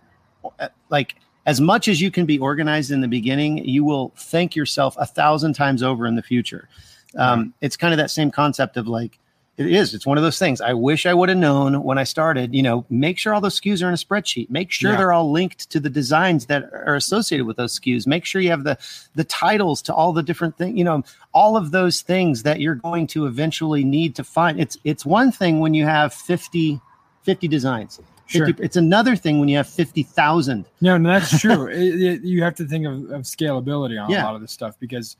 uh, 0.59 0.71
Like, 0.91 1.15
as 1.47 1.61
much 1.61 1.87
as 1.87 2.01
you 2.01 2.11
can 2.11 2.27
be 2.27 2.37
organized 2.41 2.91
in 2.91 3.01
the 3.01 3.07
beginning, 3.07 3.59
you 3.59 3.85
will 3.85 4.13
thank 4.17 4.57
yourself 4.57 4.97
a 4.99 5.07
thousand 5.07 5.53
times 5.53 5.81
over 5.81 6.05
in 6.05 6.17
the 6.17 6.23
future. 6.23 6.69
Um, 7.17 7.55
It's 7.61 7.77
kind 7.77 7.95
of 7.95 7.99
that 7.99 8.11
same 8.11 8.33
concept 8.33 8.77
of 8.77 8.89
like, 8.89 9.21
it 9.59 9.67
is. 9.67 9.93
It's 9.95 10.07
one 10.07 10.17
of 10.17 10.25
those 10.25 10.39
things. 10.39 10.61
I 10.61 10.73
wish 10.73 11.05
I 11.05 11.13
would 11.13 11.29
have 11.29 11.37
known 11.39 11.83
when 11.83 11.99
I 11.99 12.05
started. 12.05 12.55
You 12.55 12.63
know, 12.63 12.87
make 12.89 13.19
sure 13.19 13.35
all 13.35 13.41
those 13.41 13.61
SKUs 13.61 13.83
are 13.83 13.89
in 13.89 13.95
a 13.95 13.97
spreadsheet. 13.97 14.49
Make 14.51 14.71
sure 14.71 14.93
Yeah. 14.93 14.97
they're 14.97 15.13
all 15.13 15.31
linked 15.31 15.69
to 15.71 15.79
the 15.81 15.91
designs 15.91 16.47
that 16.47 16.71
are 16.73 16.95
associated 16.97 17.47
with 17.47 17.59
those 17.59 17.79
SKUs. 17.79 18.07
Make 18.07 18.25
sure 18.25 18.41
you 18.41 18.51
have 18.51 18.65
the 18.65 18.79
the 19.15 19.25
titles 19.25 19.83
to 19.83 19.95
all 19.95 20.13
the 20.13 20.23
different 20.23 20.57
things. 20.57 20.77
You 20.79 20.85
know, 20.85 21.05
all 21.35 21.57
of 21.57 21.71
those 21.71 22.01
things 22.01 22.43
that 22.45 22.61
you're 22.61 22.75
going 22.77 23.07
to 23.09 23.27
eventually 23.27 23.85
need 23.85 24.15
to 24.17 24.25
find. 24.25 24.59
It's 24.59 24.79
it's 24.85 25.05
one 25.05 25.31
thing 25.31 25.61
when 25.61 25.75
you 25.75 25.85
have 25.85 26.15
50, 26.15 26.81
50 27.23 27.47
designs. 27.49 28.01
Sure. 28.27 28.47
50 28.47 28.63
It's 28.63 28.77
another 28.77 29.15
thing 29.17 29.39
when 29.41 29.51
you 29.51 29.59
have 29.59 29.69
fifty 29.69 30.03
thousand. 30.05 30.65
No, 30.81 30.97
no, 30.97 31.11
that's 31.11 31.39
true. 31.39 31.67
it, 31.69 32.01
it- 32.03 32.23
you 32.23 32.43
have 32.43 32.55
to 32.55 32.65
think 32.65 32.87
of, 32.87 33.11
of 33.11 33.23
scalability 33.25 34.03
on 34.03 34.09
Yeah. 34.11 34.23
a 34.23 34.25
lot 34.25 34.35
of 34.37 34.41
this 34.41 34.53
stuff 34.53 34.77
because, 34.81 35.17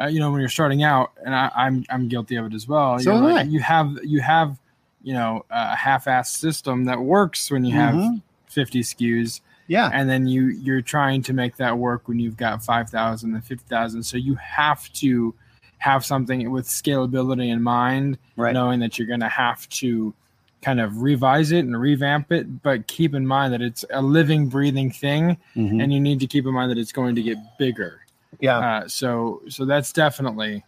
uh, 0.00 0.06
you 0.06 0.18
know, 0.20 0.30
when 0.30 0.40
you're 0.40 0.48
starting 0.48 0.82
out, 0.82 1.12
and 1.24 1.34
I, 1.34 1.50
I'm 1.54 1.84
I'm 1.90 2.08
guilty 2.08 2.36
of 2.36 2.46
it 2.46 2.54
as 2.54 2.66
well. 2.66 2.98
So 2.98 3.14
like-. 3.16 3.48
You 3.50 3.60
have 3.60 3.98
you 4.02 4.20
have 4.20 4.58
you 5.02 5.12
know 5.14 5.44
a 5.50 5.76
half-assed 5.76 6.36
system 6.38 6.84
that 6.86 7.00
works 7.00 7.50
when 7.50 7.64
you 7.64 7.74
have 7.74 7.94
Mhm. 7.94 8.22
50 8.48 8.80
SKUs, 8.80 9.40
Yeah. 9.66 9.90
and 9.92 10.08
then 10.08 10.26
you 10.26 10.46
you're 10.46 10.80
trying 10.80 11.22
to 11.22 11.32
make 11.32 11.56
that 11.56 11.76
work 11.78 12.08
when 12.08 12.18
you've 12.18 12.36
got 12.36 12.64
5,000 12.64 13.34
and 13.34 13.44
50,000. 13.44 14.02
So 14.02 14.16
you 14.16 14.34
have 14.36 14.90
to 14.94 15.34
have 15.78 16.04
something 16.04 16.50
with 16.50 16.66
scalability 16.66 17.48
in 17.50 17.62
mind, 17.62 18.16
Right. 18.36 18.54
knowing 18.54 18.80
that 18.80 18.98
you're 18.98 19.08
going 19.08 19.20
to 19.20 19.28
have 19.28 19.68
to 19.80 20.14
kind 20.62 20.80
of 20.80 21.02
revise 21.02 21.52
it 21.52 21.58
and 21.66 21.78
revamp 21.78 22.32
it, 22.32 22.62
but 22.62 22.86
keep 22.86 23.14
in 23.14 23.26
mind 23.26 23.52
that 23.52 23.60
it's 23.60 23.84
a 23.90 24.00
living, 24.00 24.46
breathing 24.48 24.90
thing, 24.90 25.36
Mhm. 25.54 25.82
and 25.82 25.92
you 25.92 26.00
need 26.00 26.20
to 26.20 26.26
keep 26.26 26.46
in 26.46 26.54
mind 26.54 26.70
that 26.70 26.78
it's 26.78 26.92
going 26.92 27.14
to 27.16 27.22
get 27.22 27.36
bigger. 27.58 28.00
Yeah. 28.40 28.58
Uh, 28.58 28.88
so, 28.88 29.42
so 29.48 29.64
that's 29.64 29.92
definitely 29.92 30.62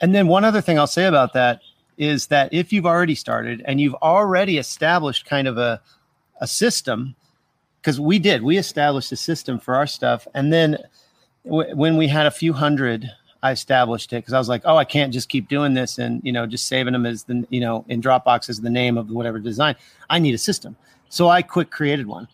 And 0.00 0.14
then 0.14 0.28
one 0.28 0.44
other 0.44 0.60
thing 0.60 0.78
I'll 0.78 0.86
say 0.86 1.06
about 1.06 1.32
that 1.32 1.60
is 1.96 2.28
that 2.28 2.52
if 2.52 2.72
you've 2.72 2.86
already 2.86 3.14
started 3.14 3.62
and 3.64 3.80
you've 3.80 3.94
already 3.96 4.58
established 4.58 5.26
kind 5.26 5.48
of 5.48 5.58
a 5.58 5.80
a 6.40 6.46
system, 6.46 7.16
because 7.80 7.98
we 7.98 8.20
did, 8.20 8.42
we 8.44 8.58
established 8.58 9.10
a 9.10 9.16
system 9.16 9.58
for 9.58 9.74
our 9.74 9.88
stuff, 9.88 10.28
and 10.34 10.52
then 10.52 10.78
w- 11.44 11.74
when 11.74 11.96
we 11.96 12.06
had 12.06 12.26
a 12.26 12.30
few 12.30 12.52
hundred, 12.52 13.10
I 13.42 13.50
established 13.50 14.12
it 14.12 14.18
because 14.18 14.34
I 14.34 14.38
was 14.38 14.48
like, 14.48 14.62
oh, 14.64 14.76
I 14.76 14.84
can't 14.84 15.12
just 15.12 15.28
keep 15.28 15.48
doing 15.48 15.74
this 15.74 15.98
and 15.98 16.20
you 16.22 16.30
know 16.30 16.46
just 16.46 16.68
saving 16.68 16.92
them 16.92 17.06
as 17.06 17.24
the 17.24 17.44
you 17.50 17.60
know 17.60 17.84
in 17.88 18.00
Dropbox 18.00 18.48
as 18.48 18.60
the 18.60 18.70
name 18.70 18.96
of 18.96 19.10
whatever 19.10 19.40
design. 19.40 19.74
I 20.08 20.20
need 20.20 20.34
a 20.34 20.38
system, 20.38 20.76
so 21.08 21.28
I 21.28 21.42
quick 21.42 21.70
created 21.70 22.06
one, 22.06 22.28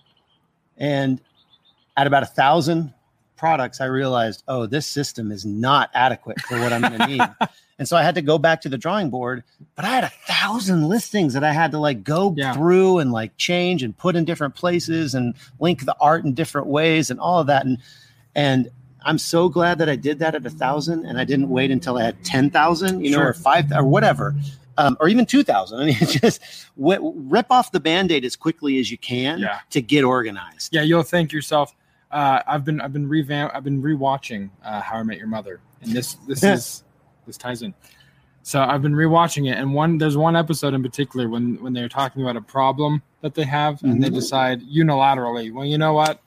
and 0.76 1.18
at 1.96 2.06
about 2.06 2.22
a 2.22 2.26
thousand 2.26 2.92
products, 3.36 3.80
I 3.80 3.86
realized, 3.86 4.42
oh, 4.48 4.66
this 4.66 4.86
system 4.86 5.30
is 5.32 5.44
not 5.44 5.90
adequate 5.94 6.40
for 6.42 6.58
what 6.60 6.72
I'm 6.72 6.80
going 6.82 6.98
to 6.98 7.06
need. 7.06 7.22
and 7.78 7.88
so 7.88 7.96
I 7.96 8.02
had 8.02 8.14
to 8.14 8.22
go 8.22 8.38
back 8.38 8.60
to 8.62 8.68
the 8.68 8.78
drawing 8.78 9.10
board, 9.10 9.42
but 9.74 9.84
I 9.84 9.88
had 9.88 10.04
a 10.04 10.12
thousand 10.26 10.88
listings 10.88 11.34
that 11.34 11.44
I 11.44 11.52
had 11.52 11.72
to 11.72 11.78
like 11.78 12.04
go 12.04 12.34
Yeah. 12.36 12.52
through 12.52 12.98
and 12.98 13.12
like 13.12 13.36
change 13.36 13.82
and 13.82 13.96
put 13.96 14.16
in 14.16 14.24
different 14.24 14.54
places 14.54 15.14
and 15.14 15.34
link 15.60 15.84
the 15.84 15.96
art 16.00 16.24
in 16.24 16.34
different 16.34 16.68
ways 16.68 17.10
and 17.10 17.18
all 17.18 17.40
of 17.40 17.46
that. 17.48 17.64
And, 17.66 17.78
and 18.34 18.70
I'm 19.04 19.18
so 19.18 19.48
glad 19.48 19.78
that 19.78 19.88
I 19.88 19.96
did 19.96 20.18
that 20.20 20.34
at 20.34 20.46
a 20.46 20.50
thousand 20.50 21.04
and 21.04 21.18
I 21.18 21.24
didn't 21.24 21.50
wait 21.50 21.70
until 21.70 21.98
I 21.98 22.04
had 22.04 22.24
10,000, 22.24 23.04
you 23.04 23.10
know, 23.10 23.18
Sure. 23.18 23.28
or 23.28 23.32
five 23.34 23.70
or 23.72 23.84
whatever. 23.84 24.34
Um, 24.78 24.96
or 24.98 25.08
even 25.08 25.24
2000. 25.26 25.78
I 25.80 25.84
mean, 25.84 25.94
just 26.00 26.40
wh- 26.82 26.98
rip 27.02 27.46
off 27.50 27.70
the 27.70 27.78
band-aid 27.80 28.24
as 28.24 28.34
quickly 28.34 28.78
as 28.80 28.90
you 28.90 28.98
can 28.98 29.38
Yeah. 29.40 29.58
to 29.70 29.80
get 29.82 30.02
organized. 30.04 30.72
yeah. 30.74 30.82
You'll 30.82 31.02
thank 31.04 31.32
yourself. 31.32 31.74
Uh, 32.14 32.40
I've 32.46 32.64
been 32.64 32.80
I've 32.80 32.92
been 32.92 33.08
revamp 33.08 33.50
I've 33.54 33.64
been 33.64 33.82
rewatching 33.82 34.48
uh, 34.64 34.80
How 34.80 34.98
I 34.98 35.02
Met 35.02 35.18
Your 35.18 35.26
Mother, 35.26 35.58
and 35.82 35.90
this 35.92 36.14
this 36.28 36.44
is 36.44 36.84
this 37.26 37.36
ties 37.36 37.62
in. 37.62 37.74
So 38.44 38.62
I've 38.62 38.82
been 38.82 38.92
rewatching 38.94 39.50
it, 39.50 39.58
and 39.58 39.74
one 39.74 39.98
there's 39.98 40.16
one 40.16 40.36
episode 40.36 40.74
in 40.74 40.82
particular 40.82 41.28
when 41.28 41.60
when 41.60 41.72
they're 41.72 41.88
talking 41.88 42.22
about 42.22 42.36
a 42.36 42.40
problem 42.40 43.02
that 43.22 43.34
they 43.34 43.42
have, 43.42 43.82
and 43.82 44.00
they 44.00 44.10
Mhm. 44.10 44.14
decide 44.14 44.62
unilaterally, 44.62 45.52
well, 45.52 45.64
you 45.64 45.76
know 45.76 45.92
what, 45.92 46.20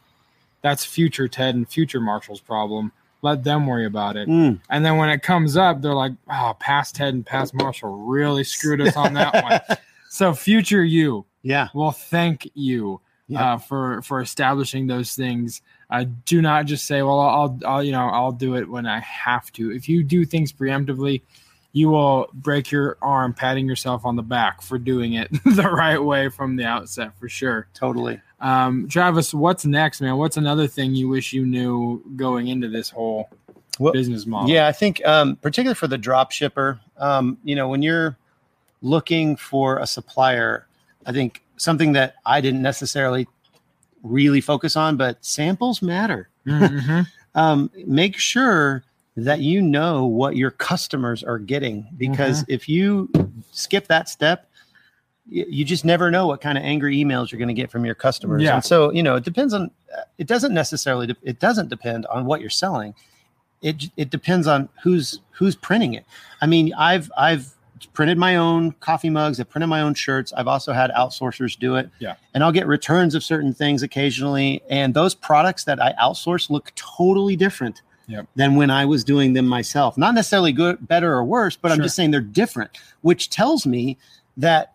that's 0.62 0.84
future 0.84 1.30
Ted 1.30 1.56
and 1.56 1.66
future 1.70 2.02
Marshall's 2.02 2.42
problem. 2.42 2.92
Let 3.22 3.46
them 3.46 3.66
worry 3.66 3.86
about 3.86 4.18
it. 4.18 4.28
Mm. 4.28 4.60
And 4.70 4.84
then 4.86 4.98
when 4.98 5.10
it 5.10 5.22
comes 5.24 5.56
up, 5.56 5.82
they're 5.82 5.94
like, 5.96 6.14
oh, 6.30 6.54
past 6.60 6.96
Ted 6.96 7.14
and 7.14 7.26
past 7.26 7.54
Marshall 7.54 7.92
really 7.96 8.44
screwed 8.44 8.82
us 8.82 8.96
on 8.98 9.14
that 9.14 9.34
one. 9.44 9.78
So 10.10 10.34
future 10.34 10.84
you 10.84 11.26
Yeah. 11.44 11.68
will 11.74 11.92
thank 11.92 12.50
you 12.56 13.02
Yeah. 13.28 13.54
uh, 13.54 13.58
for 13.58 14.02
for 14.02 14.22
establishing 14.22 14.88
those 14.88 15.14
things 15.16 15.62
Uh, 15.90 16.06
do 16.26 16.42
not 16.42 16.66
just 16.66 16.86
say, 16.86 17.02
"Well, 17.02 17.20
I'll, 17.20 17.60
I'll, 17.66 17.84
you 17.84 17.92
know, 17.94 18.08
I'll 18.10 18.34
do 18.34 18.56
it 18.56 18.70
when 18.70 18.86
I 18.86 19.00
have 19.00 19.52
to." 19.54 19.72
If 19.72 19.88
you 19.88 20.04
do 20.04 20.26
things 20.26 20.52
preemptively, 20.52 21.22
you 21.72 21.90
will 21.90 22.30
break 22.34 22.72
your 22.72 22.98
arm 23.02 23.34
patting 23.34 23.68
yourself 23.68 24.06
on 24.06 24.16
the 24.16 24.24
back 24.24 24.62
for 24.62 24.78
doing 24.78 25.14
it 25.14 25.30
the 25.46 25.70
right 25.70 26.02
way 26.02 26.30
from 26.30 26.56
the 26.56 26.66
outset, 26.66 27.12
for 27.20 27.30
sure. 27.30 27.68
Totally. 27.74 28.20
Um, 28.40 28.88
Travis, 28.90 29.34
what's 29.34 29.66
next, 29.66 30.02
man? 30.02 30.18
What's 30.18 30.38
another 30.38 30.68
thing 30.68 30.94
you 30.96 31.08
wish 31.08 31.34
you 31.34 31.46
knew 31.46 32.04
going 32.16 32.48
into 32.48 32.68
this 32.68 32.90
whole 32.90 33.30
Well, 33.80 33.94
business 33.94 34.26
model? 34.26 34.50
Yeah, 34.50 34.68
I 34.68 34.72
think 34.72 35.06
um, 35.06 35.38
particularly 35.38 35.76
for 35.76 35.88
the 35.88 35.98
drop 35.98 36.32
shipper, 36.32 36.80
um, 36.98 37.38
you 37.44 37.56
know, 37.56 37.70
when 37.70 37.82
you're 37.82 38.18
looking 38.82 39.36
for 39.36 39.80
a 39.80 39.88
supplier, 39.88 40.68
I 41.06 41.12
think 41.12 41.44
something 41.58 41.94
that 41.94 42.16
I 42.26 42.42
didn't 42.42 42.62
necessarily 42.62 43.28
really 44.10 44.42
focus 44.42 44.76
on, 44.76 44.98
but 44.98 45.24
samples 45.24 45.82
matter. 45.82 46.30
Mhm. 46.46 47.06
Um, 47.36 47.70
make 47.86 48.18
sure 48.18 48.84
that 49.16 49.42
you 49.42 49.62
know 49.62 50.06
what 50.06 50.36
your 50.36 50.50
customers 50.50 51.24
are 51.24 51.38
getting 51.38 51.88
because 51.98 52.44
if 52.48 52.68
you 52.68 53.12
skip 53.52 53.86
that 53.90 54.10
step, 54.10 54.50
you 55.30 55.64
just 55.64 55.86
never 55.86 56.10
know 56.10 56.26
what 56.26 56.42
kind 56.42 56.58
of 56.58 56.64
angry 56.64 56.98
emails 56.98 57.32
you're 57.32 57.38
going 57.38 57.48
to 57.48 57.54
get 57.54 57.70
from 57.70 57.86
your 57.86 57.94
customers. 57.94 58.42
Yeah. 58.42 58.56
And 58.56 58.66
so, 58.66 58.92
you 58.92 59.04
know, 59.04 59.16
it 59.16 59.24
depends 59.24 59.54
on, 59.54 59.70
uh, 59.96 60.02
it 60.18 60.26
doesn't 60.26 60.54
necessarily, 60.54 61.08
de- 61.08 61.18
it 61.22 61.40
doesn't 61.40 61.70
depend 61.70 62.08
on 62.08 62.26
what 62.26 62.42
you're 62.42 62.50
selling. 62.50 62.96
It, 63.62 63.84
it 63.98 64.10
depends 64.10 64.48
on 64.48 64.70
who's, 64.82 65.20
who's 65.32 65.56
printing 65.56 65.94
it. 65.94 66.06
I 66.42 66.48
mean, 66.48 66.74
I've, 66.74 67.12
I've 67.18 67.54
printed 67.94 68.18
my 68.18 68.36
own 68.36 68.72
coffee 68.74 69.10
mugs. 69.10 69.40
I've 69.40 69.50
printed 69.50 69.70
my 69.70 69.82
own 69.82 69.94
shirts. 69.94 70.34
I've 70.34 70.48
also 70.48 70.74
had 70.74 70.92
outsourcers 70.92 71.58
do 71.58 71.76
it. 71.76 71.90
Yeah. 72.00 72.16
And 72.34 72.44
I'll 72.44 72.52
get 72.52 72.68
returns 72.68 73.16
of 73.16 73.24
certain 73.24 73.54
things 73.54 73.84
occasionally. 73.84 74.62
And 74.70 74.94
those 74.94 75.14
products 75.16 75.64
that 75.66 75.82
I 75.82 75.94
outsource 75.94 76.50
look 76.50 76.72
totally 76.76 77.36
different 77.36 77.82
Yep. 78.10 78.28
than 78.36 78.56
when 78.56 78.70
I 78.70 78.86
was 78.86 79.04
doing 79.04 79.34
them 79.34 79.46
myself. 79.46 79.98
Not 79.98 80.14
necessarily 80.14 80.54
good, 80.54 80.88
better 80.88 81.12
or 81.14 81.26
worse, 81.26 81.58
but 81.58 81.74
I'm 81.74 81.82
just 81.82 81.94
saying 81.96 82.12
they're 82.12 82.22
different, 82.22 82.72
which 83.02 83.30
tells 83.30 83.66
me 83.66 83.98
that 84.38 84.72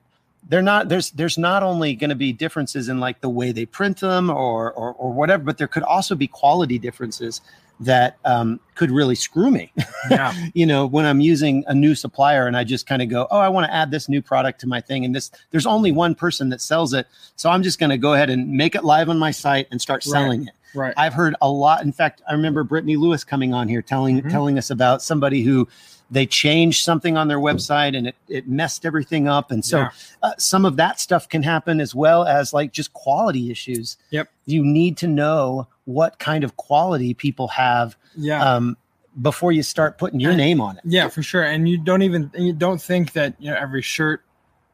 they're 0.48 0.62
not 0.62 0.88
there's 0.88 1.10
there's 1.12 1.38
not 1.38 1.62
only 1.62 1.94
going 1.94 2.10
to 2.10 2.16
be 2.16 2.32
differences 2.32 2.88
in 2.88 2.98
like 3.00 3.20
the 3.20 3.28
way 3.28 3.52
they 3.52 3.64
print 3.66 4.00
them 4.00 4.28
or 4.30 4.72
or, 4.72 4.92
or 4.94 5.12
whatever, 5.12 5.44
but 5.44 5.58
there 5.58 5.68
could 5.68 5.82
also 5.84 6.14
be 6.14 6.26
quality 6.26 6.78
differences 6.78 7.40
that 7.80 8.16
um, 8.24 8.60
could 8.76 8.90
really 8.92 9.14
screw 9.16 9.50
me. 9.50 9.72
Yeah. 10.08 10.32
you 10.54 10.66
know, 10.66 10.86
when 10.86 11.04
I'm 11.04 11.20
using 11.20 11.64
a 11.66 11.74
new 11.74 11.94
supplier 11.96 12.46
and 12.46 12.56
I 12.56 12.62
just 12.62 12.86
kind 12.86 13.02
of 13.02 13.08
go, 13.08 13.26
oh, 13.30 13.38
I 13.38 13.48
want 13.48 13.66
to 13.66 13.74
add 13.74 13.90
this 13.90 14.08
new 14.08 14.22
product 14.22 14.60
to 14.60 14.68
my 14.68 14.80
thing, 14.80 15.04
and 15.04 15.14
this 15.14 15.30
there's 15.50 15.66
only 15.66 15.90
one 15.90 16.14
person 16.14 16.48
that 16.50 16.60
sells 16.60 16.92
it, 16.94 17.06
so 17.36 17.50
I'm 17.50 17.62
just 17.62 17.78
going 17.80 17.90
to 17.90 17.98
go 17.98 18.14
ahead 18.14 18.30
and 18.30 18.50
make 18.52 18.74
it 18.74 18.84
live 18.84 19.08
on 19.08 19.18
my 19.18 19.30
site 19.30 19.66
and 19.70 19.80
start 19.80 20.04
Right. 20.06 20.12
selling 20.12 20.42
it. 20.46 20.54
Right. 20.74 20.94
I've 20.96 21.12
heard 21.14 21.34
a 21.42 21.48
lot. 21.50 21.82
In 21.82 21.92
fact, 21.92 22.22
I 22.28 22.32
remember 22.32 22.62
Brittany 22.64 22.96
Lewis 22.96 23.24
coming 23.24 23.52
on 23.52 23.68
here 23.68 23.82
telling 23.82 24.22
Mhm. 24.22 24.30
telling 24.30 24.58
us 24.58 24.70
about 24.70 25.02
somebody 25.02 25.42
who 25.42 25.68
they 26.12 26.26
changed 26.26 26.84
something 26.84 27.16
on 27.16 27.26
their 27.26 27.38
website 27.38 27.96
and 27.96 28.06
it, 28.06 28.14
it 28.28 28.46
messed 28.46 28.84
everything 28.84 29.26
up. 29.28 29.50
And 29.50 29.64
so 29.64 29.78
Yeah. 29.78 29.90
uh, 30.22 30.32
some 30.36 30.66
of 30.66 30.76
that 30.76 31.00
stuff 31.00 31.26
can 31.28 31.42
happen 31.42 31.80
as 31.80 31.94
well 31.94 32.24
as 32.26 32.52
like 32.52 32.70
just 32.70 32.92
quality 32.92 33.50
issues. 33.50 33.96
Yep. 34.10 34.28
You 34.44 34.62
need 34.62 34.98
to 34.98 35.08
know 35.08 35.66
what 35.86 36.18
kind 36.18 36.44
of 36.44 36.56
quality 36.58 37.14
people 37.14 37.48
have 37.48 37.96
Yeah. 38.14 38.44
um, 38.44 38.76
before 39.22 39.52
you 39.52 39.62
start 39.62 39.96
putting 39.96 40.20
your 40.20 40.34
name 40.34 40.60
on 40.60 40.76
it. 40.76 40.82
Yeah, 40.84 41.08
for 41.08 41.22
sure. 41.22 41.42
And 41.44 41.66
you 41.68 41.78
don't 41.78 42.02
even 42.02 42.30
you 42.36 42.52
don't 42.52 42.80
think 42.80 43.12
that 43.14 43.34
you 43.38 43.50
know 43.50 43.56
every 43.56 43.82
shirt 43.82 44.22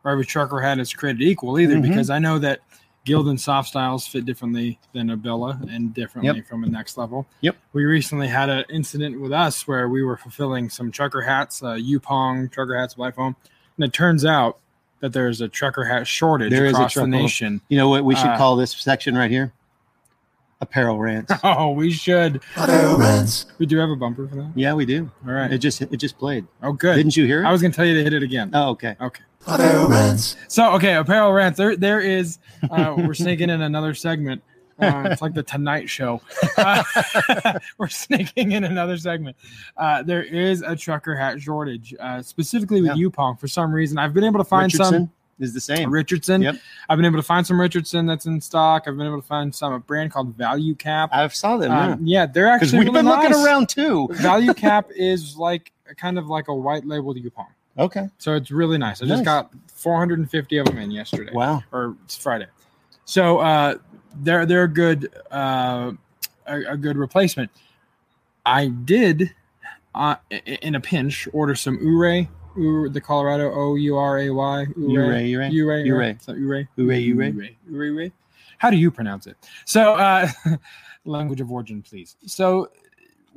or 0.05 0.11
every 0.11 0.27
trucker 0.27 0.61
hat 0.61 0.79
is 0.81 0.93
created 0.93 1.23
equal 1.23 1.59
either, 1.59 1.77
Mhm. 1.77 1.83
because 1.83 2.11
I 2.11 2.19
know 2.19 2.39
that 2.41 2.61
Gildan 3.09 3.39
soft 3.41 3.69
styles 3.69 4.07
fit 4.07 4.25
differently 4.27 4.79
than 4.93 5.11
a 5.11 5.17
Bella 5.17 5.59
and 5.71 5.95
differently 5.95 6.43
from 6.43 6.65
a 6.65 6.69
next 6.69 6.97
level. 6.99 7.27
Yep. 7.41 7.57
We 7.73 7.85
recently 7.85 8.29
had 8.29 8.49
an 8.51 8.65
incident 8.71 9.21
with 9.21 9.33
us 9.33 9.67
where 9.67 9.89
we 9.89 10.03
were 10.03 10.17
fulfilling 10.17 10.69
some 10.71 10.91
trucker 10.93 11.23
hats, 11.23 11.63
uh, 11.63 11.75
Yupoong 11.75 12.51
trucker 12.53 12.79
hats, 12.79 12.99
Life 12.99 13.17
Home, 13.17 13.35
and 13.77 13.85
it 13.85 13.93
turns 13.93 14.25
out 14.25 14.59
that 15.01 15.13
there's 15.13 15.41
a 15.41 15.49
trucker 15.49 15.85
hat 15.85 16.07
shortage 16.07 16.51
There 16.51 16.67
is 16.67 16.73
a 16.73 16.77
across 16.77 16.95
the 16.95 17.07
nation. 17.07 17.61
You 17.69 17.79
know 17.79 17.89
what 17.89 18.05
we 18.05 18.15
should 18.17 18.27
Uh, 18.27 18.37
call 18.37 18.57
this 18.57 18.73
section 18.73 19.17
right 19.17 19.31
here? 19.31 19.53
Apparel 20.61 20.99
rants. 20.99 21.33
Oh, 21.45 21.71
we 21.71 21.93
should. 21.93 22.43
Apparel 22.57 22.99
rants. 22.99 23.47
We 23.59 23.67
do 23.67 23.79
have 23.79 23.91
a 23.91 23.97
bumper 23.97 24.27
for 24.27 24.35
that. 24.35 24.51
yeah, 24.57 24.75
we 24.75 24.87
do. 24.87 25.09
All 25.25 25.33
right. 25.33 25.53
It 25.53 25.59
just 25.59 25.81
it 25.81 25.97
just 25.99 26.19
played. 26.19 26.47
Oh, 26.65 26.73
good. 26.73 26.97
Didn't 26.97 27.17
you 27.17 27.27
hear 27.27 27.43
it? 27.45 27.47
I 27.47 27.53
was 27.53 27.63
gonna 27.63 27.73
tell 27.75 27.87
you 27.87 27.95
to 27.95 28.03
hit 28.03 28.13
it 28.13 28.25
again. 28.25 28.51
oh, 28.55 28.71
okay. 28.71 28.97
Okay. 29.01 29.23
Apparel 29.47 29.89
rants. 29.89 30.37
So 30.49 30.73
okay, 30.75 30.95
apparel 30.95 31.33
rants. 31.33 31.57
There, 31.57 31.77
there 31.77 32.01
is. 32.01 32.39
Uh, 32.71 32.95
we're 32.99 33.15
sneaking 33.15 33.51
in 33.51 33.63
another 33.63 33.95
segment. 33.95 34.43
Uh, 34.81 35.09
it's 35.11 35.23
like 35.23 35.35
the 35.35 35.43
Tonight 35.43 35.89
Show. 35.91 36.21
Uh, 36.57 36.83
we're 37.79 37.89
sneaking 37.89 38.53
in 38.53 38.63
another 38.65 38.97
segment. 38.97 39.37
Uh, 39.77 40.03
there 40.03 40.23
is 40.23 40.63
a 40.63 40.77
trucker 40.77 41.17
hat 41.17 41.41
shortage, 41.41 41.95
uh, 41.99 42.23
specifically 42.23 42.83
with 42.83 42.97
Yeah. 42.97 43.07
Yupoong. 43.09 43.41
For 43.41 43.49
some 43.49 43.73
reason, 43.73 43.99
I've 43.99 44.15
been 44.15 44.25
able 44.25 44.39
to 44.39 44.45
find 44.45 44.73
Richardson 44.73 45.11
is 45.41 45.53
the 45.55 45.61
same. 45.61 45.91
Richardson. 45.91 46.43
Yep. 46.43 46.57
I've 46.89 46.97
been 46.99 47.07
able 47.07 47.19
to 47.19 47.23
find 47.25 47.45
some 47.47 47.61
Richardson 47.61 48.07
that's 48.07 48.27
in 48.27 48.41
stock. 48.41 48.85
I've 48.87 48.97
been 48.97 49.07
able 49.07 49.21
to 49.21 49.27
find 49.27 49.53
some 49.55 49.73
a 49.73 49.79
brand 49.81 50.13
called 50.13 50.37
Value 50.37 50.75
Cap. 50.75 51.11
I've 51.13 51.35
saw 51.35 51.57
them. 51.57 51.73
yeah. 51.73 51.93
Um, 51.93 52.01
yeah, 52.07 52.27
they're 52.27 52.49
actually 52.49 52.79
we've 52.79 52.89
really 52.89 52.99
been 53.03 53.07
looking 53.07 53.35
around 53.35 53.69
too. 53.69 54.09
Value 54.13 54.55
Cap 54.55 54.91
is 54.95 55.37
like 55.37 55.73
kind 55.97 56.19
of 56.19 56.29
like 56.29 56.47
a 56.49 56.55
white 56.55 56.87
labeled 56.87 57.17
Yupoong. 57.17 57.47
Okay. 57.79 58.09
So 58.19 58.35
it's 58.35 58.51
really 58.51 58.79
nice. 58.79 59.03
I 59.03 59.07
just 59.07 59.25
got 59.25 59.51
450 59.73 60.59
of 60.59 60.67
them 60.67 60.79
in 60.79 60.91
yesterday 60.91 61.33
Wow. 61.33 61.63
or 61.73 61.97
it's 62.05 62.17
Friday. 62.17 62.47
So 63.05 63.39
uh, 63.39 63.77
they're 64.17 64.45
they're 64.47 64.65
a 64.65 64.69
good 64.69 65.11
uh, 65.31 65.93
a, 66.47 66.61
a 66.73 66.77
good 66.77 66.97
replacement. 66.97 67.51
I 68.45 68.69
did 68.69 69.35
uh, 69.95 70.17
in 70.31 70.75
a 70.75 70.81
pinch 70.81 71.29
order 71.33 71.55
some 71.55 71.79
Ouray, 71.79 72.29
Ur, 72.59 72.89
the 72.89 73.01
Colorado 73.01 73.53
O 73.53 73.77
U 73.77 73.97
R 73.97 74.19
A 74.19 74.31
Y 74.31 74.67
Ouray 74.77 75.35
Ouray. 75.35 76.17
So 76.21 76.33
Ouray 76.33 76.67
Ouray, 76.79 77.13
Ouray. 77.13 77.31
Ouray 77.33 77.57
Ouray 77.73 77.89
Ouray. 77.91 78.13
How 78.59 78.71
do 78.71 78.77
you 78.77 78.91
pronounce 78.91 79.27
it? 79.27 79.37
So 79.65 79.95
uh, 79.95 80.29
language 81.05 81.41
of 81.41 81.51
origin, 81.53 81.81
please. 81.83 82.17
So 82.27 82.71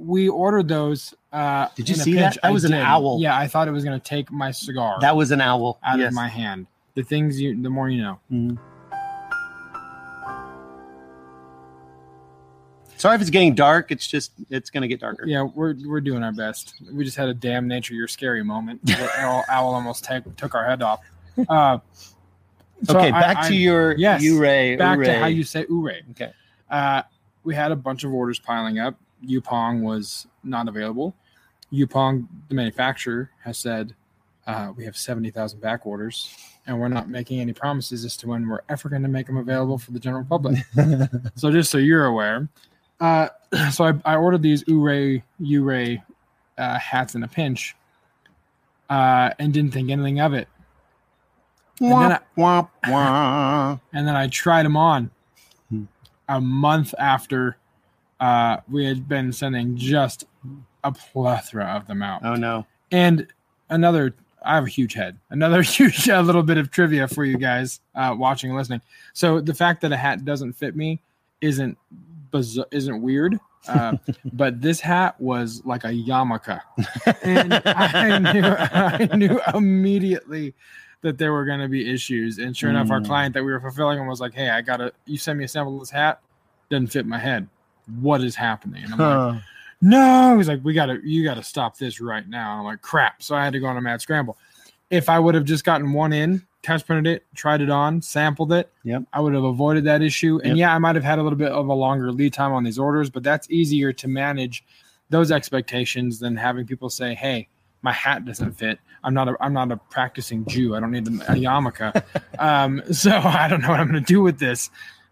we 0.02 0.28
ordered 0.30 0.68
those. 0.68 1.14
Uh, 1.32 1.68
Did 1.76 1.88
you 1.90 1.96
see 1.96 2.14
that? 2.16 2.34
That 2.36 2.46
I 2.46 2.52
was 2.52 2.64
an 2.66 2.74
owl. 2.74 3.20
Yeah, 3.22 3.38
I 3.38 3.48
thought 3.48 3.68
it 3.68 3.72
was 3.72 3.84
going 3.84 4.00
to 4.00 4.04
take 4.06 4.32
my 4.32 4.52
cigar 4.52 4.98
That 5.02 5.16
was 5.16 5.32
an 5.32 5.42
owl. 5.42 5.80
out 5.84 6.00
yes. 6.00 6.08
of 6.10 6.14
my 6.14 6.28
hand. 6.28 6.68
The 6.96 7.04
things 7.04 7.40
you, 7.40 7.62
the 7.62 7.70
more 7.70 7.90
you 7.90 8.02
know. 8.02 8.20
Mhm. 8.32 8.58
Sorry 12.98 13.16
if 13.16 13.22
it's 13.22 13.30
getting 13.32 13.56
dark. 13.56 13.92
It's 13.92 14.06
just 14.06 14.32
it's 14.52 14.70
gonna 14.70 14.88
get 14.88 15.00
darker. 15.00 15.26
Yeah, 15.26 15.42
we're 15.44 15.74
we're 15.88 16.02
doing 16.02 16.22
our 16.22 16.32
best. 16.34 16.76
We 16.92 17.04
just 17.04 17.18
had 17.18 17.30
a 17.30 17.34
damn 17.34 17.68
nature 17.68 17.96
you're 17.96 18.08
scary 18.08 18.44
moment. 18.44 18.82
The 18.86 19.10
owl, 19.18 19.44
owl 19.50 19.74
almost 19.74 20.04
take, 20.04 20.36
took 20.36 20.54
our 20.54 20.64
head 20.66 20.84
off. 20.84 21.00
Uh, 21.50 21.80
so 22.84 22.98
okay, 23.00 23.10
back 23.10 23.38
I- 23.38 23.48
to 23.48 23.56
your 23.56 23.98
yes, 23.98 24.22
Ouray. 24.24 24.76
back 24.76 25.00
to 25.00 25.18
how 25.20 25.26
you 25.28 25.44
say 25.44 25.66
Ouray. 25.68 26.04
Okay. 26.12 26.32
Uh, 26.70 27.02
we 27.44 27.56
had 27.56 27.72
a 27.72 27.76
bunch 27.76 28.04
of 28.04 28.14
orders 28.14 28.38
piling 28.38 28.78
up. 28.78 28.96
Yupoong 29.26 29.82
was 29.82 30.28
not 30.44 30.68
available. 30.68 31.16
Yupoong, 31.72 32.28
the 32.50 32.56
manufacturer, 32.56 33.30
has 33.44 33.58
said 33.58 33.96
uh, 34.48 34.72
we 34.76 34.84
have 34.86 34.98
seventy 34.98 35.30
thousand 35.30 35.62
back 35.62 35.86
orders, 35.86 36.36
and 36.68 36.80
we're 36.80 36.88
not 36.88 37.08
making 37.10 37.40
any 37.40 37.54
promises 37.54 38.04
as 38.04 38.18
to 38.18 38.28
when 38.28 38.48
we're 38.48 38.62
ever 38.70 38.90
going 38.90 39.04
to 39.04 39.08
make 39.08 39.28
them 39.28 39.38
available 39.38 39.78
for 39.78 39.92
the 39.92 40.00
general 40.00 40.24
public. 40.26 40.58
so 41.36 41.52
just 41.52 41.72
so 41.72 41.78
you're 41.78 42.06
aware, 42.06 42.50
uh, 43.00 43.30
so 43.72 43.86
I, 43.86 43.94
I 44.06 44.16
ordered 44.16 44.42
these 44.42 44.64
Ouray 44.68 45.24
Ouray 45.42 46.04
uh, 46.58 46.78
hats 46.80 47.16
in 47.16 47.24
a 47.24 47.28
pinch, 47.28 47.76
uh, 48.90 49.30
and 49.40 49.54
didn't 49.54 49.72
think 49.72 49.90
anything 49.90 50.20
of 50.20 50.34
it. 50.34 50.48
And 51.80 51.92
then, 51.92 52.12
I, 52.12 52.20
Womp, 52.38 52.70
womp. 52.86 53.80
and 53.94 54.08
then 54.08 54.16
I 54.16 54.28
tried 54.28 54.64
them 54.66 54.78
on 54.78 55.10
Hmm. 55.70 55.84
a 56.30 56.40
month 56.42 56.94
after 57.00 57.58
uh, 58.22 58.58
we 58.70 58.86
had 58.86 59.10
been 59.10 59.34
sending 59.34 59.76
just 59.76 60.24
a 60.86 60.92
plethora 60.94 61.66
of 61.66 61.88
them 61.88 62.02
out. 62.02 62.24
Oh 62.24 62.36
no. 62.36 62.66
And 62.92 63.28
another, 63.70 64.14
I 64.44 64.56
have 64.56 64.66
a 64.66 64.70
huge 64.70 64.94
head. 64.94 65.18
Another 65.30 65.62
huge 65.78 66.08
uh, 66.08 66.22
little 66.22 66.44
bit 66.44 66.58
of 66.58 66.72
trivia 66.72 67.08
for 67.08 67.26
you 67.26 67.38
guys 67.38 67.82
uh, 67.96 68.16
watching 68.18 68.50
and 68.52 68.58
listening. 68.58 68.82
So 69.14 69.42
the 69.42 69.54
fact 69.54 69.82
that 69.82 69.92
a 69.92 69.98
hat 69.98 70.24
doesn't 70.24 70.54
fit 70.54 70.76
me 70.76 71.02
isn't 71.42 71.78
bizarre, 72.32 72.68
isn't 72.72 73.02
weird. 73.02 73.38
Uh, 73.68 73.98
but 74.34 74.62
this 74.62 74.80
hat 74.80 75.20
was 75.22 75.62
like 75.66 75.84
a 75.84 75.90
yarmulke, 75.90 76.60
and 77.24 77.54
I 77.66 78.18
knew 78.18 78.44
I 78.44 79.16
knew 79.16 79.40
immediately 79.54 80.54
that 81.02 81.18
there 81.20 81.32
were 81.32 81.46
going 81.46 81.60
to 81.60 81.68
be 81.68 81.92
issues. 81.92 82.38
And 82.40 82.56
sure 82.58 82.70
enough, 82.72 82.90
our 82.92 83.00
Mm. 83.00 83.06
client 83.06 83.34
that 83.36 83.44
we 83.44 83.52
were 83.52 83.60
fulfilling 83.60 84.00
him 84.00 84.08
was 84.08 84.20
like, 84.20 84.34
"Hey, 84.34 84.50
I 84.50 84.62
gotta 84.62 84.94
you 85.06 85.18
send 85.18 85.38
me 85.40 85.46
a 85.46 85.48
sample 85.48 85.76
of 85.76 85.80
this 85.82 85.90
hat, 85.92 86.22
doesn't 86.70 86.88
fit 86.88 87.06
my 87.06 87.20
head. 87.20 87.48
What 87.99 88.23
is 88.23 88.36
happening?" 88.36 88.84
And 88.84 88.93
I'm 88.93 88.99
like, 89.34 89.43
no 89.84 90.38
he's 90.38 90.47
like 90.47 90.63
we 90.63 90.73
gotta 90.75 90.99
you 91.04 91.23
gotta 91.23 91.41
stop 91.41 91.75
this 91.75 91.99
right 91.99 92.30
now 92.30 92.51
and 92.51 92.60
i'm 92.60 92.65
like 92.65 92.84
crap 92.84 93.23
so 93.23 93.34
i 93.34 93.43
had 93.43 93.51
to 93.51 93.60
go 93.60 93.65
on 93.65 93.77
a 93.77 93.82
mad 93.82 93.99
scramble 93.99 94.38
if 94.91 95.10
i 95.10 95.17
would 95.17 95.34
have 95.34 95.43
just 95.43 95.63
gotten 95.63 95.91
one 95.91 96.13
in 96.13 96.39
test 96.62 96.86
printed 96.86 97.08
it, 97.08 97.25
tried 97.36 97.62
it 97.62 97.69
on, 97.69 98.01
sampled 98.01 98.51
it, 98.54 98.71
Yep. 98.84 99.04
I 99.13 99.19
would 99.19 99.34
have 99.34 99.43
avoided 99.43 99.84
that 99.86 100.01
issue. 100.01 100.39
And 100.43 100.49
Yep. 100.49 100.58
yeah, 100.58 100.75
I 100.75 100.77
might 100.77 100.95
have 100.95 101.04
had 101.04 101.19
a 101.19 101.23
little 101.23 101.38
bit 101.38 101.51
of 101.51 101.67
a 101.67 101.73
longer 101.73 102.12
lead 102.12 102.34
time 102.34 102.51
on 102.51 102.63
these 102.63 102.77
orders, 102.77 103.10
but 103.10 103.23
that's 103.23 103.49
easier 103.49 103.91
to 103.93 104.08
manage 104.08 104.63
those 105.10 105.32
expectations 105.32 106.19
than 106.19 106.36
having 106.38 106.65
people 106.65 106.89
say, 106.89 107.13
"Hey, 107.15 107.47
my 107.82 107.91
hat 107.91 108.25
doesn't 108.25 108.54
fit. 108.54 108.80
I'm 109.04 109.13
not 109.13 109.27
a 109.27 109.36
I'm 109.41 109.54
not 109.54 109.71
a 109.71 109.77
practicing 109.77 110.45
Jew. 110.45 110.75
I 110.75 110.80
don't 110.80 110.91
need 110.91 111.08
a, 111.08 111.32
a 111.32 111.36
yarmulke. 111.36 112.04
um, 112.39 112.82
so 112.93 113.12
I 113.23 113.47
don't 113.47 113.62
know 113.62 113.69
what 113.69 113.80
I'm 113.80 113.89
going 113.89 114.04
to 114.04 114.13
do 114.13 114.21
with 114.21 114.39
this." 114.39 114.69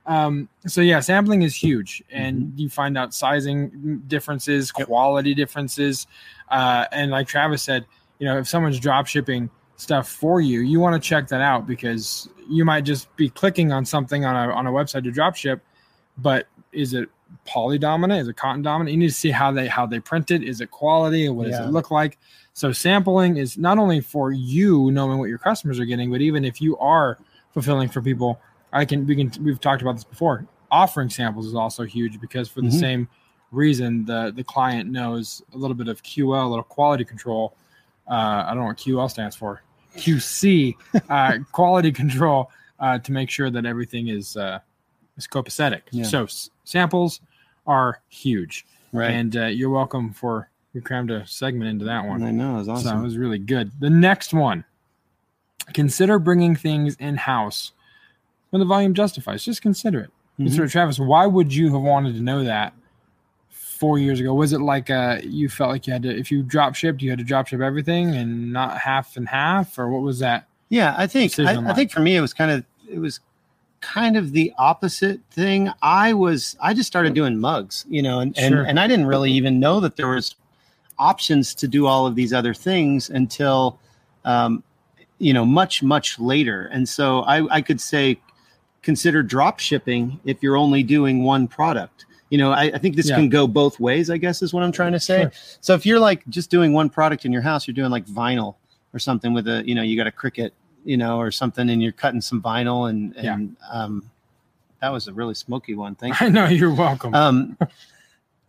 Um, 0.10 0.50
so 0.66 0.82
yeah, 0.82 1.00
sampling 1.02 1.44
is 1.44 1.56
huge, 1.56 2.04
and 2.12 2.52
you 2.56 2.68
find 2.68 2.98
out 2.98 3.14
sizing 3.14 4.02
differences, 4.08 4.72
quality 4.72 5.36
differences, 5.36 6.08
uh, 6.50 6.86
and 6.92 7.12
like 7.12 7.28
Travis 7.28 7.62
said, 7.62 7.86
you 8.18 8.26
know, 8.26 8.40
if 8.40 8.48
someone's 8.48 8.80
drop 8.80 9.06
shipping 9.06 9.52
stuff 9.76 10.10
for 10.10 10.42
you, 10.42 10.62
you 10.62 10.80
want 10.80 11.02
to 11.02 11.08
check 11.08 11.28
that 11.28 11.42
out 11.42 11.68
because 11.68 12.28
you 12.50 12.66
might 12.66 12.86
just 12.86 13.16
be 13.18 13.30
clicking 13.30 13.72
on 13.72 13.86
something 13.86 14.26
on 14.26 14.36
a 14.36 14.52
on 14.52 14.66
a 14.66 14.72
website 14.72 15.04
to 15.04 15.12
drop 15.12 15.36
ship, 15.36 15.62
but 16.18 16.48
is 16.72 16.96
it 16.96 17.08
poly 17.46 17.78
dominant? 17.78 18.22
Is 18.22 18.28
it 18.28 18.36
cotton 18.36 18.64
dominant? 18.64 18.92
You 18.92 18.98
need 18.98 19.10
to 19.10 19.14
see 19.14 19.30
how 19.30 19.52
they 19.52 19.68
how 19.68 19.86
they 19.86 20.00
print 20.00 20.32
it. 20.32 20.42
Is 20.44 20.60
it 20.60 20.72
quality? 20.72 21.30
What 21.30 21.46
does 21.46 21.60
Yeah. 21.60 21.66
it 21.68 21.72
look 21.72 21.92
like? 21.92 22.18
So 22.54 22.72
sampling 22.72 23.38
is 23.38 23.60
not 23.60 23.78
only 23.78 24.02
for 24.02 24.32
you 24.32 24.90
knowing 24.90 25.20
what 25.20 25.30
your 25.30 25.38
customers 25.38 25.80
are 25.80 25.86
getting, 25.86 26.10
but 26.10 26.22
even 26.22 26.44
if 26.44 26.60
you 26.60 26.78
are 26.80 27.20
fulfilling 27.54 27.90
for 27.90 28.02
people, 28.02 28.40
I 28.74 28.86
can 28.86 29.06
we 29.06 29.16
can 29.16 29.32
we've 29.44 29.60
talked 29.60 29.82
about 29.82 29.94
this 29.96 30.04
before. 30.04 30.46
Offering 30.72 31.10
samples 31.10 31.48
is 31.48 31.56
also 31.56 31.84
huge 31.84 32.20
because 32.22 32.48
for 32.50 32.62
the 32.62 32.68
Mhm. 32.68 32.80
same 32.80 33.08
reason 33.52 34.06
the 34.06 34.32
the 34.36 34.44
client 34.44 34.90
knows 34.92 35.42
a 35.54 35.58
little 35.58 35.76
bit 35.76 35.88
of 35.88 36.04
QL, 36.04 36.46
a 36.46 36.48
little 36.48 36.64
quality 36.64 37.04
control. 37.04 37.56
Uh, 38.08 38.44
I 38.46 38.50
don't 38.50 38.60
know 38.60 38.66
what 38.66 38.78
QL 38.78 39.10
stands 39.10 39.36
for. 39.36 39.62
QC, 39.98 40.76
uh, 41.10 41.38
quality 41.52 41.92
control, 41.92 42.52
uh, 42.80 43.00
to 43.00 43.12
make 43.12 43.30
sure 43.30 43.50
that 43.50 43.66
everything 43.66 44.08
is 44.10 44.38
uh, 44.38 44.60
is 45.18 45.28
copacetic. 45.28 45.82
Yeah. 45.92 46.04
So 46.06 46.24
s- 46.26 46.50
samples 46.64 47.22
are 47.66 48.02
huge, 48.10 48.66
Right. 48.94 49.12
and 49.12 49.36
uh, 49.36 49.46
you're 49.48 49.70
welcome 49.72 50.14
for 50.14 50.50
we 50.74 50.82
crammed 50.82 51.10
a 51.10 51.26
segment 51.26 51.70
into 51.72 51.86
that 51.86 52.06
one. 52.06 52.22
I 52.22 52.30
know. 52.30 52.56
It 52.56 52.58
was 52.60 52.68
So 52.68 52.74
awesome. 52.74 53.00
it 53.00 53.04
was 53.04 53.18
really 53.18 53.40
good. 53.40 53.72
The 53.80 53.90
next 53.90 54.34
one, 54.36 54.64
consider 55.74 56.20
bringing 56.20 56.56
things 56.56 56.96
in 57.00 57.18
house 57.18 57.72
when 58.50 58.60
the 58.60 58.66
volume 58.66 58.94
justifies. 58.94 59.44
Just 59.44 59.62
consider 59.62 60.00
it. 60.00 60.10
Mm-hmm. 60.34 60.46
Consider. 60.46 60.68
Travis. 60.68 61.00
Why 61.00 61.26
would 61.26 61.54
you 61.54 61.72
have 61.74 61.82
wanted 61.82 62.16
to 62.16 62.22
know 62.22 62.44
that 62.44 62.74
four 63.50 63.98
years 64.00 64.20
ago? 64.20 64.34
Was 64.34 64.54
it 64.54 64.60
like 64.62 64.90
uh, 64.90 65.20
you 65.24 65.50
felt 65.50 65.72
like 65.72 65.88
you 65.88 65.94
had 65.94 66.04
to, 66.04 66.18
if 66.18 66.32
you 66.32 66.44
drop 66.44 66.76
shipped, 66.76 67.02
you 67.02 67.10
had 67.10 67.20
to 67.20 67.26
drop 67.26 67.48
ship 67.48 67.62
everything 67.62 68.16
and 68.16 68.52
not 68.52 68.78
half 68.78 69.18
and 69.18 69.28
half, 69.30 69.78
or 69.78 69.90
what 69.90 70.02
was 70.02 70.20
that? 70.20 70.48
Yeah, 70.70 70.94
I 70.98 71.08
think 71.08 71.38
I, 71.40 71.56
I 71.56 71.74
think 71.74 71.92
for 71.92 72.00
me 72.00 72.16
it 72.16 72.22
was 72.22 72.34
kind 72.34 72.52
of 72.52 72.64
it 72.92 73.00
was 73.00 73.20
kind 73.82 74.18
of 74.18 74.34
the 74.34 74.54
opposite 74.58 75.20
thing. 75.32 75.72
I 75.82 76.14
was 76.14 76.56
I 76.62 76.74
just 76.74 76.88
started 76.88 77.14
doing 77.14 77.40
mugs, 77.40 77.86
you 77.90 78.02
know, 78.02 78.20
and 78.20 78.36
Sure. 78.38 78.60
and, 78.60 78.70
and 78.70 78.80
I 78.80 78.86
didn't 78.88 79.08
really 79.08 79.32
even 79.32 79.60
know 79.60 79.80
that 79.80 79.96
there 79.96 80.08
was 80.10 80.36
options 81.00 81.56
to 81.56 81.68
do 81.68 81.88
all 81.88 82.06
of 82.06 82.14
these 82.16 82.34
other 82.34 82.54
things 82.54 83.10
until 83.10 83.80
um, 84.26 84.64
you 85.18 85.34
know 85.34 85.46
much 85.46 85.82
much 85.82 86.20
later. 86.20 86.70
And 86.72 86.88
so 86.88 87.22
I, 87.22 87.56
I 87.56 87.62
could 87.62 87.82
say 87.82 88.20
consider 88.82 89.22
drop 89.24 89.60
shipping 89.60 90.20
if 90.26 90.42
you're 90.42 90.58
only 90.58 90.84
doing 90.84 91.24
one 91.24 91.48
product. 91.48 92.06
You 92.30 92.38
know, 92.38 92.52
I, 92.52 92.64
I 92.66 92.78
think 92.78 92.96
this 92.96 93.10
Yeah. 93.10 93.16
can 93.16 93.30
go 93.30 93.48
both 93.48 93.80
ways. 93.80 94.10
I 94.10 94.18
guess 94.18 94.42
is 94.42 94.54
what 94.54 94.64
I'm 94.64 94.72
trying 94.72 94.92
to 94.94 95.00
say. 95.00 95.22
Sure. 95.24 95.32
So 95.62 95.74
if 95.74 95.86
you're 95.86 96.00
like 96.00 96.28
just 96.30 96.50
doing 96.52 96.74
one 96.74 96.90
product 96.90 97.26
in 97.26 97.32
your 97.32 97.42
house, 97.42 97.68
you're 97.68 97.74
doing 97.74 97.90
like 97.92 98.06
vinyl 98.06 98.56
or 98.94 99.00
something 99.00 99.34
with 99.34 99.48
a, 99.48 99.64
you 99.68 99.74
know, 99.76 99.82
you 99.82 99.98
got 99.98 100.08
a 100.08 100.12
Cricut, 100.12 100.52
you 100.86 100.96
know, 100.98 101.18
or 101.20 101.32
something, 101.32 101.70
and 101.70 101.82
you're 101.82 101.92
cutting 101.92 102.22
some 102.22 102.42
vinyl, 102.42 102.90
and 102.90 103.14
Yeah. 103.16 103.34
and 103.34 103.56
um, 103.72 104.10
that 104.82 104.90
was 104.90 105.08
a 105.08 105.14
really 105.14 105.34
smoky 105.34 105.76
one. 105.76 105.96
Thank 105.96 106.20
you. 106.22 106.28
I 106.28 106.30
know 106.30 106.48
you're 106.48 106.74
welcome. 106.74 107.14
Um, 107.16 107.58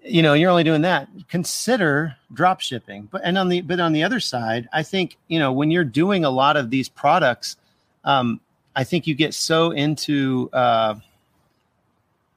you 0.04 0.22
know, 0.22 0.32
you're 0.34 0.50
only 0.50 0.64
doing 0.64 0.82
that. 0.82 1.08
Consider 1.28 2.16
drop 2.32 2.60
shipping, 2.60 3.08
but 3.10 3.20
and 3.24 3.36
on 3.36 3.48
the 3.48 3.60
but 3.62 3.80
on 3.80 3.92
the 3.92 4.02
other 4.02 4.20
side, 4.20 4.68
I 4.72 4.82
think 4.82 5.16
you 5.28 5.38
know 5.38 5.52
when 5.52 5.70
you're 5.70 5.84
doing 5.84 6.24
a 6.24 6.30
lot 6.30 6.56
of 6.56 6.70
these 6.70 6.88
products, 6.88 7.56
um, 8.04 8.40
I 8.76 8.84
think 8.84 9.06
you 9.06 9.14
get 9.14 9.34
so 9.34 9.70
into, 9.72 10.48
uh, 10.52 10.94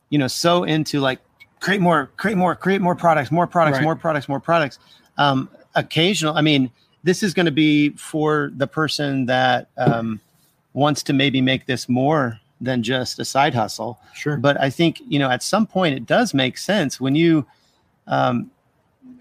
you 0.09 0.17
know, 0.17 0.27
so 0.27 0.63
into 0.63 0.99
like 0.99 1.19
create 1.59 1.81
more, 1.81 2.11
create 2.17 2.37
more, 2.37 2.55
create 2.55 2.81
more 2.81 2.95
products, 2.95 3.31
more 3.31 3.47
products, 3.47 3.77
Right. 3.77 3.83
more 3.83 3.95
products, 3.95 4.27
more 4.27 4.39
products. 4.39 4.79
Um, 5.17 5.49
occasional, 5.75 6.35
I 6.35 6.41
mean, 6.41 6.71
this 7.03 7.23
is 7.23 7.33
going 7.33 7.45
to 7.45 7.51
be 7.51 7.89
for 7.91 8.51
the 8.55 8.67
person 8.67 9.25
that 9.27 9.67
um, 9.77 10.19
wants 10.73 11.03
to 11.03 11.13
maybe 11.13 11.41
make 11.41 11.65
this 11.65 11.87
more 11.87 12.39
than 12.61 12.81
just 12.81 13.19
a 13.19 13.25
side 13.25 13.53
hustle 13.53 13.99
sure. 14.13 14.37
but 14.37 14.57
I 14.61 14.69
think 14.69 15.01
you 15.09 15.19
know 15.19 15.29
at 15.29 15.43
some 15.43 15.67
point 15.67 15.95
it 15.95 16.05
does 16.05 16.33
make 16.33 16.57
sense 16.57 16.99
when 16.99 17.13
you 17.13 17.45
um, 18.07 18.51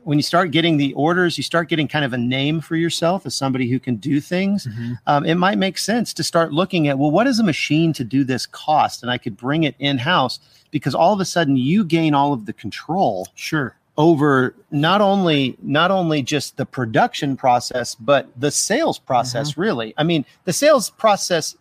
when 0.04 0.18
you 0.18 0.22
start 0.22 0.50
getting 0.50 0.76
the 0.76 0.92
orders, 0.94 1.36
you 1.36 1.44
start 1.44 1.68
getting 1.68 1.86
kind 1.88 2.04
of 2.04 2.12
a 2.12 2.18
name 2.18 2.60
for 2.60 2.76
yourself 2.76 3.24
as 3.26 3.34
somebody 3.34 3.68
who 3.70 3.78
can 3.78 3.96
do 3.96 4.20
things. 4.20 4.66
Mhm. 4.66 4.98
Um, 5.06 5.24
it 5.24 5.36
might 5.36 5.58
make 5.58 5.78
sense 5.78 6.12
to 6.14 6.24
start 6.24 6.52
looking 6.52 6.88
at 6.88 6.98
well, 6.98 7.10
what 7.10 7.24
does 7.24 7.38
a 7.38 7.44
machine 7.44 7.92
to 7.94 8.04
do 8.04 8.24
this 8.24 8.44
cost, 8.46 9.02
and 9.02 9.10
I 9.10 9.18
could 9.18 9.36
bring 9.36 9.64
it 9.64 9.74
in 9.78 9.98
house 9.98 10.40
because 10.70 10.94
all 10.94 11.12
of 11.12 11.20
a 11.20 11.24
sudden 11.24 11.56
you 11.56 11.84
gain 11.84 12.14
all 12.14 12.32
of 12.32 12.46
the 12.46 12.52
control 12.52 13.28
Sure. 13.34 13.76
over 13.98 14.54
not 14.70 15.00
only 15.02 15.56
not 15.62 15.90
only 15.90 16.22
just 16.22 16.56
the 16.56 16.64
production 16.64 17.36
process 17.36 17.94
but 17.94 18.26
the 18.40 18.50
sales 18.50 18.98
process 18.98 19.58
really 19.58 19.92
i 19.98 20.02
mean 20.02 20.24
the 20.44 20.52
sales 20.52 20.88
process 20.88 21.54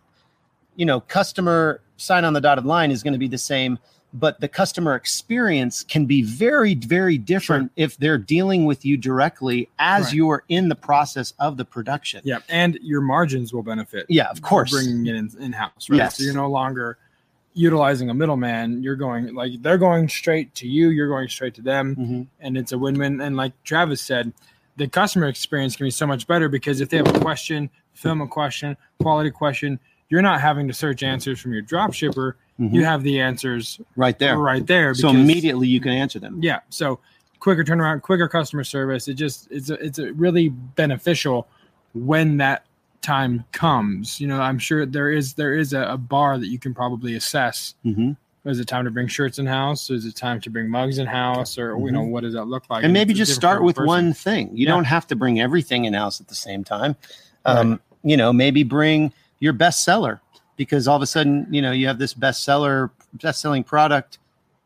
you 0.74 0.86
know 0.86 0.98
customer 1.00 1.82
sign 1.98 2.24
on 2.24 2.32
the 2.32 2.40
dotted 2.40 2.64
line 2.64 2.90
is 2.90 3.02
going 3.02 3.12
to 3.12 3.18
be 3.18 3.28
the 3.28 3.36
same 3.36 3.78
but 4.14 4.40
the 4.40 4.48
customer 4.48 4.94
experience 4.94 5.82
can 5.84 6.06
be 6.06 6.22
very 6.22 6.74
very 6.74 7.16
different 7.18 7.72
if 7.76 7.96
they're 7.96 8.18
dealing 8.18 8.64
with 8.66 8.84
you 8.84 8.96
directly 8.96 9.68
as 9.78 10.06
Right. 10.06 10.14
you're 10.14 10.44
in 10.48 10.68
the 10.68 10.74
process 10.74 11.32
of 11.38 11.56
the 11.56 11.64
production 11.64 12.20
Yeah, 12.24 12.38
and 12.48 12.78
your 12.82 13.00
margins 13.00 13.52
will 13.52 13.62
benefit. 13.62 14.06
yeah 14.08 14.28
of 14.28 14.42
course 14.42 14.70
bringing 14.70 15.06
it 15.06 15.14
in 15.16 15.30
in 15.40 15.52
house, 15.52 15.88
right? 15.88 15.96
Yes. 15.98 16.18
So 16.18 16.24
you're 16.24 16.34
no 16.34 16.48
longer 16.50 16.98
utilizing 17.54 18.08
a 18.10 18.14
middleman. 18.14 18.82
You're 18.82 18.96
going 18.96 19.34
like 19.34 19.60
they're 19.62 19.78
going 19.78 20.08
straight 20.08 20.54
to 20.56 20.66
you. 20.68 20.88
You're 20.88 21.08
going 21.08 21.28
straight 21.28 21.54
to 21.54 21.62
them, 21.62 21.96
Mhm. 21.96 22.26
and 22.40 22.56
it's 22.56 22.72
a 22.72 22.78
win-win. 22.78 23.20
And 23.20 23.36
like 23.36 23.52
Travis 23.64 24.00
said, 24.00 24.32
the 24.78 24.88
customer 24.88 25.28
experience 25.28 25.76
can 25.76 25.84
be 25.84 25.90
so 25.90 26.06
much 26.06 26.26
better 26.26 26.48
because 26.48 26.80
if 26.80 26.88
they 26.88 26.96
have 26.96 27.14
a 27.14 27.20
question, 27.20 27.68
film 27.92 28.22
a 28.22 28.26
question, 28.26 28.74
quality 29.00 29.30
question, 29.30 29.78
you're 30.08 30.22
not 30.22 30.40
having 30.40 30.66
to 30.68 30.72
search 30.72 31.02
answers 31.02 31.38
from 31.40 31.52
your 31.52 31.60
drop 31.60 31.92
shipper. 31.92 32.36
Mhm. 32.62 32.72
You 32.74 32.84
have 32.84 33.02
the 33.02 33.20
answers 33.20 33.80
right 33.96 34.18
there 34.18 34.38
right 34.38 34.66
there. 34.66 34.94
so 34.94 35.08
immediately 35.10 35.66
you 35.68 35.80
can 35.80 35.92
answer 35.92 36.18
them 36.18 36.38
yeah 36.42 36.60
so 36.70 36.98
quicker 37.40 37.64
turnaround 37.64 38.02
quicker 38.02 38.28
customer 38.28 38.62
service 38.64 39.08
it 39.08 39.14
just 39.14 39.48
it's 39.50 39.68
a, 39.70 39.74
it's 39.84 39.98
a 39.98 40.12
really 40.12 40.48
beneficial 40.50 41.48
when 41.94 42.36
that 42.36 42.64
time 43.00 43.44
comes 43.52 44.20
you 44.20 44.28
know 44.28 44.40
i'm 44.40 44.58
sure 44.60 44.86
there 44.86 45.10
is 45.10 45.34
there 45.34 45.54
is 45.54 45.72
a, 45.72 45.82
a 45.82 45.96
bar 45.98 46.38
that 46.38 46.46
you 46.46 46.58
can 46.58 46.72
probably 46.72 47.16
assess 47.16 47.74
Mhm. 47.84 48.16
is 48.44 48.60
it 48.60 48.68
time 48.68 48.84
to 48.84 48.92
bring 48.92 49.08
shirts 49.08 49.40
in 49.40 49.46
house 49.46 49.90
is 49.90 50.04
it 50.06 50.14
time 50.14 50.40
to 50.42 50.50
bring 50.50 50.68
mugs 50.70 50.98
in 50.98 51.06
house 51.08 51.58
or 51.58 51.76
you 51.80 51.90
know 51.90 52.02
what 52.02 52.22
does 52.22 52.34
that 52.34 52.44
look 52.44 52.70
like 52.70 52.78
Mm-hmm. 52.78 52.84
and 52.84 52.92
maybe 52.92 53.12
just 53.12 53.34
start 53.34 53.64
with 53.64 53.74
person. 53.76 53.86
one 53.88 54.12
thing. 54.12 54.50
You 54.56 54.66
Yeah. 54.66 54.72
don't 54.72 54.84
have 54.84 55.06
to 55.08 55.16
bring 55.16 55.40
everything 55.40 55.84
in 55.84 55.94
house 55.94 56.20
at 56.20 56.28
the 56.28 56.34
same 56.36 56.62
time. 56.64 56.94
Um, 57.44 57.80
You 58.04 58.16
know, 58.16 58.32
maybe 58.32 58.62
bring 58.64 59.12
your 59.40 59.52
bestseller 59.52 60.20
because 60.62 60.86
all 60.86 60.94
of 60.96 61.02
a 61.02 61.06
sudden, 61.06 61.46
you 61.50 61.60
know, 61.60 61.72
you 61.72 61.86
have 61.88 61.98
this 61.98 62.14
bestseller, 62.14 62.90
best-selling 63.14 63.64
product, 63.64 64.18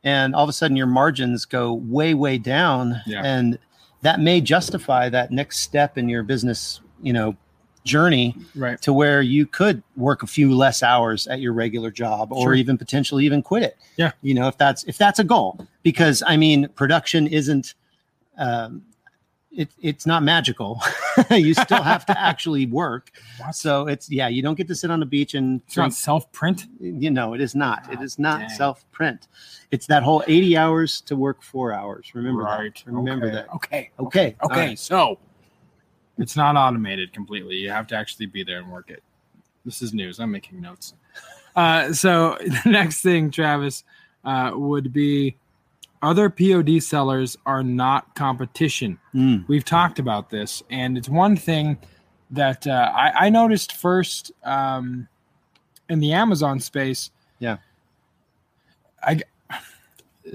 and 0.04 0.34
all 0.34 0.42
of 0.44 0.48
a 0.50 0.52
sudden 0.52 0.76
your 0.76 0.86
margins 0.86 1.44
go 1.46 1.72
way, 1.72 2.12
way 2.14 2.36
down, 2.38 3.00
Yeah. 3.06 3.22
and 3.24 3.58
that 4.02 4.20
may 4.20 4.40
justify 4.42 5.08
that 5.08 5.30
next 5.30 5.60
step 5.60 5.96
in 5.96 6.08
your 6.08 6.22
business, 6.22 6.80
you 7.02 7.12
know, 7.12 7.34
journey 7.84 8.34
right 8.56 8.82
to 8.82 8.92
where 8.92 9.22
you 9.22 9.46
could 9.46 9.80
work 9.96 10.24
a 10.24 10.26
few 10.26 10.52
less 10.52 10.82
hours 10.82 11.28
at 11.28 11.38
your 11.40 11.52
regular 11.52 11.88
job 11.90 12.32
or 12.32 12.42
Sure. 12.48 12.54
even 12.54 12.76
potentially 12.76 13.24
even 13.24 13.42
quit 13.42 13.62
it 13.62 13.76
Yeah. 13.96 14.10
you 14.22 14.34
know 14.34 14.48
if 14.48 14.58
that's 14.58 14.82
if 14.88 14.98
that's 14.98 15.20
a 15.20 15.24
goal 15.24 15.64
because 15.84 16.20
i 16.26 16.36
mean 16.36 16.66
production 16.74 17.28
isn't 17.28 17.74
um 18.38 18.82
it, 19.56 19.70
it's 19.80 20.06
not 20.06 20.22
magical. 20.22 20.80
You 21.30 21.54
still 21.54 21.82
have 21.82 22.04
to 22.06 22.20
actually 22.20 22.66
work. 22.66 23.10
So 23.52 23.86
it's 23.86 24.10
yeah 24.10 24.28
you 24.28 24.42
don't 24.42 24.54
get 24.54 24.68
to 24.68 24.74
sit 24.74 24.90
on 24.90 25.00
the 25.00 25.06
beach 25.06 25.34
and 25.34 25.62
it's 25.66 25.76
not 25.76 25.92
self-print? 25.92 26.66
You 26.78 27.10
know 27.10 27.34
it 27.34 27.40
is 27.40 27.54
not. 27.54 27.90
It 27.92 28.00
is 28.02 28.18
not 28.18 28.50
self 28.50 28.84
print 28.92 29.28
it's 29.70 29.86
that 29.86 30.02
whole 30.02 30.22
80 30.26 30.56
hours 30.56 31.00
to 31.02 31.16
work 31.16 31.42
four 31.42 31.72
hours. 31.72 32.14
Remember 32.14 32.42
right. 32.42 32.74
That 32.74 32.92
remember 32.92 33.26
okay. 33.26 33.34
that. 33.34 33.54
Okay. 33.54 33.90
Okay. 33.98 34.26
Okay. 34.26 34.36
All 34.40 34.48
right. 34.48 34.78
so 34.78 35.18
it's 36.18 36.36
not 36.36 36.56
automated 36.56 37.12
completely. 37.12 37.56
You 37.56 37.70
have 37.70 37.86
to 37.88 37.96
actually 37.96 38.26
be 38.26 38.44
there 38.44 38.58
and 38.58 38.70
work 38.70 38.90
it. 38.90 39.02
This 39.64 39.82
is 39.82 39.92
news. 39.92 40.20
I'm 40.20 40.30
making 40.30 40.60
notes. 40.60 40.94
Uh, 41.54 41.92
so 41.92 42.38
the 42.64 42.70
next 42.70 43.02
thing 43.02 43.30
travis 43.30 43.84
uh, 44.24 44.52
would 44.54 44.92
be 44.92 45.36
other 46.02 46.28
pod 46.30 46.82
sellers 46.82 47.36
are 47.46 47.62
not 47.62 48.14
competition 48.14 48.98
Mm, 49.14 49.46
we've 49.48 49.64
talked 49.64 49.98
about 49.98 50.30
this 50.30 50.62
and 50.70 50.96
it's 50.98 51.08
one 51.08 51.36
thing 51.36 51.78
that 52.30 52.66
uh, 52.66 52.90
I, 52.94 53.26
I 53.26 53.30
noticed 53.30 53.72
first 53.76 54.32
um, 54.44 55.06
in 55.88 56.00
the 56.00 56.12
Amazon 56.12 56.58
space. 56.58 57.10
Yeah. 57.38 57.58
I, 59.02 59.20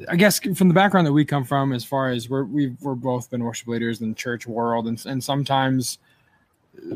I 0.07 0.15
guess 0.15 0.39
from 0.39 0.69
the 0.69 0.73
background 0.73 1.05
that 1.05 1.11
we 1.11 1.25
come 1.25 1.43
from, 1.43 1.73
as 1.73 1.83
far 1.83 2.09
as 2.09 2.29
we're 2.29 2.45
we've 2.45 2.77
we're 2.81 2.95
both 2.95 3.29
been 3.29 3.43
worship 3.43 3.67
leaders 3.67 3.99
in 4.01 4.07
the 4.09 4.15
church 4.15 4.47
world, 4.47 4.87
and 4.87 5.03
and 5.05 5.21
sometimes 5.21 5.97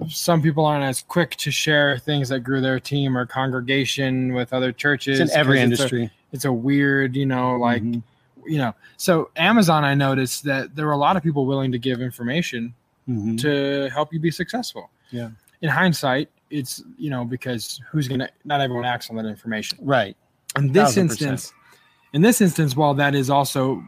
some 0.07 0.41
people 0.41 0.65
aren't 0.65 0.85
as 0.85 1.01
quick 1.03 1.31
to 1.35 1.51
share 1.51 1.97
things 1.97 2.29
that 2.29 2.39
grew 2.39 2.61
their 2.61 2.79
team 2.79 3.17
or 3.17 3.25
congregation 3.25 4.33
with 4.33 4.53
other 4.53 4.71
churches. 4.71 5.19
It's 5.19 5.33
in 5.33 5.37
every 5.37 5.59
'cause 5.59 5.71
it's 5.71 5.79
a- 5.81 5.83
industry. 5.83 6.11
it's 6.31 6.45
a 6.45 6.53
weird, 6.53 7.17
you 7.17 7.25
know, 7.25 7.57
like 7.57 7.83
Mhm. 7.83 8.01
You 8.47 8.57
know. 8.57 8.73
So 8.97 9.29
Amazon, 9.35 9.83
I 9.83 9.93
noticed 9.95 10.43
that 10.45 10.75
there 10.75 10.85
were 10.85 10.91
a 10.93 10.97
lot 10.97 11.17
of 11.17 11.23
people 11.23 11.45
willing 11.45 11.71
to 11.71 11.79
give 11.79 12.01
information 12.01 12.73
Mhm. 13.09 13.39
to 13.41 13.89
help 13.93 14.11
you 14.13 14.19
be 14.19 14.31
successful. 14.31 14.89
Yeah. 15.11 15.29
In 15.61 15.69
hindsight, 15.69 16.29
it's 16.49 16.83
you 16.97 17.09
know 17.09 17.25
because 17.25 17.81
who's 17.89 18.07
gonna 18.07 18.29
not 18.45 18.61
everyone 18.61 18.85
acts 18.85 19.09
on 19.09 19.15
that 19.17 19.25
information. 19.25 19.77
Right. 19.81 20.15
In 20.57 20.71
this 20.71 20.83
Thousand 20.85 21.09
percent. 21.09 21.31
instance, 21.31 21.53
in 22.13 22.21
this 22.21 22.41
instance, 22.41 22.75
while 22.75 22.93
that 22.95 23.13
is 23.15 23.29
also 23.29 23.83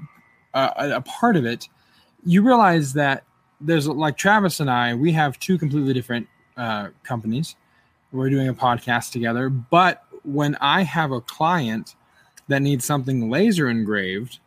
a, 0.54 0.72
a- 0.78 0.96
a 0.98 1.02
part 1.02 1.36
of 1.36 1.46
it, 1.46 1.68
you 2.26 2.42
realize 2.42 2.94
that 2.94 3.24
there's 3.62 3.88
like 3.88 4.18
Travis 4.18 4.60
and 4.60 4.70
I, 4.70 4.94
we 4.96 5.12
have 5.14 5.40
two 5.40 5.58
completely 5.58 5.94
different 5.94 6.28
uh, 6.58 6.90
companies. 7.04 7.56
We're 8.12 8.30
doing 8.30 8.48
a 8.50 8.54
podcast 8.54 9.12
together, 9.12 9.50
but 9.50 10.04
when 10.24 10.56
I 10.62 10.84
have 10.84 11.12
a 11.12 11.22
client 11.22 11.96
that 12.50 12.62
needs 12.62 12.86
something 12.86 13.30
laser 13.30 13.68
engraved, 13.70 14.40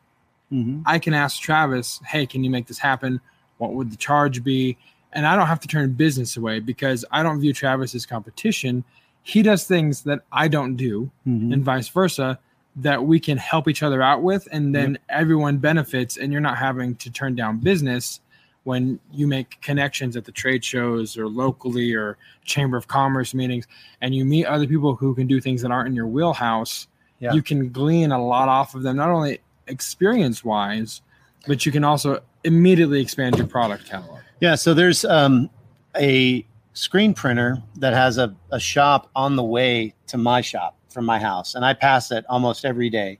Mhm. 0.52 0.82
I 0.86 0.98
can 0.98 1.14
ask 1.14 1.40
Travis, 1.40 2.00
"Hey, 2.06 2.26
can 2.26 2.42
you 2.44 2.50
make 2.50 2.66
this 2.66 2.78
happen? 2.78 3.20
What 3.58 3.72
would 3.74 3.90
the 3.90 3.96
charge 3.96 4.42
be?" 4.42 4.76
And 5.12 5.26
I 5.26 5.36
don't 5.36 5.46
have 5.48 5.60
to 5.60 5.68
turn 5.68 5.92
business 5.92 6.36
away 6.36 6.60
because 6.60 7.04
I 7.10 7.22
don't 7.22 7.40
view 7.40 7.52
Travis 7.52 7.94
as 7.94 8.06
competition. 8.06 8.84
He 9.22 9.42
does 9.42 9.64
things 9.64 10.02
that 10.02 10.20
I 10.32 10.48
don't 10.48 10.76
do, 10.76 11.10
Mhm. 11.26 11.52
and 11.52 11.64
vice 11.64 11.88
versa, 11.88 12.38
that 12.76 13.04
we 13.04 13.18
can 13.20 13.36
help 13.36 13.68
each 13.68 13.82
other 13.82 14.00
out 14.02 14.22
with, 14.22 14.46
and 14.52 14.74
then 14.74 14.98
everyone 15.08 15.58
benefits. 15.58 16.16
And 16.16 16.32
you're 16.32 16.40
not 16.40 16.56
having 16.58 16.94
to 16.96 17.10
turn 17.10 17.34
down 17.34 17.58
business 17.58 18.20
when 18.64 19.00
you 19.12 19.26
make 19.26 19.60
connections 19.62 20.16
at 20.16 20.24
the 20.24 20.32
trade 20.32 20.64
shows 20.64 21.16
or 21.18 21.26
locally 21.28 21.92
or 21.94 22.16
chamber 22.44 22.76
of 22.76 22.86
commerce 22.86 23.34
meetings, 23.34 23.66
and 24.00 24.14
you 24.14 24.24
meet 24.24 24.46
other 24.46 24.66
people 24.66 24.94
who 24.94 25.14
can 25.14 25.26
do 25.26 25.40
things 25.40 25.62
that 25.62 25.70
aren't 25.70 25.88
in 25.88 25.94
your 25.96 26.06
wheelhouse. 26.06 26.86
Yeah. 27.18 27.32
You 27.32 27.42
can 27.42 27.70
glean 27.70 28.12
a 28.12 28.24
lot 28.24 28.48
off 28.48 28.74
of 28.74 28.82
them, 28.82 28.96
not 28.96 29.10
only 29.10 29.40
experience 29.70 30.44
wise, 30.44 31.02
but 31.46 31.64
you 31.64 31.72
can 31.72 31.84
also 31.84 32.20
immediately 32.44 33.00
expand 33.00 33.38
your 33.38 33.46
product 33.46 33.86
catalog. 33.86 34.20
Yeah, 34.40 34.54
so 34.54 34.74
there's 34.74 35.04
um, 35.04 35.50
a 35.96 36.44
screen 36.72 37.14
printer 37.14 37.62
that 37.76 37.92
has 37.92 38.18
a, 38.18 38.34
a 38.50 38.60
shop 38.60 39.10
on 39.14 39.36
the 39.36 39.42
way 39.42 39.94
to 40.06 40.18
my 40.18 40.40
shop 40.40 40.76
from 40.88 41.04
my 41.04 41.18
house, 41.18 41.54
and 41.54 41.64
I 41.64 41.74
pass 41.74 42.10
it 42.10 42.24
almost 42.28 42.64
every 42.64 42.90
day. 42.90 43.18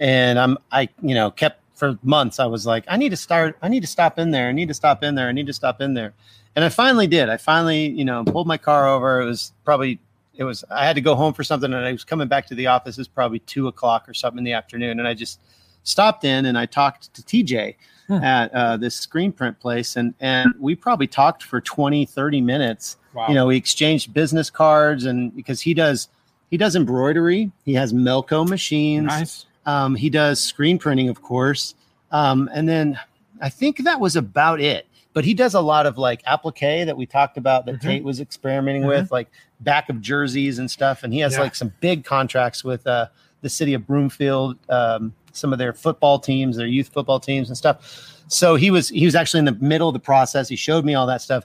And 0.00 0.38
I'm 0.38 0.58
I 0.70 0.88
you 1.02 1.14
know 1.14 1.30
kept 1.30 1.60
for 1.74 1.98
months. 2.02 2.38
I 2.38 2.46
was 2.46 2.66
like, 2.66 2.84
I 2.88 2.96
need 2.96 3.10
to 3.10 3.16
start. 3.16 3.56
I 3.62 3.68
need 3.68 3.80
to 3.80 3.86
stop 3.86 4.18
in 4.18 4.30
there. 4.30 4.48
I 4.48 4.52
need 4.52 4.68
to 4.68 4.74
stop 4.74 5.02
in 5.02 5.14
there. 5.14 5.28
I 5.28 5.32
need 5.32 5.46
to 5.46 5.52
stop 5.52 5.80
in 5.80 5.94
there. 5.94 6.14
And 6.56 6.64
I 6.64 6.68
finally 6.68 7.06
did. 7.06 7.28
I 7.28 7.36
finally 7.36 7.88
you 7.88 8.04
know 8.04 8.24
pulled 8.24 8.46
my 8.46 8.58
car 8.58 8.88
over. 8.88 9.20
It 9.20 9.26
was 9.26 9.52
probably 9.64 9.98
it 10.34 10.44
was 10.44 10.64
I 10.70 10.86
had 10.86 10.96
to 10.96 11.02
go 11.02 11.14
home 11.14 11.34
for 11.34 11.44
something, 11.44 11.72
and 11.72 11.84
I 11.84 11.92
was 11.92 12.04
coming 12.04 12.28
back 12.28 12.46
to 12.48 12.54
the 12.54 12.68
office. 12.68 12.96
It 12.96 13.00
was 13.00 13.08
probably 13.08 13.40
two 13.40 13.68
o'clock 13.68 14.08
or 14.08 14.14
something 14.14 14.38
in 14.38 14.44
the 14.44 14.52
afternoon, 14.52 14.98
and 14.98 15.08
I 15.08 15.14
just 15.14 15.40
stopped 15.82 16.24
in 16.24 16.46
and 16.46 16.58
I 16.58 16.66
talked 16.66 17.12
to 17.14 17.22
TJ 17.22 17.74
Hmm. 18.08 18.24
at 18.24 18.54
uh, 18.54 18.78
this 18.78 18.94
screen 18.94 19.32
print 19.32 19.60
place 19.60 19.94
and 19.96 20.14
and 20.18 20.54
we 20.58 20.74
probably 20.74 21.06
talked 21.06 21.42
for 21.42 21.60
20 21.60 22.06
30 22.06 22.40
minutes 22.40 22.96
Wow. 23.12 23.26
you 23.28 23.34
know 23.34 23.46
we 23.48 23.56
exchanged 23.58 24.14
business 24.14 24.48
cards 24.48 25.04
and 25.04 25.36
because 25.36 25.60
he 25.60 25.74
does 25.74 26.08
he 26.50 26.56
does 26.56 26.74
embroidery 26.74 27.50
he 27.66 27.74
has 27.74 27.92
melco 27.92 28.48
machines 28.48 29.08
nice. 29.08 29.46
um, 29.66 29.94
he 29.94 30.08
does 30.08 30.40
screen 30.42 30.78
printing 30.78 31.10
of 31.10 31.20
course 31.20 31.74
um, 32.10 32.48
and 32.54 32.66
then 32.66 32.98
i 33.42 33.50
think 33.50 33.84
that 33.84 34.00
was 34.00 34.16
about 34.16 34.58
it 34.58 34.86
but 35.12 35.26
he 35.26 35.34
does 35.34 35.52
a 35.52 35.60
lot 35.60 35.84
of 35.84 35.98
like 35.98 36.22
applique 36.26 36.86
that 36.86 36.96
we 36.96 37.04
talked 37.04 37.36
about 37.36 37.66
that 37.66 37.74
Mhm. 37.74 37.80
tate 37.82 38.04
was 38.04 38.20
experimenting 38.20 38.86
with 38.86 39.12
like 39.12 39.28
back 39.60 39.90
of 39.90 40.00
jerseys 40.00 40.58
and 40.58 40.70
stuff 40.70 41.02
and 41.02 41.12
he 41.12 41.18
has 41.20 41.34
Yeah. 41.34 41.40
like 41.40 41.54
some 41.54 41.74
big 41.80 42.06
contracts 42.06 42.64
with 42.64 42.86
uh, 42.86 43.08
the 43.42 43.50
city 43.50 43.74
of 43.74 43.86
broomfield 43.86 44.56
um, 44.70 45.12
some 45.32 45.52
of 45.52 45.58
their 45.58 45.72
football 45.72 46.18
teams 46.18 46.56
their 46.56 46.66
youth 46.66 46.88
football 46.88 47.20
teams 47.20 47.48
and 47.48 47.56
stuff. 47.56 48.22
So 48.28 48.56
he 48.56 48.70
was 48.70 48.88
he 48.88 49.04
was 49.04 49.14
actually 49.14 49.40
in 49.40 49.44
the 49.46 49.58
middle 49.60 49.88
of 49.88 49.94
the 49.94 50.00
process. 50.00 50.48
He 50.48 50.56
showed 50.56 50.84
me 50.84 50.94
all 50.94 51.06
that 51.06 51.22
stuff. 51.22 51.44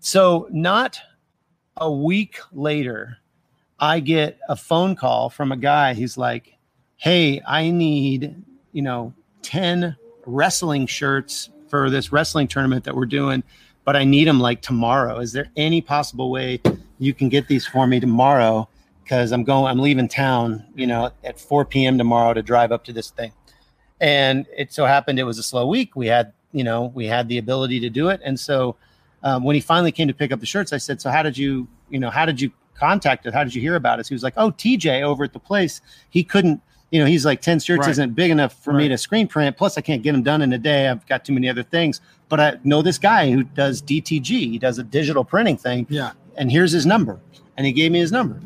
So 0.00 0.48
not 0.50 1.00
a 1.78 1.90
week 1.90 2.38
later 2.52 3.18
i 3.80 3.98
get 3.98 4.38
a 4.48 4.56
phone 4.56 4.94
call 4.94 5.30
from 5.30 5.52
a 5.52 5.56
guy. 5.56 5.94
He's 5.94 6.16
like 6.16 6.56
hey 6.96 7.40
i 7.46 7.70
need 7.70 8.36
you 8.72 8.82
know 8.82 9.12
10 9.42 9.96
wrestling 10.26 10.86
shirts 10.86 11.50
for 11.66 11.90
this 11.90 12.12
wrestling 12.12 12.46
tournament 12.46 12.84
that 12.84 12.94
we're 12.94 13.06
doing 13.06 13.42
but 13.84 13.96
i 13.96 14.04
need 14.04 14.28
them 14.28 14.38
like 14.38 14.60
tomorrow. 14.60 15.18
Is 15.18 15.32
there 15.32 15.48
any 15.56 15.80
possible 15.80 16.30
way 16.30 16.60
you 16.98 17.14
can 17.14 17.28
get 17.28 17.48
these 17.48 17.66
for 17.66 17.86
me 17.86 17.98
tomorrow 17.98 18.68
because 19.02 19.32
i'm 19.32 19.44
going 19.44 19.66
i'm 19.70 19.78
leaving 19.78 20.08
town 20.08 20.64
you 20.74 20.86
know 20.86 21.10
at 21.24 21.38
4 21.40 21.64
p.m 21.64 21.98
tomorrow 21.98 22.32
to 22.34 22.42
drive 22.42 22.72
up 22.72 22.84
to 22.84 22.92
this 22.92 23.10
thing. 23.10 23.32
And 24.00 24.46
it 24.56 24.72
so 24.72 24.84
happened 24.84 25.18
it 25.18 25.24
was 25.24 25.38
a 25.38 25.42
slow 25.44 25.66
week. 25.66 25.94
We 25.94 26.08
had 26.08 26.32
you 26.52 26.64
know 26.64 26.90
we 26.94 27.06
had 27.06 27.28
the 27.28 27.38
ability 27.38 27.78
to 27.80 27.90
do 27.90 28.08
it. 28.08 28.20
And 28.24 28.38
so 28.38 28.76
um, 29.22 29.44
when 29.44 29.54
he 29.54 29.60
finally 29.60 29.92
came 29.92 30.08
to 30.08 30.14
pick 30.14 30.32
up 30.32 30.40
the 30.40 30.46
shirts 30.46 30.72
i 30.72 30.76
said 30.78 31.00
so 31.00 31.08
how 31.08 31.22
did 31.22 31.38
you 31.38 31.68
you 31.88 32.00
know 32.00 32.10
how 32.10 32.26
did 32.26 32.40
you 32.40 32.50
contact 32.74 33.26
it? 33.26 33.32
How 33.34 33.44
did 33.44 33.54
you 33.54 33.60
hear 33.60 33.76
about 33.76 34.00
us? 34.00 34.08
He 34.08 34.14
was 34.14 34.22
like 34.24 34.34
oh 34.36 34.50
tj 34.50 35.02
over 35.02 35.22
at 35.24 35.32
the 35.32 35.38
place 35.38 35.80
he 36.10 36.24
couldn't 36.24 36.60
you 36.90 36.98
know 37.00 37.06
he's 37.06 37.24
like 37.24 37.40
10 37.40 37.60
shirts 37.60 37.82
Right. 37.82 37.90
isn't 37.90 38.14
big 38.14 38.30
enough 38.32 38.52
for 38.64 38.72
me 38.72 38.88
to 38.88 38.98
screen 38.98 39.28
print. 39.28 39.56
Plus 39.56 39.78
i 39.78 39.80
can't 39.80 40.02
get 40.02 40.12
them 40.12 40.22
done 40.24 40.42
in 40.42 40.52
a 40.52 40.58
day. 40.58 40.88
I've 40.88 41.06
got 41.06 41.24
too 41.24 41.32
many 41.32 41.48
other 41.48 41.62
things. 41.62 42.00
But 42.28 42.40
i 42.40 42.58
know 42.64 42.82
this 42.82 42.98
guy 42.98 43.30
who 43.30 43.44
does 43.44 43.80
dtg 43.82 44.28
he 44.30 44.58
does 44.58 44.78
a 44.78 44.82
digital 44.82 45.24
printing 45.24 45.56
thing. 45.58 45.86
Yeah. 45.88 46.10
and 46.36 46.50
here's 46.50 46.72
his 46.72 46.86
number. 46.86 47.20
And 47.56 47.66
he 47.66 47.72
gave 47.72 47.92
me 47.92 48.00
his 48.00 48.10
number 48.10 48.40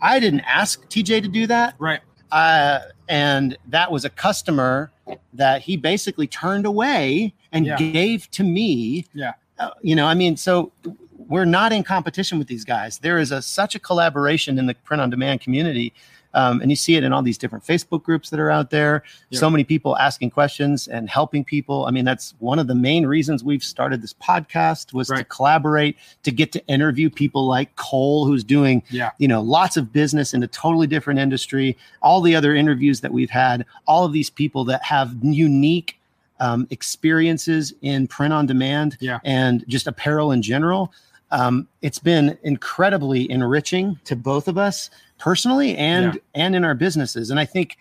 i 0.00 0.18
didn't 0.20 0.40
ask 0.40 0.88
tj 0.88 1.22
to 1.22 1.28
do 1.28 1.46
that 1.46 1.74
Right. 1.78 2.00
uh, 2.32 2.80
and 3.08 3.56
that 3.68 3.90
was 3.90 4.04
a 4.04 4.10
customer 4.10 4.90
that 5.32 5.62
he 5.62 5.76
basically 5.76 6.26
turned 6.26 6.66
away 6.66 7.32
and 7.52 7.64
Yeah. 7.64 7.76
gave 7.78 8.30
to 8.32 8.44
me. 8.44 9.06
Yeah. 9.14 9.32
Uh, 9.58 9.70
you 9.80 9.96
know, 9.96 10.04
I 10.06 10.12
mean, 10.12 10.36
so 10.36 10.70
we're 11.16 11.46
not 11.46 11.72
in 11.72 11.82
competition 11.82 12.38
with 12.38 12.46
these 12.46 12.64
guys. 12.64 12.98
There 12.98 13.18
is 13.18 13.32
a 13.32 13.40
such 13.40 13.74
a 13.74 13.78
collaboration 13.78 14.58
in 14.58 14.66
the 14.66 14.74
print 14.74 15.00
on 15.00 15.08
demand 15.08 15.40
community. 15.40 15.94
Um, 16.34 16.60
and 16.60 16.70
you 16.70 16.76
see 16.76 16.94
it 16.96 17.04
in 17.04 17.12
all 17.12 17.22
these 17.22 17.38
different 17.38 17.64
Facebook 17.64 18.02
groups 18.02 18.30
that 18.30 18.38
are 18.38 18.50
out 18.50 18.70
there. 18.70 19.02
Yeah. 19.30 19.40
So 19.40 19.48
many 19.48 19.64
people 19.64 19.96
asking 19.96 20.30
questions 20.30 20.86
and 20.86 21.08
helping 21.08 21.44
people. 21.44 21.86
I 21.86 21.90
mean, 21.90 22.04
that's 22.04 22.34
one 22.38 22.58
of 22.58 22.66
the 22.66 22.74
main 22.74 23.06
reasons 23.06 23.42
we've 23.42 23.64
started 23.64 24.02
this 24.02 24.12
podcast 24.14 24.92
was 24.92 25.08
to 25.08 25.24
collaborate, 25.24 25.96
to 26.24 26.30
get 26.30 26.52
to 26.52 26.64
interview 26.66 27.08
people 27.10 27.46
like 27.46 27.74
Cole, 27.76 28.26
who's 28.26 28.44
doing 28.44 28.82
Yeah. 28.90 29.10
you 29.18 29.26
know 29.28 29.40
lots 29.40 29.76
of 29.76 29.92
business 29.92 30.34
in 30.34 30.42
a 30.42 30.46
totally 30.48 30.86
different 30.86 31.18
industry 31.20 31.76
all 32.02 32.20
the 32.20 32.34
other 32.36 32.54
interviews 32.54 33.00
that 33.00 33.12
we've 33.12 33.30
had 33.30 33.64
all 33.86 34.04
of 34.04 34.12
these 34.12 34.30
people 34.30 34.64
that 34.64 34.82
have 34.82 35.14
unique 35.22 35.98
um, 36.40 36.66
experiences 36.70 37.72
in 37.82 38.06
print 38.06 38.32
on 38.32 38.46
demand 38.46 38.96
Yeah. 39.00 39.18
and 39.24 39.64
just 39.68 39.86
apparel 39.86 40.32
in 40.32 40.42
general 40.42 40.92
um, 41.30 41.68
it's 41.82 41.98
been 41.98 42.38
incredibly 42.42 43.30
enriching 43.30 43.98
to 44.04 44.16
both 44.16 44.48
of 44.48 44.56
us 44.56 44.90
personally 45.18 45.76
and 45.76 46.14
Yeah. 46.14 46.20
and 46.34 46.54
in 46.56 46.64
our 46.64 46.74
businesses 46.74 47.30
and 47.30 47.38
i 47.40 47.44
think 47.44 47.76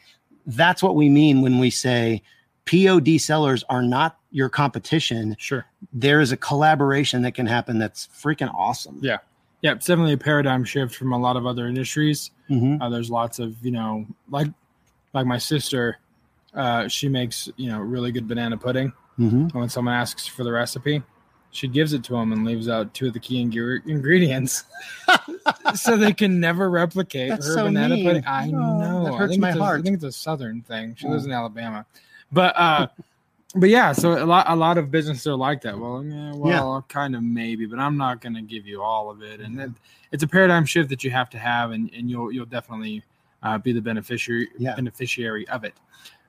that's 0.45 0.81
what 0.81 0.95
we 0.95 1.09
mean 1.09 1.41
when 1.41 1.59
we 1.59 1.69
say 1.69 2.21
pod 2.65 3.07
sellers 3.19 3.63
are 3.69 3.81
not 3.81 4.17
your 4.31 4.49
competition 4.49 5.35
Sure. 5.39 5.65
there 5.93 6.19
is 6.19 6.31
a 6.31 6.37
collaboration 6.37 7.21
that 7.21 7.33
can 7.33 7.45
happen 7.47 7.79
that's 7.79 8.07
freaking 8.07 8.53
awesome 8.53 8.99
Yeah. 9.01 9.17
Yeah. 9.61 9.71
It's 9.73 9.85
definitely 9.87 10.13
a 10.13 10.17
paradigm 10.17 10.63
shift 10.63 10.95
from 10.95 11.11
a 11.13 11.17
lot 11.17 11.35
of 11.35 11.47
other 11.47 11.65
industries. 11.67 12.29
Mhm. 12.49 12.79
Uh, 12.79 12.89
there's 12.89 13.09
lots 13.09 13.39
of 13.39 13.55
you 13.65 13.71
know 13.71 14.05
like 14.29 14.47
like 15.13 15.25
my 15.25 15.39
sister. 15.39 15.97
Uh, 16.53 16.87
she 16.87 17.09
makes 17.09 17.49
you 17.57 17.67
know 17.69 17.79
really 17.79 18.11
good 18.11 18.27
banana 18.27 18.55
pudding. 18.57 18.93
Mhm. 19.17 19.31
And 19.31 19.51
when 19.53 19.69
someone 19.69 19.95
asks 19.95 20.27
for 20.27 20.43
the 20.43 20.51
recipe, 20.51 21.01
she 21.51 21.67
gives 21.67 21.93
it 21.93 22.03
to 22.05 22.15
him 22.15 22.31
and 22.33 22.45
leaves 22.45 22.67
out 22.69 22.93
two 22.93 23.07
of 23.07 23.13
the 23.13 23.19
key 23.19 23.43
ingre- 23.43 23.85
ingredients, 23.87 24.65
so 25.75 25.97
they 25.97 26.13
can 26.13 26.39
never 26.39 26.69
replicate 26.69 27.29
That's 27.29 27.47
her 27.47 27.53
so 27.53 27.63
banana 27.65 27.95
mean. 27.95 28.05
pudding. 28.05 28.25
I 28.25 28.47
Oh, 28.47 28.51
know. 28.79 29.03
that 29.05 29.13
hurts 29.15 29.37
my 29.37 29.51
heart. 29.51 29.79
I 29.79 29.83
think 29.83 29.95
it's 29.95 30.03
a 30.03 30.11
southern 30.11 30.61
thing. 30.61 30.95
She 30.95 31.07
lives 31.07 31.23
Oh. 31.25 31.27
in 31.27 31.31
Alabama, 31.33 31.85
but 32.31 32.53
uh, 32.57 32.87
but 33.55 33.69
yeah. 33.69 33.91
So 33.93 34.23
a 34.23 34.25
lot 34.25 34.45
a 34.49 34.55
lot 34.55 34.77
of 34.77 34.91
businesses 34.91 35.25
are 35.27 35.35
like 35.35 35.61
that. 35.61 35.77
Well, 35.77 36.03
yeah, 36.03 36.33
well, 36.35 36.85
kind 36.89 37.15
of 37.15 37.23
maybe, 37.23 37.65
but 37.65 37.79
I'm 37.79 37.97
not 37.97 38.21
going 38.21 38.35
to 38.35 38.41
give 38.41 38.67
you 38.67 38.81
all 38.81 39.09
of 39.09 39.21
it. 39.23 39.39
And 39.39 39.59
it, 39.59 39.71
it's 40.11 40.23
a 40.23 40.27
paradigm 40.27 40.65
shift 40.65 40.89
that 40.89 41.03
you 41.03 41.11
have 41.11 41.29
to 41.31 41.37
have, 41.39 41.71
and, 41.71 41.89
and 41.93 42.09
you'll 42.09 42.31
you'll 42.31 42.45
definitely 42.45 43.03
uh, 43.43 43.57
be 43.57 43.71
the 43.71 43.81
beneficiary 43.81 44.49
Yeah. 44.57 44.75
beneficiary 44.75 45.47
of 45.49 45.63
it. 45.63 45.73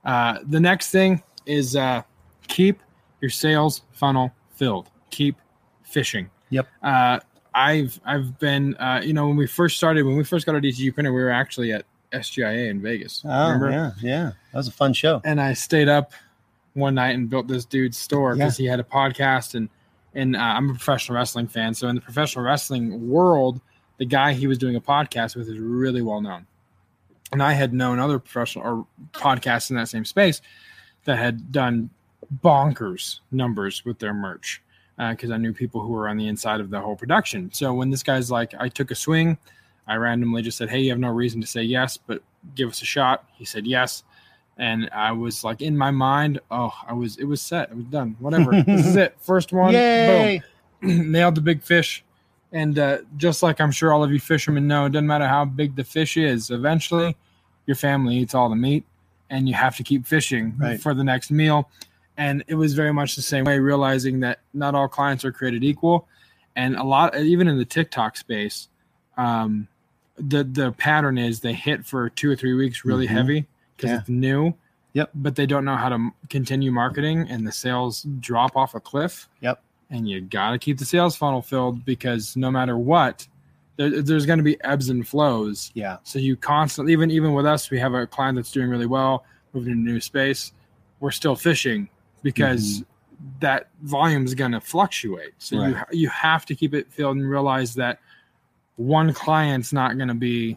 Uh, 0.05 0.39
the 0.49 0.61
next 0.61 0.91
thing 0.91 1.23
is 1.45 1.75
uh, 1.77 2.03
keep 2.47 2.81
your 3.21 3.31
sales 3.31 3.83
funnel 3.93 4.33
filled. 4.55 4.89
Keep 5.19 5.35
fishing. 5.83 6.31
Yep. 6.51 6.69
Uh, 6.81 7.19
I've 7.53 7.99
I've 8.05 8.39
been 8.39 8.77
uh, 8.77 9.01
you 9.03 9.13
know 9.13 9.27
when 9.27 9.37
we 9.37 9.49
first 9.49 9.77
started 9.77 10.05
when 10.05 10.17
we 10.17 10.23
first 10.23 10.47
got 10.47 10.55
our 10.55 10.61
DTG 10.61 10.95
printer 10.95 11.13
we 11.13 11.21
were 11.21 11.31
actually 11.31 11.73
at 11.73 11.85
SGIA 12.13 12.71
in 12.71 12.81
Vegas. 12.81 13.23
Oh 13.25 13.51
remember? 13.51 13.71
yeah, 13.71 13.91
yeah. 14.01 14.33
That 14.53 14.59
was 14.59 14.69
a 14.69 14.73
fun 14.73 14.93
show. 14.93 15.21
And 15.25 15.41
I 15.41 15.55
stayed 15.55 15.89
up 15.89 16.13
one 16.75 16.95
night 16.95 17.17
and 17.17 17.29
built 17.29 17.49
this 17.49 17.65
dude's 17.65 17.99
store 17.99 18.37
because 18.37 18.57
he 18.57 18.65
had 18.65 18.79
a 18.79 18.85
podcast 18.85 19.57
and 19.57 19.69
and 20.15 20.37
uh, 20.37 20.39
I'm 20.39 20.71
a 20.71 20.75
professional 20.75 21.17
wrestling 21.17 21.49
fan. 21.49 21.75
So 21.75 21.89
in 21.89 21.97
the 21.97 22.01
professional 22.01 22.45
wrestling 22.45 23.09
world, 23.09 23.61
the 23.97 24.07
guy 24.07 24.35
he 24.35 24.47
was 24.47 24.57
doing 24.57 24.77
a 24.77 24.81
podcast 24.81 25.35
with 25.35 25.49
is 25.49 25.59
really 25.59 26.01
well 26.01 26.21
known. 26.21 26.47
And 27.33 27.43
I 27.43 27.55
had 27.55 27.75
known 27.75 27.99
other 27.99 28.21
professional 28.21 28.65
or 28.65 28.87
podcasts 29.13 29.71
in 29.71 29.77
that 29.77 29.89
same 29.89 30.05
space 30.05 30.41
that 31.07 31.19
had 31.19 31.51
done 31.51 31.91
bonkers 32.45 33.19
numbers 33.33 33.85
with 33.85 33.99
their 33.99 34.15
merch 34.15 34.63
because 34.99 35.31
I 35.31 35.37
knew 35.37 35.53
people 35.53 35.81
who 35.81 35.89
were 35.89 36.09
on 36.09 36.17
the 36.17 36.27
inside 36.29 36.61
of 36.61 36.71
the 36.71 36.81
whole 36.81 36.97
production. 36.97 37.51
So 37.53 37.73
when 37.73 37.89
this 37.91 38.03
guy's 38.03 38.31
like, 38.31 38.53
I 38.59 38.69
took 38.69 38.91
a 38.91 38.95
swing, 38.97 39.39
I 39.87 39.95
randomly 39.97 40.43
just 40.43 40.59
said, 40.59 40.69
Hey, 40.69 40.81
you 40.81 40.91
have 40.91 40.99
no 40.99 41.11
reason 41.11 41.41
to 41.41 41.47
say 41.47 41.63
yes, 41.63 41.97
but 41.97 42.23
give 42.57 42.69
us 42.69 42.83
a 42.83 42.85
shot. 42.85 43.25
He 43.35 43.45
said 43.45 43.67
yes. 43.67 44.03
And 44.59 44.91
I 44.93 45.13
was 45.13 45.45
like, 45.45 45.63
in 45.63 45.79
my 45.79 45.93
mind, 45.93 46.41
oh, 46.51 46.73
I 46.87 46.93
was, 46.93 47.17
it 47.19 47.25
was 47.25 47.41
set. 47.41 47.71
It 47.71 47.77
was 47.77 47.85
done. 47.87 48.17
Whatever. 48.19 48.61
this 48.63 48.87
is 48.87 48.97
it. 49.07 49.15
First 49.21 49.53
one. 49.53 49.73
Yay! 49.73 50.43
Boom. 50.83 51.13
Nailed 51.13 51.37
the 51.37 51.41
big 51.41 51.63
fish. 51.63 52.05
And 52.53 52.77
uh, 52.79 52.99
just 53.19 53.43
like 53.43 53.61
I'm 53.61 53.71
sure 53.71 53.93
all 53.93 54.03
of 54.03 54.11
you 54.11 54.19
fishermen 54.19 54.67
know, 54.67 54.87
it 54.87 54.91
doesn't 54.91 55.07
matter 55.07 55.29
how 55.29 55.45
big 55.45 55.77
the 55.77 55.85
fish 55.85 56.17
is, 56.17 56.51
eventually 56.51 57.15
your 57.67 57.77
family 57.77 58.17
eats 58.17 58.35
all 58.35 58.49
the 58.49 58.57
meat 58.57 58.85
and 59.31 59.47
you 59.47 59.55
have 59.55 59.77
to 59.77 59.83
keep 59.85 60.07
fishing 60.07 60.55
Right. 60.59 60.81
for 60.81 60.93
the 60.95 61.05
next 61.05 61.31
meal. 61.31 61.69
And 62.19 62.43
it 62.49 62.57
was 62.57 62.75
very 62.75 62.93
much 62.93 63.15
the 63.17 63.23
same 63.23 63.45
way, 63.45 63.59
realizing 63.61 64.21
that 64.21 64.41
not 64.53 64.75
all 64.75 64.89
clients 64.89 65.25
are 65.25 65.33
created 65.33 65.63
equal. 65.65 66.09
And 66.57 66.75
a 66.77 66.83
lot, 66.83 67.17
even 67.17 67.47
in 67.47 67.57
the 67.57 67.65
TikTok 67.65 68.17
space, 68.17 68.69
um, 69.17 69.69
the 70.17 70.43
the 70.43 70.73
pattern 70.73 71.17
is 71.17 71.41
they 71.41 71.53
hit 71.53 71.87
for 71.87 72.11
two 72.11 72.29
or 72.29 72.35
three 72.37 72.55
weeks 72.55 72.85
really 72.85 73.07
Mhm. 73.07 73.11
heavy 73.11 73.47
because 73.77 73.91
Yeah. 73.93 73.99
it's 74.01 74.09
new. 74.09 74.53
Yep. 74.95 75.11
But 75.15 75.37
they 75.37 75.47
don't 75.47 75.65
know 75.65 75.77
how 75.77 75.89
to 75.91 76.11
continue 76.29 76.73
marketing, 76.73 77.29
and 77.31 77.47
the 77.47 77.53
sales 77.53 78.03
drop 78.19 78.57
off 78.57 78.75
a 78.75 78.81
cliff. 78.81 79.29
Yep. 79.41 79.63
And 79.91 80.09
you 80.09 80.21
got 80.21 80.51
to 80.51 80.59
keep 80.59 80.79
the 80.79 80.85
sales 80.85 81.15
funnel 81.15 81.41
filled 81.41 81.85
because 81.85 82.37
no 82.37 82.51
matter 82.51 82.77
what, 82.77 83.29
there, 83.77 84.03
there's 84.03 84.27
going 84.27 84.39
to 84.41 84.43
be 84.43 84.61
ebbs 84.65 84.89
and 84.89 85.07
flows. 85.07 85.71
Yeah. 85.75 85.99
So 86.03 86.19
you 86.19 86.35
constantly, 86.35 86.93
even 86.95 87.13
even 87.13 87.33
with 87.33 87.47
us, 87.47 87.71
we 87.71 87.79
have 87.79 87.95
a 87.95 88.09
client 88.09 88.35
that's 88.35 88.51
doing 88.51 88.69
really 88.71 88.87
well, 88.87 89.25
moving 89.53 89.73
into 89.75 89.89
a 89.91 89.93
new 89.95 90.01
space. 90.01 90.53
We're 90.99 91.13
still 91.13 91.37
fishing 91.37 91.89
because 92.23 92.85
that 93.41 93.69
volume 93.83 94.25
is 94.25 94.35
going 94.35 94.53
to 94.53 94.61
fluctuate. 94.61 95.33
So 95.39 95.57
you 95.57 95.63
Right. 95.63 95.75
ha- 95.77 95.85
you 95.91 96.09
have 96.09 96.47
to 96.47 96.55
keep 96.55 96.75
it 96.75 96.91
filled 96.93 97.17
and 97.17 97.29
realize 97.29 97.75
that 97.75 97.99
one 98.77 99.13
client's 99.13 99.73
not 99.73 99.97
going 99.97 100.09
to 100.09 100.15
be 100.15 100.57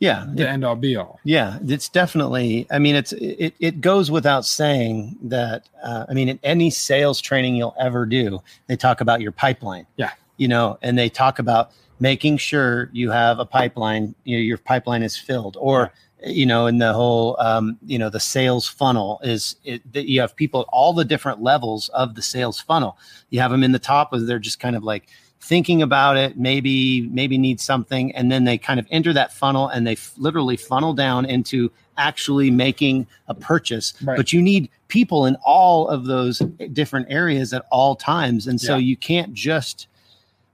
Yeah. 0.00 0.26
the 0.28 0.48
end 0.48 0.64
all 0.64 0.76
be 0.76 0.96
all. 0.96 1.18
Yeah, 1.24 1.58
it's 1.66 1.88
definitely. 1.88 2.66
I 2.70 2.78
mean, 2.78 2.94
it's 2.94 3.12
it. 3.14 3.54
It 3.58 3.80
goes 3.80 4.10
without 4.10 4.44
saying 4.44 5.16
that. 5.22 5.68
Uh, 5.82 6.04
I 6.08 6.12
mean, 6.12 6.28
in 6.28 6.38
any 6.42 6.68
sales 6.70 7.20
training 7.22 7.56
you'll 7.56 7.76
ever 7.78 8.04
do, 8.04 8.42
they 8.66 8.76
talk 8.76 9.00
about 9.00 9.20
your 9.22 9.32
pipeline. 9.32 9.86
Yeah. 9.96 10.10
You 10.36 10.48
know, 10.48 10.78
and 10.82 10.98
they 10.98 11.08
talk 11.08 11.38
about 11.38 11.70
making 12.00 12.36
sure 12.36 12.90
you 12.92 13.10
have 13.12 13.38
a 13.38 13.46
pipeline. 13.46 14.14
You 14.24 14.36
know, 14.36 14.42
your 14.42 14.58
pipeline 14.58 15.02
is 15.02 15.16
filled, 15.16 15.56
or 15.58 15.92
you 16.26 16.46
know, 16.46 16.66
in 16.66 16.78
the 16.78 16.92
whole, 16.92 17.36
um, 17.40 17.76
you 17.84 17.98
know, 17.98 18.08
the 18.08 18.20
sales 18.20 18.66
funnel 18.68 19.20
is 19.22 19.56
it, 19.64 19.80
that 19.92 20.08
you 20.08 20.20
have 20.20 20.34
people 20.36 20.60
at 20.60 20.66
all 20.72 20.92
the 20.92 21.04
different 21.04 21.42
levels 21.42 21.88
of 21.90 22.14
the 22.14 22.22
sales 22.22 22.60
funnel. 22.60 22.96
You 23.30 23.40
have 23.40 23.50
them 23.50 23.62
in 23.64 23.72
the 23.72 23.78
top, 23.78 24.12
where 24.12 24.20
they're 24.20 24.38
just 24.38 24.60
kind 24.60 24.76
of 24.76 24.82
like 24.84 25.08
thinking 25.40 25.82
about 25.82 26.16
it 26.16 26.38
maybe 26.38 27.02
maybe 27.08 27.36
need 27.36 27.60
something 27.60 28.10
and 28.16 28.32
then 28.32 28.44
they 28.44 28.56
kind 28.56 28.80
of 28.80 28.86
enter 28.90 29.12
that 29.12 29.30
funnel 29.30 29.68
and 29.68 29.86
they 29.86 29.92
f- 29.92 30.14
literally 30.16 30.56
funnel 30.56 30.94
down 30.94 31.26
into 31.26 31.70
actually 31.98 32.50
making 32.50 33.06
a 33.28 33.34
purchase 33.34 33.92
Right. 34.02 34.16
but 34.16 34.32
you 34.32 34.40
need 34.40 34.70
people 34.88 35.26
in 35.26 35.36
all 35.44 35.86
of 35.88 36.06
those 36.06 36.38
different 36.72 37.08
areas 37.10 37.52
at 37.52 37.66
all 37.70 37.94
times 37.94 38.46
and 38.46 38.58
so 38.58 38.72
Yeah. 38.76 38.78
you 38.86 38.96
can't 38.96 39.34
just 39.34 39.86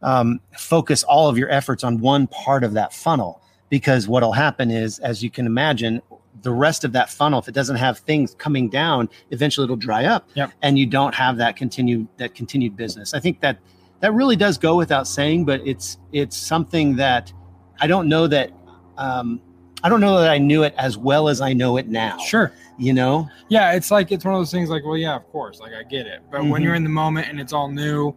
um, 0.02 0.40
focus 0.58 1.04
all 1.04 1.28
of 1.28 1.38
your 1.38 1.48
efforts 1.50 1.84
on 1.84 2.00
one 2.00 2.26
part 2.26 2.64
of 2.64 2.72
that 2.72 2.92
funnel 2.92 3.40
because 3.71 4.07
what'll 4.07 4.33
happen 4.33 4.71
is 4.71 4.99
as 4.99 5.23
you 5.23 5.31
can 5.31 5.47
imagine 5.47 6.03
the 6.43 6.53
rest 6.53 6.85
of 6.85 6.93
that 6.93 7.09
funnel 7.11 7.39
if 7.39 7.49
it 7.49 7.55
doesn't 7.55 7.77
have 7.77 7.99
things 7.99 8.35
coming 8.37 8.68
down 8.68 9.09
eventually 9.31 9.64
it'll 9.64 9.77
dry 9.77 10.05
up 10.05 10.29
Yep. 10.35 10.53
and 10.62 10.79
you 10.79 10.87
don't 10.87 11.14
have 11.14 11.37
that 11.39 11.57
continued 11.57 12.07
that 12.18 12.35
continued 12.35 12.77
business 12.77 13.14
i 13.14 13.21
think 13.21 13.41
that 13.41 13.59
that 14.01 14.12
really 14.14 14.37
does 14.37 14.57
go 14.59 14.77
without 14.77 15.07
saying 15.09 15.45
but 15.45 15.61
it's 15.66 15.99
it's 16.12 16.37
something 16.37 16.97
that 16.97 17.33
i 17.81 17.87
don't 17.87 18.09
know 18.09 18.27
that 18.27 18.51
um 18.97 19.41
i 19.83 19.89
don't 19.89 20.01
know 20.01 20.21
that 20.21 20.31
i 20.31 20.39
knew 20.39 20.62
it 20.62 20.75
as 20.79 20.97
well 20.97 21.29
as 21.29 21.41
i 21.41 21.53
know 21.53 21.77
it 21.77 21.89
now 21.89 22.16
Sure. 22.18 22.53
you 22.79 22.93
know 22.93 23.29
Yeah, 23.51 23.73
it's 23.73 23.91
like 23.91 24.11
it's 24.12 24.25
one 24.25 24.33
of 24.35 24.41
those 24.41 24.53
things 24.53 24.71
like, 24.71 24.85
well, 24.85 24.97
yeah, 24.97 25.16
of 25.16 25.27
course, 25.33 25.59
like 25.59 25.73
I 25.75 25.83
get 25.83 26.07
it. 26.07 26.21
But 26.31 26.43
when 26.47 26.62
Mhm. 26.62 26.64
you're 26.64 26.75
in 26.77 26.85
the 26.85 26.89
moment 27.05 27.29
and 27.29 27.41
it's 27.41 27.53
all 27.53 27.68
new 27.68 28.14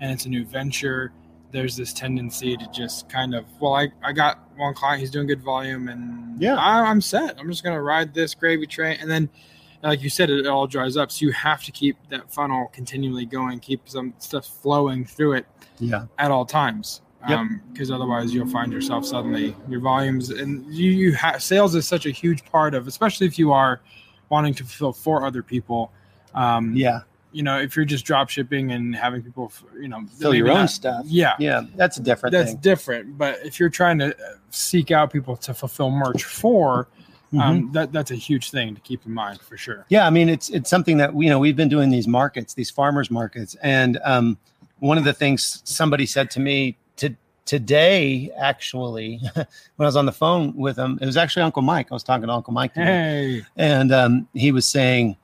and 0.00 0.12
it's 0.12 0.24
a 0.26 0.28
new 0.28 0.44
venture, 0.46 1.10
there's 1.52 1.76
this 1.76 1.92
tendency 1.92 2.56
to 2.56 2.66
just 2.72 3.08
kind 3.08 3.34
of, 3.34 3.44
well, 3.60 3.74
I, 3.74 3.88
I 4.02 4.12
got 4.12 4.40
one 4.56 4.74
client, 4.74 5.00
he's 5.00 5.10
doing 5.10 5.26
good 5.26 5.42
volume 5.42 5.88
and 5.88 6.40
Yeah. 6.40 6.56
I, 6.56 6.82
I'm 6.82 7.00
set. 7.00 7.38
I'm 7.38 7.48
just 7.50 7.62
gonna 7.64 7.82
ride 7.82 8.12
this 8.14 8.34
gravy 8.34 8.66
train 8.66 8.98
and 9.00 9.10
then 9.10 9.28
like 9.82 10.02
you 10.02 10.10
said, 10.10 10.30
it 10.30 10.46
all 10.46 10.66
dries 10.66 10.96
up. 10.96 11.12
So 11.12 11.26
you 11.26 11.32
have 11.32 11.62
to 11.64 11.70
keep 11.70 11.96
that 12.08 12.32
funnel 12.32 12.68
continually 12.72 13.24
going, 13.26 13.60
keep 13.60 13.88
some 13.88 14.14
stuff 14.18 14.46
flowing 14.46 15.04
through 15.04 15.34
it 15.34 15.46
yeah 15.78 16.06
at 16.18 16.30
all 16.30 16.44
times. 16.46 17.02
Yep. 17.28 17.40
because 17.72 17.90
otherwise 17.90 18.32
you'll 18.32 18.46
find 18.48 18.72
yourself 18.72 19.04
suddenly 19.04 19.56
your 19.68 19.80
volumes 19.80 20.30
and 20.30 20.64
you, 20.72 20.92
you 20.92 21.12
have 21.14 21.42
sales 21.42 21.74
is 21.74 21.86
such 21.86 22.06
a 22.06 22.10
huge 22.10 22.44
part 22.44 22.72
of, 22.72 22.86
especially 22.86 23.26
if 23.26 23.36
you 23.36 23.52
are 23.52 23.80
wanting 24.28 24.54
to 24.54 24.62
fulfill 24.64 24.92
for 24.92 25.24
other 25.26 25.42
people. 25.42 25.90
Um, 26.34 26.76
yeah 26.76 27.00
you 27.36 27.42
know, 27.42 27.58
if 27.60 27.76
you're 27.76 27.84
just 27.84 28.04
drop 28.06 28.30
shipping 28.30 28.72
and 28.72 28.96
having 28.96 29.22
people, 29.22 29.52
you 29.78 29.88
know, 29.88 30.00
fill 30.18 30.34
your 30.34 30.48
own 30.48 30.54
not- 30.54 30.70
stuff 30.70 31.04
Yeah, 31.06 31.34
yeah 31.38 31.62
that's 31.76 31.98
a 31.98 32.02
different 32.02 32.32
that's 32.32 32.52
thing 32.52 32.60
different. 32.60 33.18
But 33.18 33.38
if 33.44 33.60
you're 33.60 33.68
trying 33.68 33.98
to 33.98 34.08
uh, 34.16 34.36
seek 34.50 34.90
out 34.90 35.12
people 35.12 35.36
to 35.36 35.52
fulfill 35.54 35.90
merch 35.90 36.24
for, 36.24 36.88
Mm-hmm. 37.32 37.40
um, 37.40 37.72
that 37.72 37.92
that's 37.92 38.12
a 38.12 38.14
huge 38.14 38.52
thing 38.52 38.72
to 38.76 38.80
keep 38.82 39.04
in 39.04 39.12
mind 39.12 39.40
for 39.40 39.56
sure. 39.56 39.84
Yeah, 39.88 40.06
I 40.06 40.10
mean 40.10 40.28
it's 40.28 40.48
it's 40.50 40.70
something 40.70 40.96
that 40.98 41.12
you 41.20 41.28
know 41.28 41.40
we've 41.40 41.56
been 41.56 41.68
doing 41.68 41.90
these 41.90 42.06
markets, 42.06 42.54
these 42.54 42.70
farmers 42.70 43.10
markets, 43.10 43.56
and 43.64 43.98
um, 44.04 44.38
one 44.78 44.96
of 44.96 45.02
the 45.02 45.12
things 45.12 45.60
somebody 45.64 46.06
said 46.06 46.30
to 46.30 46.40
me 46.40 46.76
to, 46.98 47.10
today, 47.44 48.30
actually, 48.38 49.20
when 49.34 49.46
I 49.80 49.84
was 49.86 49.96
on 49.96 50.06
the 50.06 50.12
phone 50.12 50.54
with 50.56 50.78
him, 50.78 51.00
it 51.02 51.06
was 51.06 51.16
actually 51.16 51.42
Uncle 51.42 51.62
Mike. 51.62 51.88
I 51.90 51.94
was 51.94 52.04
talking 52.04 52.28
to 52.28 52.32
Uncle 52.32 52.52
Mike, 52.52 52.74
today, 52.74 53.40
Hey, 53.40 53.42
and 53.56 53.90
um, 53.92 54.28
he 54.32 54.52
was 54.52 54.64
saying, 54.64 55.16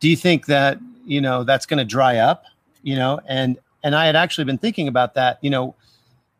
"Do 0.00 0.08
you 0.08 0.16
think 0.16 0.46
that 0.46 0.78
you 1.04 1.20
know 1.20 1.44
that's 1.44 1.66
going 1.66 1.78
to 1.78 1.84
dry 1.84 2.18
up?" 2.18 2.44
You 2.82 2.96
know, 2.96 3.20
and 3.26 3.58
and 3.82 3.94
I 3.94 4.06
had 4.06 4.16
actually 4.16 4.44
been 4.44 4.58
thinking 4.58 4.88
about 4.88 5.14
that. 5.14 5.38
You 5.42 5.50
know, 5.50 5.74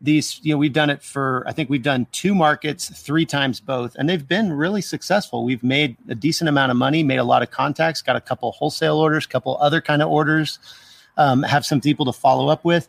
these 0.01 0.39
you 0.43 0.53
know 0.53 0.57
we've 0.57 0.73
done 0.73 0.89
it 0.89 1.01
for 1.01 1.43
I 1.47 1.51
think 1.51 1.69
we've 1.69 1.83
done 1.83 2.07
two 2.11 2.35
markets 2.35 2.89
three 2.89 3.25
times 3.25 3.59
both, 3.59 3.95
and 3.95 4.09
they've 4.09 4.27
been 4.27 4.53
really 4.53 4.81
successful. 4.81 5.43
We've 5.43 5.63
made 5.63 5.97
a 6.09 6.15
decent 6.15 6.49
amount 6.49 6.71
of 6.71 6.77
money, 6.77 7.03
made 7.03 7.19
a 7.19 7.23
lot 7.23 7.41
of 7.41 7.51
contacts, 7.51 8.01
got 8.01 8.15
a 8.15 8.21
couple 8.21 8.51
wholesale 8.51 8.97
orders, 8.97 9.25
couple 9.25 9.57
other 9.59 9.81
kind 9.81 10.01
of 10.01 10.09
orders, 10.09 10.59
um, 11.17 11.43
have 11.43 11.65
some 11.65 11.81
people 11.81 12.05
to 12.05 12.13
follow 12.13 12.49
up 12.49 12.65
with, 12.65 12.87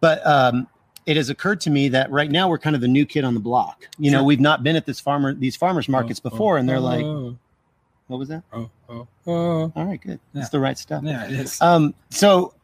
but. 0.00 0.24
Um, 0.26 0.68
it 1.06 1.16
has 1.16 1.30
occurred 1.30 1.60
to 1.62 1.70
me 1.70 1.88
that 1.88 2.10
right 2.10 2.30
now 2.30 2.48
we're 2.48 2.58
kind 2.58 2.76
of 2.76 2.82
the 2.82 2.86
new 2.86 3.04
kid 3.06 3.24
on 3.24 3.34
the 3.34 3.40
block. 3.40 3.88
You 3.98 4.10
know, 4.10 4.22
we've 4.22 4.38
not 4.38 4.62
been 4.62 4.76
at 4.76 4.86
this 4.86 5.00
farmer 5.00 5.34
these 5.34 5.56
farmers 5.56 5.88
markets 5.88 6.20
before, 6.20 6.58
and 6.58 6.68
they're 6.68 6.78
like, 6.78 7.04
oh, 7.04 7.36
"What 8.10 8.18
was 8.18 8.28
that?" 8.28 8.42
oh, 8.52 8.68
oh, 8.88 9.06
oh. 9.26 9.72
All 9.76 9.84
right, 9.86 10.00
good. 10.00 10.18
Yeah. 10.32 10.40
That's 10.40 10.50
the 10.50 10.60
right 10.60 10.76
stuff. 10.76 11.02
yeah, 11.04 11.24
it 11.26 11.32
is. 11.32 11.60
Um, 11.60 11.94
so, 12.10 12.54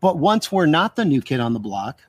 but 0.00 0.16
once 0.18 0.50
we're 0.52 0.66
not 0.66 0.96
the 0.96 1.04
new 1.04 1.20
kid 1.20 1.40
on 1.40 1.52
the 1.52 1.58
block, 1.60 2.00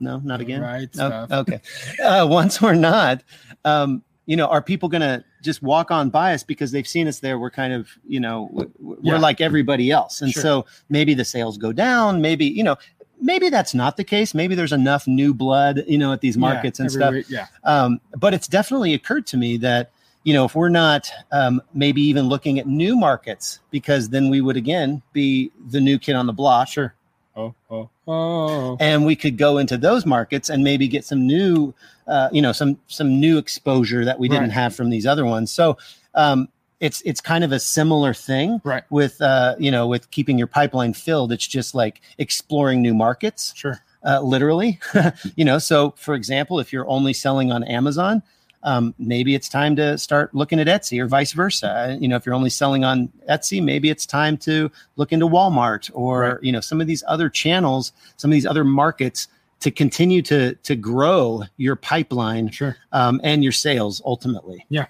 no, 0.00 0.18
not 0.24 0.40
again. 0.40 0.62
Right 0.62 0.88
Oh, 0.98 1.26
okay. 1.30 1.60
Uh, 2.02 2.26
once 2.28 2.60
we're 2.62 2.74
not, 2.74 3.22
um, 3.64 4.02
you 4.26 4.36
know, 4.36 4.46
are 4.46 4.62
people 4.62 4.88
going 4.88 5.02
to 5.02 5.22
just 5.42 5.62
walk 5.62 5.90
on 5.90 6.08
by 6.10 6.32
us 6.34 6.42
because 6.42 6.72
they've 6.72 6.86
seen 6.88 7.06
us 7.06 7.18
there? 7.20 7.38
We're 7.38 7.50
kind 7.50 7.72
of, 7.74 7.88
you 8.06 8.18
know, 8.20 8.48
we're 8.78 8.98
Yeah. 9.02 9.18
like 9.18 9.40
everybody 9.40 9.90
else. 9.90 10.22
And 10.22 10.32
Sure. 10.32 10.42
so 10.42 10.66
maybe 10.88 11.12
the 11.14 11.24
sales 11.24 11.58
go 11.58 11.72
down. 11.72 12.22
Maybe, 12.22 12.46
you 12.46 12.62
know, 12.62 12.76
maybe 13.20 13.50
that's 13.50 13.74
not 13.74 13.98
the 13.98 14.04
case. 14.04 14.32
Maybe 14.34 14.54
there's 14.54 14.72
enough 14.72 15.06
new 15.06 15.34
blood, 15.34 15.84
you 15.86 15.98
know, 15.98 16.12
at 16.14 16.22
these 16.22 16.38
markets 16.38 16.78
Yeah, 16.78 16.84
and 16.84 16.92
stuff 16.92 17.14
yeah. 17.30 17.46
um, 17.64 18.00
but 18.16 18.32
it's 18.32 18.48
definitely 18.48 18.94
occurred 18.94 19.26
to 19.28 19.36
me 19.36 19.58
that 19.58 19.90
you 20.24 20.32
know 20.34 20.44
if 20.44 20.54
we're 20.54 20.68
not 20.68 21.10
um, 21.32 21.62
maybe 21.74 22.02
even 22.02 22.28
looking 22.28 22.58
at 22.58 22.66
new 22.66 22.94
markets 22.96 23.60
because 23.70 24.08
then 24.10 24.28
we 24.30 24.40
would 24.40 24.56
again 24.56 25.02
be 25.12 25.50
the 25.70 25.80
new 25.80 25.98
kid 25.98 26.14
on 26.14 26.26
the 26.26 26.32
block 26.32 26.68
Sure. 26.68 26.94
Oh, 27.36 27.54
oh, 27.70 27.88
oh. 28.08 28.76
and 28.80 29.06
we 29.06 29.14
could 29.16 29.38
go 29.38 29.56
into 29.58 29.78
those 29.78 30.04
markets 30.04 30.50
and 30.50 30.64
maybe 30.64 30.88
get 30.88 31.04
some 31.04 31.26
new 31.26 31.72
uh, 32.06 32.28
you 32.32 32.42
know 32.42 32.52
some 32.52 32.78
some 32.88 33.20
new 33.20 33.38
exposure 33.38 34.04
that 34.04 34.18
we 34.18 34.28
didn't 34.28 34.44
Right. 34.44 34.52
have 34.52 34.74
from 34.74 34.90
these 34.90 35.06
other 35.06 35.24
ones 35.24 35.52
so 35.52 35.78
um, 36.14 36.48
it's 36.80 37.00
it's 37.02 37.20
kind 37.20 37.44
of 37.44 37.52
a 37.52 37.60
similar 37.60 38.12
thing 38.12 38.60
Right. 38.64 38.82
with 38.90 39.20
uh, 39.22 39.54
you 39.58 39.70
know 39.70 39.86
with 39.86 40.10
keeping 40.10 40.38
your 40.38 40.46
pipeline 40.48 40.92
filled. 40.94 41.30
It's 41.30 41.46
just 41.46 41.74
like 41.74 42.00
exploring 42.18 42.82
new 42.82 42.94
markets 42.94 43.52
Sure. 43.54 43.80
uh, 44.02 44.20
literally. 44.22 44.80
you 45.36 45.44
know, 45.44 45.58
so 45.58 45.92
for 45.96 46.14
example, 46.14 46.58
if 46.58 46.72
you're 46.72 46.88
only 46.88 47.12
selling 47.12 47.52
on 47.52 47.62
Amazon, 47.64 48.22
um, 48.62 48.94
maybe 48.98 49.34
it's 49.34 49.48
time 49.48 49.74
to 49.76 49.96
start 49.96 50.34
looking 50.34 50.60
at 50.60 50.66
Etsy 50.66 51.00
or 51.00 51.06
vice 51.06 51.32
versa. 51.32 51.68
Uh, 51.70 51.96
You 51.98 52.08
know, 52.08 52.16
if 52.16 52.26
you're 52.26 52.34
only 52.34 52.50
selling 52.50 52.84
on 52.84 53.08
Etsy, 53.28 53.62
maybe 53.62 53.88
it's 53.90 54.04
time 54.06 54.36
to 54.38 54.70
look 54.96 55.12
into 55.12 55.26
Walmart 55.26 55.90
or 55.94 56.20
Right. 56.20 56.42
you 56.42 56.52
know 56.52 56.60
some 56.60 56.80
of 56.80 56.86
these 56.86 57.02
other 57.08 57.28
channels, 57.30 57.92
some 58.16 58.30
of 58.30 58.34
these 58.34 58.46
other 58.46 58.64
markets 58.64 59.28
to 59.60 59.70
continue 59.70 60.22
to 60.22 60.54
to 60.56 60.74
grow 60.76 61.42
your 61.56 61.76
pipeline 61.76 62.50
Sure. 62.50 62.76
um, 62.92 63.20
and 63.24 63.42
your 63.42 63.52
sales 63.52 64.00
ultimately. 64.04 64.64
Yeah. 64.68 64.86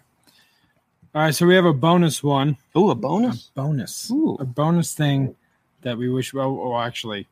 All 1.15 1.23
right. 1.23 1.35
So 1.35 1.47
we 1.47 1.55
have 1.57 1.65
a 1.65 1.73
bonus 1.73 2.23
one. 2.23 2.57
Oh, 2.75 2.91
a 2.91 2.95
bonus. 2.95 3.51
Bonus. 3.55 4.11
Ooh. 4.13 4.37
A 4.41 4.45
bonus 4.45 4.95
thing 4.95 5.35
that 5.83 5.97
we 5.99 6.09
wish. 6.09 6.33
Well, 6.33 6.55
well, 6.55 6.79
actually, 6.81 7.27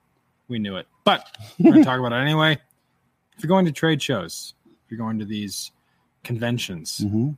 we 0.48 0.58
knew 0.58 0.76
it, 0.76 0.86
but 1.04 1.28
we're 1.58 1.70
going 1.72 1.84
to 1.84 1.88
talk 1.88 2.00
about 2.00 2.12
it 2.12 2.16
anyway. 2.22 2.58
If 3.36 3.44
you're 3.44 3.48
going 3.48 3.66
to 3.66 3.72
trade 3.72 4.02
shows, 4.02 4.54
if 4.66 4.90
you're 4.90 4.98
going 4.98 5.18
to 5.20 5.24
these 5.24 5.70
conventions, 6.24 6.98
Mm-hmm. 7.04 7.30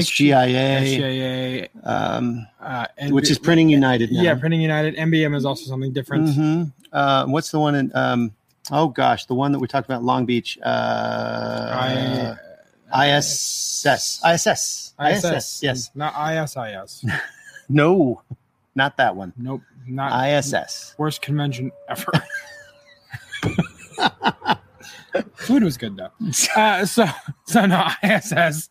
sure- 0.00 0.34
SGIA, 0.36 1.68
um, 1.84 2.46
uh, 2.60 2.86
and 2.96 3.12
which 3.14 3.30
is 3.30 3.38
Printing 3.38 3.68
United 3.68 4.10
now. 4.12 4.22
yeah, 4.22 4.34
Printing 4.34 4.60
United. 4.62 4.96
NBM 4.96 5.34
is 5.36 5.44
also 5.44 5.66
something 5.66 5.92
different. 5.92 6.28
Mhm. 6.28 6.72
Uh, 6.92 7.26
what's 7.26 7.50
the 7.50 7.58
one 7.60 7.74
in? 7.74 7.90
Um, 7.94 8.32
oh 8.70 8.88
gosh, 8.88 9.26
the 9.26 9.34
one 9.34 9.52
that 9.52 9.58
we 9.58 9.66
talked 9.66 9.86
about, 9.86 10.02
Long 10.04 10.24
Beach. 10.26 10.58
Uh, 10.62 12.36
I, 12.92 13.06
ISS. 13.16 14.20
ISS. 14.24 14.92
ISS. 15.00 15.60
Yes. 15.62 15.90
Not 15.94 16.14
ISIS. 16.14 17.04
No, 17.68 18.20
not 18.74 18.98
that 18.98 19.16
one. 19.16 19.32
nope. 19.38 19.62
Not 19.86 20.12
ISS. 20.28 20.94
worst 20.98 21.22
convention 21.22 21.72
ever. 21.88 22.12
Food 25.34 25.62
was 25.62 25.76
good 25.76 25.96
though. 25.96 26.10
Uh, 26.56 26.84
so 26.86 27.06
so 27.46 27.66
no 27.66 27.86
ISS. 28.02 28.70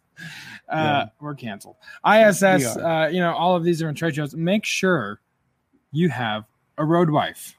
Uh, 0.69 0.75
Yeah. 0.75 1.05
We're 1.19 1.35
canceled. 1.35 1.75
ISS. 2.05 2.75
We 2.75 2.81
Uh, 2.81 3.07
you 3.07 3.19
know 3.19 3.33
all 3.33 3.55
of 3.55 3.63
these 3.63 3.79
different 3.79 3.97
trade 3.97 4.15
shows. 4.15 4.35
Make 4.35 4.65
sure 4.65 5.19
you 5.91 6.09
have 6.09 6.45
a 6.77 6.85
road 6.85 7.09
wife. 7.09 7.57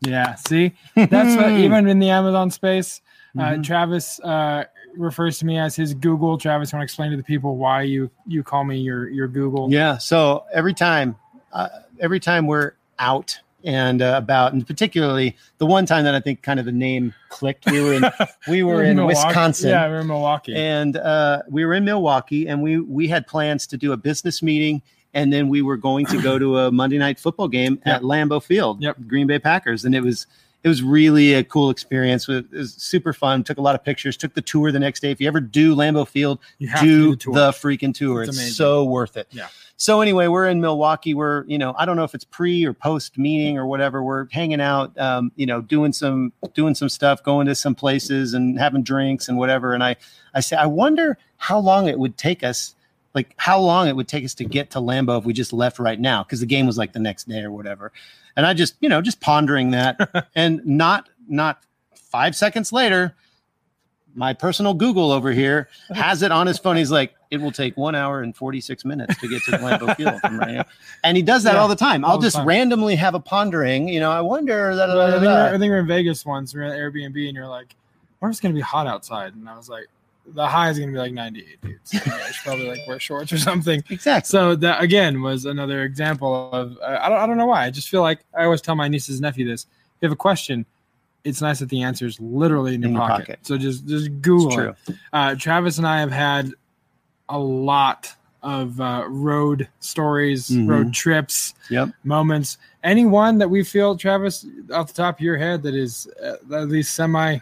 Yeah. 0.00 0.34
See, 0.34 0.72
that's 0.94 1.36
what 1.36 1.50
even 1.64 1.88
in 1.88 1.98
the 1.98 2.10
Amazon 2.10 2.50
space. 2.50 3.00
Uh, 3.38 3.42
Mhm. 3.42 3.64
Travis 3.64 4.18
uh, 4.20 4.64
refers 4.96 5.38
to 5.40 5.46
me 5.46 5.58
as 5.58 5.76
his 5.76 5.92
Google. 5.94 6.38
Travis, 6.38 6.72
want 6.72 6.80
to 6.80 6.84
explain 6.84 7.10
to 7.10 7.16
the 7.16 7.22
people 7.22 7.56
why 7.56 7.82
you 7.82 8.10
you 8.26 8.42
call 8.42 8.64
me 8.64 8.78
your 8.78 9.08
your 9.08 9.28
Google? 9.28 9.70
Yeah. 9.70 9.98
So 9.98 10.44
every 10.52 10.74
time, 10.74 11.16
uh, 11.52 11.68
every 12.00 12.20
time 12.20 12.46
we're 12.46 12.72
out 12.98 13.38
and 13.66 14.00
uh, 14.00 14.14
about, 14.16 14.54
and 14.54 14.66
particularly 14.66 15.36
the 15.58 15.66
one 15.66 15.84
time 15.84 16.04
that 16.04 16.14
I 16.14 16.20
think 16.20 16.42
kind 16.42 16.58
of 16.58 16.64
the 16.64 16.72
name 16.72 17.12
clicked, 17.28 17.66
we 17.70 17.82
were 17.82 17.92
in 17.92 18.04
we 18.48 18.62
were 18.62 18.82
in 18.82 18.96
Milwaukee. 18.96 19.16
Wisconsin. 19.26 19.70
Yeah, 19.70 19.88
we're 19.88 20.00
in 20.00 20.06
Milwaukee. 20.06 20.54
and 20.56 20.96
uh, 20.96 21.42
we 21.50 21.64
were 21.66 21.74
in 21.74 21.84
Milwaukee, 21.84 22.46
and 22.48 22.62
we 22.62 22.78
we 22.80 23.08
had 23.08 23.26
plans 23.26 23.66
to 23.66 23.76
do 23.76 23.92
a 23.92 23.96
business 23.96 24.42
meeting, 24.42 24.80
and 25.12 25.32
then 25.32 25.48
we 25.48 25.60
were 25.62 25.76
going 25.76 26.06
to 26.06 26.22
go 26.22 26.38
to 26.38 26.58
a 26.60 26.70
Monday 26.72 26.96
night 26.98 27.18
football 27.18 27.48
game 27.48 27.80
Yep. 27.84 27.96
at 27.96 28.02
Lambeau 28.02 28.42
Field, 28.42 28.80
Yep. 28.80 28.96
Green 29.06 29.26
Bay 29.26 29.38
Packers, 29.38 29.84
and 29.84 29.94
it 29.94 30.00
was 30.00 30.26
it 30.66 30.68
was 30.68 30.82
really 30.82 31.32
a 31.34 31.44
cool 31.44 31.70
experience. 31.70 32.28
It 32.28 32.50
was 32.50 32.74
super 32.74 33.12
fun. 33.12 33.44
Took 33.44 33.56
a 33.56 33.60
lot 33.60 33.76
of 33.76 33.84
pictures. 33.84 34.16
Took 34.16 34.34
the 34.34 34.42
tour 34.42 34.72
the 34.72 34.80
next 34.80 34.98
day. 34.98 35.12
If 35.12 35.20
you 35.20 35.28
ever 35.28 35.38
do 35.38 35.76
Lambeau 35.76 36.08
Field, 36.08 36.40
you 36.58 36.66
have 36.66 36.80
to 36.80 36.86
do 36.86 37.14
do 37.14 37.32
the, 37.32 37.40
the 37.40 37.50
freaking 37.52 37.94
tour. 37.94 38.24
It's 38.24 38.36
It's, 38.36 38.56
so 38.56 38.82
worth 38.82 39.16
it. 39.16 39.28
Yeah. 39.30 39.46
So 39.76 40.00
anyway, 40.00 40.26
we're 40.26 40.48
in 40.48 40.60
Milwaukee. 40.60 41.14
We're 41.14 41.44
you 41.44 41.56
know 41.56 41.72
I 41.78 41.84
don't 41.84 41.94
know 41.94 42.02
if 42.02 42.16
it's 42.16 42.24
pre 42.24 42.66
or 42.66 42.72
post 42.72 43.16
meeting 43.16 43.58
or 43.58 43.66
whatever. 43.68 44.02
We're 44.02 44.26
hanging 44.32 44.60
out, 44.60 44.98
um, 44.98 45.30
you 45.36 45.46
know, 45.46 45.60
doing 45.60 45.92
some 45.92 46.32
doing 46.54 46.74
some 46.74 46.88
stuff, 46.88 47.22
going 47.22 47.46
to 47.46 47.54
some 47.54 47.76
places 47.76 48.34
and 48.34 48.58
having 48.58 48.82
drinks 48.82 49.28
and 49.28 49.38
whatever. 49.38 49.72
And 49.72 49.84
I 49.84 49.94
I 50.34 50.40
say 50.40 50.56
I 50.56 50.66
wonder 50.66 51.16
how 51.36 51.60
long 51.60 51.86
it 51.86 52.00
would 52.00 52.18
take 52.18 52.42
us. 52.42 52.74
Like 53.16 53.34
how 53.38 53.58
long 53.58 53.88
it 53.88 53.96
would 53.96 54.06
take 54.06 54.24
us 54.24 54.34
to 54.34 54.44
get 54.44 54.70
to 54.72 54.78
Lambeau 54.78 55.18
if 55.18 55.24
we 55.24 55.32
just 55.32 55.52
left 55.52 55.78
right 55.80 55.98
now 55.98 56.22
because 56.22 56.38
the 56.40 56.46
game 56.46 56.66
was 56.66 56.76
like 56.78 56.92
the 56.92 56.98
next 57.00 57.26
day 57.28 57.40
or 57.42 57.50
whatever, 57.50 57.90
and 58.36 58.46
I 58.46 58.52
just 58.54 58.76
you 58.80 58.88
know 58.88 59.00
just 59.00 59.20
pondering 59.20 59.70
that 59.72 60.28
and 60.36 60.64
not 60.64 61.08
not 61.26 61.62
five 61.94 62.36
seconds 62.36 62.72
later, 62.72 63.16
my 64.14 64.34
personal 64.34 64.74
Google 64.74 65.10
over 65.12 65.32
here 65.32 65.68
has 65.94 66.22
it 66.22 66.30
on 66.30 66.46
his 66.46 66.58
phone. 66.58 66.76
He's 66.76 66.90
like, 66.90 67.14
it 67.30 67.40
will 67.40 67.52
take 67.52 67.76
one 67.76 67.94
hour 67.94 68.22
and 68.22 68.36
46 68.36 68.84
minutes 68.84 69.18
to 69.20 69.28
get 69.28 69.42
to 69.44 69.52
Lambeau 69.52 69.96
Field. 69.96 70.20
from 70.20 70.38
right 70.38 70.50
here." 70.50 70.64
And 71.02 71.16
he 71.16 71.22
does 71.22 71.42
that 71.44 71.54
Yeah, 71.54 71.60
all 71.60 71.68
the 71.68 71.74
time. 71.74 72.04
I'll 72.04 72.18
just 72.20 72.36
time. 72.36 72.46
randomly 72.46 72.96
have 72.96 73.14
a 73.14 73.20
pondering, 73.20 73.88
you 73.88 73.98
know, 74.00 74.10
I 74.10 74.20
wonder 74.20 74.76
that. 74.76 74.90
I 74.90 75.10
think, 75.12 75.22
we're, 75.22 75.46
I 75.54 75.58
think 75.58 75.70
we're 75.70 75.78
in 75.78 75.86
Vegas 75.86 76.24
once. 76.26 76.54
We're 76.54 76.64
at 76.64 76.72
Airbnb, 76.78 77.26
and 77.26 77.34
you're 77.34 77.48
like, 77.48 77.74
"What 78.18 78.28
if 78.28 78.32
it's 78.32 78.40
gonna 78.40 78.52
be 78.54 78.60
hot 78.60 78.86
outside?" 78.86 79.34
And 79.34 79.48
I 79.48 79.56
was 79.56 79.68
like, 79.70 79.86
"The 80.34 80.46
high 80.46 80.70
is 80.70 80.78
gonna 80.78 80.92
be 80.92 80.98
like 80.98 81.12
98, 81.12 81.60
dude. 81.62 81.78
So 81.84 81.98
I 82.04 82.30
should 82.30 82.44
probably 82.44 82.68
like 82.68 82.80
wear 82.86 82.98
shorts 83.00 83.32
or 83.32 83.38
something." 83.38 83.82
Exactly. 83.90 84.28
So 84.28 84.54
that 84.56 84.82
again 84.82 85.22
was 85.22 85.44
another 85.44 85.84
example 85.84 86.50
of 86.52 86.76
uh, 86.82 86.98
I 87.00 87.08
don't 87.08 87.18
I 87.18 87.26
don't 87.26 87.36
know 87.38 87.46
why. 87.46 87.64
I 87.64 87.70
just 87.70 87.88
feel 87.88 88.02
like 88.02 88.20
I 88.36 88.44
always 88.44 88.60
tell 88.60 88.74
my 88.74 88.88
nieces 88.88 89.16
and 89.16 89.22
nephew 89.22 89.46
this: 89.46 89.62
if 89.62 89.68
you 90.02 90.06
have 90.06 90.12
a 90.12 90.16
question, 90.16 90.66
it's 91.24 91.40
nice 91.40 91.58
that 91.60 91.68
the 91.68 91.82
answer 91.82 92.06
is 92.06 92.20
literally 92.20 92.74
in 92.74 92.82
your, 92.82 92.88
In 92.90 92.94
your 92.94 93.00
pocket. 93.06 93.26
pocket. 93.26 93.38
So 93.46 93.56
just 93.58 93.86
just 93.86 94.10
Google 94.22 94.58
it. 94.60 94.76
Uh, 95.12 95.34
Travis 95.36 95.78
and 95.78 95.86
I 95.86 96.00
have 96.00 96.12
had 96.12 96.52
a 97.28 97.38
lot 97.38 98.12
of 98.42 98.80
uh, 98.80 99.04
road 99.08 99.66
stories, 99.80 100.48
Mhm. 100.50 100.68
road 100.68 100.92
trips, 100.92 101.54
Yep. 101.70 101.88
moments. 102.04 102.58
Anyone 102.84 103.38
that 103.38 103.48
we 103.50 103.64
feel, 103.64 103.96
Travis, 103.96 104.46
off 104.72 104.86
the 104.88 104.92
top 104.92 105.16
of 105.16 105.20
your 105.20 105.36
head, 105.36 105.62
that 105.64 105.74
is 105.74 106.06
uh, 106.22 106.36
at 106.54 106.68
least 106.68 106.94
semi 106.94 107.38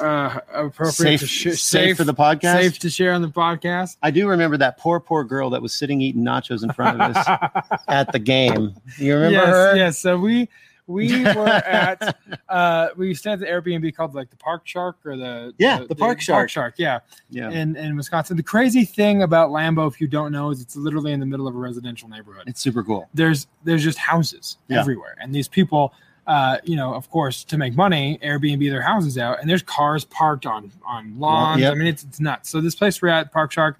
uh, 0.00 0.40
appropriate 0.52 0.92
safe, 0.92 1.20
to 1.20 1.26
sh- 1.26 1.60
safe, 1.60 1.96
for 1.96 2.04
the 2.04 2.14
podcast. 2.14 2.52
safe 2.54 2.78
to 2.80 2.90
share 2.90 3.12
on 3.12 3.22
the 3.22 3.28
podcast. 3.28 3.96
I 4.02 4.10
do 4.10 4.28
remember 4.28 4.56
that 4.58 4.78
poor, 4.78 5.00
poor 5.00 5.24
girl 5.24 5.50
that 5.50 5.62
was 5.62 5.74
sitting 5.74 6.00
eating 6.00 6.22
nachos 6.24 6.62
in 6.62 6.72
front 6.72 7.00
of 7.00 7.16
us 7.16 7.80
at 7.88 8.12
the 8.12 8.18
game. 8.18 8.74
You 8.98 9.14
remember 9.14 9.32
yes, 9.38 9.46
her? 9.48 9.76
yes. 9.76 9.98
So 9.98 10.18
we 10.18 10.48
we 10.88 11.24
were 11.24 11.46
at 11.66 12.16
uh 12.48 12.88
we 12.96 13.12
stayed 13.14 13.32
at 13.32 13.38
the 13.40 13.46
Airbnb 13.46 13.92
called 13.96 14.14
like 14.14 14.30
the 14.30 14.36
Park 14.36 14.62
Shark 14.66 14.96
or 15.04 15.16
the 15.16 15.52
Yeah, 15.58 15.80
the 15.88 15.96
Park 15.96 16.20
Shark. 16.20 16.36
Park 16.42 16.50
Shark, 16.50 16.74
yeah, 16.78 17.00
Yeah. 17.28 17.50
in 17.50 17.74
in 17.76 17.96
Wisconsin. 17.96 18.36
The 18.36 18.42
crazy 18.44 18.84
thing 18.84 19.22
about 19.22 19.50
Lambeau, 19.50 19.88
if 19.92 20.00
you 20.00 20.06
don't 20.06 20.30
know, 20.30 20.50
is 20.50 20.60
it's 20.60 20.76
literally 20.76 21.12
in 21.12 21.18
the 21.20 21.26
middle 21.26 21.48
of 21.48 21.56
a 21.56 21.58
residential 21.58 22.08
neighborhood. 22.08 22.44
It's 22.46 22.60
super 22.60 22.84
cool. 22.84 23.08
There's 23.14 23.46
there's 23.64 23.82
just 23.82 23.98
houses 23.98 24.58
Yeah. 24.68 24.80
everywhere, 24.80 25.16
and 25.20 25.34
these 25.34 25.48
people. 25.48 25.92
Uh, 26.26 26.58
you 26.64 26.74
know, 26.74 26.92
of 26.92 27.08
course, 27.10 27.44
to 27.44 27.56
make 27.56 27.76
money, 27.76 28.18
Airbnb 28.22 28.68
their 28.68 28.82
houses 28.82 29.16
out, 29.16 29.40
and 29.40 29.48
there's 29.48 29.62
cars 29.62 30.04
parked 30.04 30.44
on 30.44 30.72
on 30.84 31.18
lawns. 31.20 31.60
yep. 31.60 31.72
I 31.72 31.74
mean, 31.76 31.86
it's 31.86 32.02
it's 32.02 32.18
nuts. 32.18 32.50
So 32.50 32.60
this 32.60 32.74
place 32.74 33.00
we're 33.00 33.08
at, 33.08 33.30
Park 33.32 33.52
Shark, 33.52 33.78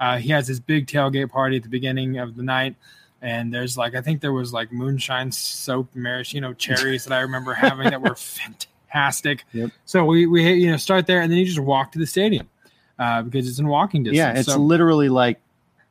uh, 0.00 0.18
he 0.18 0.30
has 0.30 0.48
this 0.48 0.58
big 0.58 0.86
tailgate 0.88 1.30
party 1.30 1.56
at 1.56 1.62
the 1.62 1.68
beginning 1.68 2.18
of 2.18 2.34
the 2.34 2.42
night, 2.42 2.74
and 3.22 3.54
there's 3.54 3.78
like 3.78 3.94
I 3.94 4.00
think 4.00 4.20
there 4.22 4.32
was 4.32 4.52
like 4.52 4.72
moonshine 4.72 5.30
soaked 5.30 5.94
maraschino 5.94 6.52
cherries 6.52 7.04
that 7.04 7.12
I 7.12 7.20
remember 7.20 7.54
having 7.54 7.88
that 7.90 8.02
were 8.02 8.14
fantastic. 8.16 9.44
Yep. 9.52 9.70
So 9.84 10.04
we 10.04 10.26
we 10.26 10.52
you 10.52 10.70
know 10.72 10.76
start 10.76 11.06
there, 11.06 11.20
and 11.20 11.30
then 11.30 11.38
you 11.38 11.44
just 11.46 11.60
walk 11.60 11.92
to 11.92 12.00
the 12.00 12.06
stadium 12.06 12.48
uh, 12.98 13.22
because 13.22 13.48
it's 13.48 13.60
in 13.60 13.68
walking 13.68 14.02
distance. 14.02 14.16
Yeah, 14.18 14.36
it's 14.36 14.48
so, 14.52 14.58
literally 14.58 15.08
like 15.08 15.40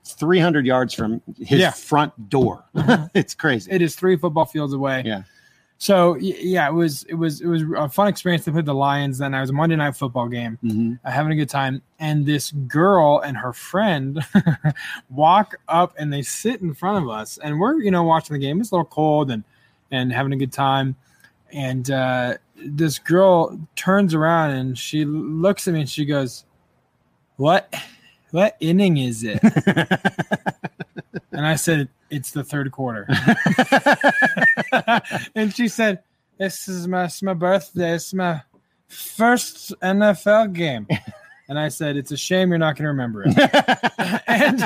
300 0.03 0.65
yards 0.65 0.93
from 0.93 1.21
his 1.39 1.61
Yeah. 1.61 1.71
front 1.71 2.29
door. 2.29 2.65
it's 3.13 3.35
crazy. 3.35 3.71
it 3.71 3.81
is 3.81 3.95
three 3.95 4.17
football 4.17 4.45
fields 4.45 4.73
away. 4.73 5.03
Yeah. 5.05 5.23
So 5.79 6.15
yeah, 6.15 6.67
it 6.69 6.73
was 6.73 7.03
it 7.09 7.15
was 7.15 7.41
it 7.41 7.47
was 7.47 7.63
a 7.75 7.89
fun 7.89 8.07
experience 8.07 8.45
to 8.45 8.53
play 8.53 8.61
the 8.61 8.73
Lions. 8.73 9.17
Then 9.17 9.33
I 9.33 9.41
was 9.41 9.49
a 9.49 9.53
Monday 9.53 9.75
night 9.75 9.97
football 9.97 10.29
game, 10.29 10.57
Mhm. 10.63 10.97
uh, 11.03 11.11
having 11.11 11.33
a 11.33 11.35
good 11.35 11.49
time, 11.49 11.81
and 11.99 12.25
this 12.25 12.51
girl 12.51 13.19
and 13.19 13.35
her 13.35 13.51
friend 13.51 14.23
walk 15.09 15.55
up 15.67 15.93
and 15.99 16.13
they 16.13 16.21
sit 16.21 16.61
in 16.61 16.73
front 16.73 17.03
of 17.03 17.09
us, 17.09 17.37
and 17.37 17.59
we're 17.59 17.81
you 17.81 17.91
know 17.91 18.03
watching 18.03 18.33
the 18.33 18.39
game. 18.39 18.61
It's 18.61 18.71
a 18.71 18.75
little 18.75 18.85
cold 18.85 19.29
and 19.29 19.43
and 19.91 20.13
having 20.13 20.31
a 20.31 20.37
good 20.37 20.53
time, 20.53 20.95
and 21.51 21.91
uh, 21.91 22.35
this 22.65 22.97
girl 22.97 23.59
turns 23.75 24.13
around 24.13 24.51
and 24.51 24.77
she 24.77 25.03
looks 25.03 25.67
at 25.67 25.73
me 25.73 25.81
and 25.81 25.89
she 25.89 26.05
goes, 26.05 26.45
"What? 27.35 27.73
What 28.31 28.55
inning 28.61 28.97
is 28.97 29.23
it?" 29.25 29.41
and 31.31 31.45
I 31.45 31.55
said, 31.55 31.89
"It's 32.09 32.31
the 32.31 32.43
third 32.43 32.71
quarter." 32.71 33.07
and 35.35 35.53
she 35.53 35.67
said, 35.67 35.99
"This 36.37 36.67
is 36.67 36.87
my 36.87 37.05
it's 37.05 37.21
my 37.21 37.33
birthday. 37.33 37.93
It's 37.95 38.13
my 38.13 38.41
first 38.87 39.73
NFL 39.81 40.53
game." 40.53 40.87
And 41.49 41.59
I 41.59 41.67
said, 41.67 41.97
"It's 41.97 42.11
a 42.11 42.17
shame 42.17 42.49
you're 42.49 42.57
not 42.57 42.75
going 42.77 42.83
to 42.83 42.89
remember 42.89 43.23
it." 43.25 43.37
and 44.27 44.63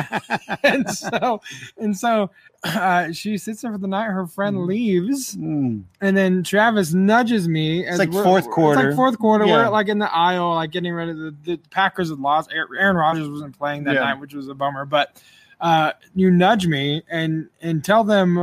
and 0.64 0.90
so 0.90 1.42
and 1.78 1.98
so 1.98 2.30
uh, 2.64 3.12
she 3.12 3.38
sits 3.38 3.62
there 3.62 3.72
for 3.72 3.78
the 3.80 3.88
night. 3.88 4.06
Her 4.12 4.28
friend 4.28 4.66
leaves, 4.66 5.36
Mm. 5.36 5.84
and 6.02 6.16
then 6.16 6.44
Travis 6.44 6.94
nudges 6.94 7.48
me. 7.48 7.86
As 7.86 7.98
like 8.00 8.12
fourth 8.12 8.46
It's 8.48 8.58
like 8.58 8.96
fourth 8.96 9.18
quarter. 9.18 9.46
Yeah. 9.46 9.66
We're 9.66 9.70
like 9.70 9.88
in 9.88 9.98
the 10.00 10.14
aisle, 10.14 10.54
like 10.56 10.72
getting 10.72 10.94
ready. 10.94 11.14
The, 11.14 11.36
the 11.44 11.60
Packers 11.72 12.10
had 12.10 12.20
lost. 12.20 12.52
Aaron 12.54 12.96
Rodgers 12.96 13.28
wasn't 13.28 13.58
playing 13.58 13.84
that 13.86 13.96
Yeah. 13.96 14.02
night, 14.02 14.20
which 14.20 14.34
was 14.36 14.48
a 14.48 14.54
bummer. 14.54 14.86
But 14.86 15.22
uh, 15.60 15.92
you 16.14 16.30
nudge 16.30 16.68
me 16.68 17.04
and 17.10 17.50
and 17.62 17.84
tell 17.84 18.04
them 18.04 18.36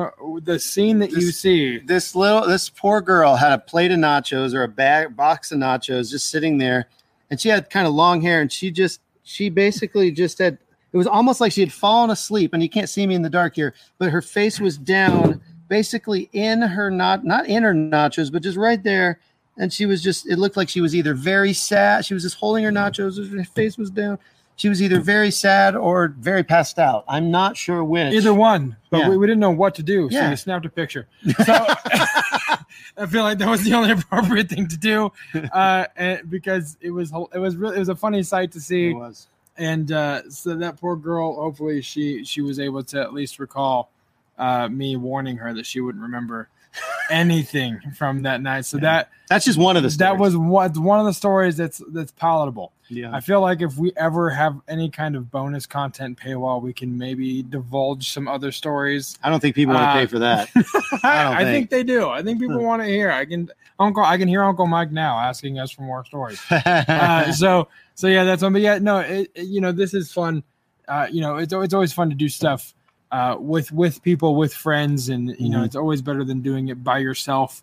the 0.43 0.59
scene 0.59 0.99
that 0.99 1.13
you 1.13 1.31
see. 1.31 1.79
this 1.79 2.15
little 2.15 2.47
this 2.47 2.69
poor 2.69 3.01
girl 3.01 3.37
had 3.37 3.53
a 3.53 3.59
plate 3.59 3.93
of 3.93 3.99
nachos 3.99 4.53
or 4.53 4.65
a 4.65 4.69
bag 4.69 5.17
box 5.17 5.53
of 5.53 5.59
nachos 5.59 6.11
just 6.11 6.29
sitting 6.29 6.59
there 6.59 6.89
and 7.31 7.41
she 7.41 7.49
had 7.49 7.71
kind 7.71 7.87
of 7.87 7.95
long 7.95 8.21
hair 8.21 8.41
and 8.41 8.51
she 8.51 8.71
just 8.71 9.01
she 9.23 9.49
basically 9.49 10.11
just 10.11 10.39
had 10.39 10.59
it 10.93 10.97
was 10.97 11.07
almost 11.07 11.41
like 11.41 11.53
she 11.53 11.61
had 11.61 11.73
fallen 11.73 12.11
asleep 12.11 12.53
and 12.53 12.63
you 12.63 12.69
can't 12.69 12.89
see 12.89 13.07
me 13.07 13.15
in 13.15 13.23
the 13.23 13.31
dark 13.31 13.55
here 13.55 13.75
but 13.99 14.11
her 14.11 14.23
face 14.23 14.59
was 14.59 14.77
down 14.77 15.41
basically 15.69 16.29
in 16.33 16.63
her 16.63 16.91
not 16.91 17.25
not 17.25 17.47
in 17.47 17.63
her 17.63 17.73
nachos 17.75 18.33
but 18.33 18.43
just 18.43 18.57
right 18.57 18.83
there 18.83 19.21
and 19.57 19.73
she 19.73 19.87
was 19.87 20.03
just 20.03 20.29
it 20.29 20.37
looked 20.37 20.57
like 20.57 20.69
she 20.69 20.81
was 20.81 20.97
either 20.97 21.15
very 21.15 21.53
sad 21.53 22.05
she 22.05 22.13
was 22.13 22.25
just 22.25 22.37
holding 22.37 22.65
her 22.65 22.73
nachos 22.73 23.17
her 23.33 23.45
face 23.45 23.79
was 23.79 23.91
down 23.91 24.19
she 24.57 24.69
was 24.69 24.81
either 24.83 25.01
very 25.01 25.31
sad 25.31 25.75
or 25.77 26.15
very 26.19 26.45
passed 26.45 26.79
out 26.79 27.05
i'm 27.09 27.31
not 27.31 27.57
sure 27.57 27.83
which 27.85 28.13
Either 28.15 28.33
one, 28.35 28.77
but 28.91 28.99
Yeah. 29.01 29.09
we, 29.11 29.17
we 29.17 29.27
didn't 29.27 29.41
know 29.41 29.51
what 29.51 29.75
to 29.77 29.83
do, 29.83 30.09
so 30.11 30.17
Yeah. 30.17 30.31
we 30.31 30.37
snapped 30.37 30.65
a 30.67 30.71
picture. 30.71 31.07
So 31.45 31.53
I 32.97 33.07
feel 33.09 33.25
like 33.25 33.39
that 33.39 33.49
was 33.49 33.65
the 33.65 33.75
only 33.75 33.91
appropriate 33.99 34.49
thing 34.49 34.69
to 34.69 34.77
do, 34.77 35.11
uh, 35.53 35.87
and 35.97 36.31
because 36.31 36.77
it 36.81 36.91
was 36.91 37.13
it 37.33 37.39
was 37.39 37.57
really 37.57 37.77
it 37.77 37.81
was 37.81 37.89
a 37.89 37.97
funny 37.97 38.23
sight 38.23 38.53
to 38.53 38.61
see. 38.61 38.91
it 38.91 38.95
was 38.95 39.27
and 39.57 39.91
uh, 39.93 40.29
so 40.31 40.55
that 40.57 40.81
poor 40.81 40.97
girl 40.97 41.35
hopefully 41.35 41.81
she 41.83 42.25
she 42.25 42.41
was 42.41 42.59
able 42.61 42.83
to 42.85 43.01
at 43.01 43.13
least 43.13 43.39
recall 43.39 43.91
uh, 44.39 44.69
me 44.69 44.97
warning 44.97 45.37
her 45.37 45.53
that 45.55 45.67
she 45.67 45.81
wouldn't 45.81 46.03
remember 46.03 46.49
anything 47.11 47.79
from 47.97 48.23
that 48.23 48.41
night 48.43 48.65
so 48.65 48.79
that 48.79 49.11
that's 49.29 49.45
just 49.45 49.59
one 49.59 49.77
of 49.77 49.83
the 49.83 49.89
that 49.99 50.17
was 50.19 50.37
what 50.37 50.77
one 50.77 50.99
of 50.99 51.07
the 51.07 51.13
stories 51.13 51.57
that's 51.57 51.81
that's 51.89 52.13
palatable 52.13 52.73
yeah 52.89 53.15
i 53.15 53.21
feel 53.21 53.41
like 53.41 53.61
if 53.63 53.77
we 53.77 53.93
ever 53.97 54.31
have 54.31 54.59
any 54.69 54.89
kind 54.91 55.15
of 55.17 55.31
bonus 55.31 55.67
content 55.67 56.19
paywall 56.19 56.61
we 56.63 56.73
can 56.73 56.97
maybe 56.97 57.43
divulge 57.43 58.11
some 58.11 58.27
other 58.29 58.51
stories 58.53 59.19
I 59.23 59.31
don't 59.31 59.41
think 59.41 59.55
people 59.55 59.75
want 59.75 59.85
to 59.85 59.91
Uh, 59.91 59.95
pay 59.95 60.07
for 60.07 60.19
that. 60.21 60.49
i, 61.05 61.25
don't 61.25 61.37
think. 61.37 61.49
think. 61.49 61.71
they 61.71 61.83
do 61.83 62.09
i 62.09 62.23
think 62.23 62.41
people 62.41 62.63
want 62.63 62.83
to 62.83 62.89
hear 62.89 63.11
i 63.11 63.25
can 63.25 63.51
uncle 63.79 64.03
i 64.05 64.17
can 64.19 64.29
hear 64.29 64.43
uncle 64.43 64.67
mike 64.67 64.91
now 64.91 65.19
asking 65.19 65.59
us 65.59 65.71
for 65.71 65.83
more 65.83 66.05
stories 66.05 66.41
uh, 66.51 67.33
so 67.33 67.69
so 67.97 68.09
yeah, 68.09 68.25
that's 68.25 68.43
one. 68.43 68.53
But 68.53 68.63
yeah, 68.63 68.79
no, 68.81 68.99
it, 68.99 69.31
it- 69.37 69.47
you 69.47 69.61
know, 69.61 69.71
this 69.71 69.95
is 69.95 70.11
fun. 70.13 70.43
Uh, 70.89 71.07
you 71.09 71.21
know, 71.21 71.37
it's 71.37 71.53
it's 71.53 71.73
always 71.73 71.93
fun 71.93 72.11
to 72.11 72.17
do 72.17 72.29
stuff 72.29 72.75
uh, 73.15 73.37
with 73.39 73.71
with 73.73 74.03
people, 74.03 74.35
with 74.35 74.53
friends, 74.53 75.09
and 75.09 75.23
you 75.39 75.49
know, 75.49 75.61
Mhm. 75.61 75.67
it's 75.67 75.77
always 75.77 76.03
better 76.03 76.25
than 76.25 76.41
doing 76.43 76.69
it 76.69 76.83
by 76.83 76.99
yourself. 76.99 77.63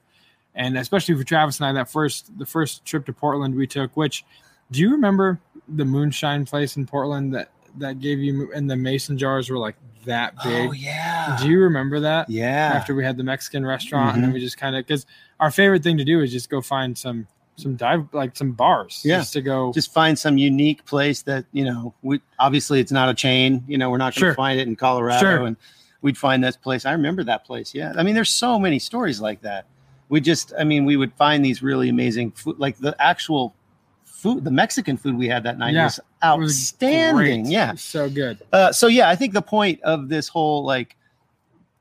And 0.55 0.77
especially 0.77 1.15
for 1.15 1.23
Travis 1.23 1.59
and 1.59 1.65
I, 1.67 1.73
that 1.73 1.89
first 1.89 2.31
the 2.37 2.45
first 2.45 2.85
trip 2.85 3.05
to 3.07 3.13
Portland 3.13 3.55
we 3.55 3.67
took. 3.67 3.95
Which 3.97 4.23
do 4.71 4.79
you 4.79 4.91
remember 4.91 5.39
the 5.67 5.85
moonshine 5.85 6.45
place 6.45 6.77
in 6.77 6.85
Portland 6.85 7.33
that 7.35 7.49
that 7.79 7.99
gave 7.99 8.19
you 8.19 8.51
and 8.55 8.69
the 8.69 8.75
mason 8.75 9.17
jars 9.17 9.49
were 9.49 9.57
like 9.57 9.75
that 10.05 10.35
big? 10.43 10.69
oh 10.69 10.71
yeah. 10.73 11.37
Do 11.41 11.49
you 11.49 11.59
remember 11.59 11.99
that? 12.01 12.29
yeah. 12.29 12.71
After 12.75 12.95
we 12.95 13.03
had 13.03 13.17
the 13.17 13.23
Mexican 13.23 13.65
restaurant, 13.65 14.15
and 14.15 14.23
then 14.23 14.31
Mhm. 14.31 14.35
we 14.35 14.39
just 14.39 14.57
kind 14.57 14.75
of 14.75 14.85
because 14.85 15.05
our 15.39 15.51
favorite 15.51 15.83
thing 15.83 15.97
to 15.97 16.05
do 16.05 16.21
is 16.21 16.31
just 16.31 16.49
go 16.49 16.61
find 16.61 16.97
some 16.97 17.27
some 17.61 17.75
dive 17.75 18.07
like 18.13 18.35
some 18.35 18.51
bars, 18.51 19.01
Yeah. 19.05 19.19
just 19.19 19.33
to 19.33 19.41
go. 19.41 19.71
just 19.73 19.93
find 19.93 20.17
some 20.17 20.37
unique 20.37 20.83
place 20.85 21.21
that, 21.23 21.45
you 21.53 21.63
know, 21.63 21.93
we 22.01 22.19
obviously 22.39 22.79
it's 22.79 22.91
not 22.91 23.07
a 23.09 23.13
chain, 23.13 23.63
you 23.67 23.77
know, 23.77 23.89
we're 23.89 23.97
not 23.97 24.13
going 24.15 24.21
to 24.21 24.27
Sure. 24.27 24.33
find 24.35 24.59
it 24.59 24.67
in 24.67 24.75
Colorado 24.75 25.19
Sure. 25.19 25.45
and 25.45 25.57
we'd 26.01 26.17
find 26.17 26.43
this 26.43 26.57
place. 26.57 26.85
I 26.85 26.91
remember 26.93 27.23
that 27.25 27.45
place. 27.45 27.73
Yeah. 27.75 27.93
I 27.95 28.03
mean, 28.03 28.15
there's 28.15 28.31
so 28.31 28.57
many 28.59 28.79
stories 28.79 29.21
like 29.21 29.41
that. 29.41 29.65
We 30.09 30.19
just, 30.19 30.51
I 30.59 30.63
mean, 30.63 30.83
we 30.85 30.97
would 30.97 31.13
find 31.13 31.45
these 31.45 31.61
really 31.63 31.87
amazing 31.89 32.31
food, 32.31 32.57
like 32.59 32.77
the 32.79 32.95
actual 32.99 33.53
food, 34.03 34.43
the 34.43 34.51
Mexican 34.51 34.97
food 34.97 35.17
we 35.17 35.27
had 35.27 35.43
that 35.43 35.57
night 35.57 35.73
Yeah. 35.73 35.85
was 35.85 35.97
It 35.99 36.03
was 36.39 36.73
outstanding. 36.73 37.45
Yeah. 37.45 37.75
so 37.75 38.09
good. 38.09 38.39
Uh, 38.51 38.71
so 38.71 38.87
yeah, 38.87 39.09
I 39.09 39.15
think 39.15 39.33
the 39.33 39.41
point 39.41 39.81
of 39.83 40.09
this 40.09 40.27
whole 40.27 40.63
like, 40.65 40.95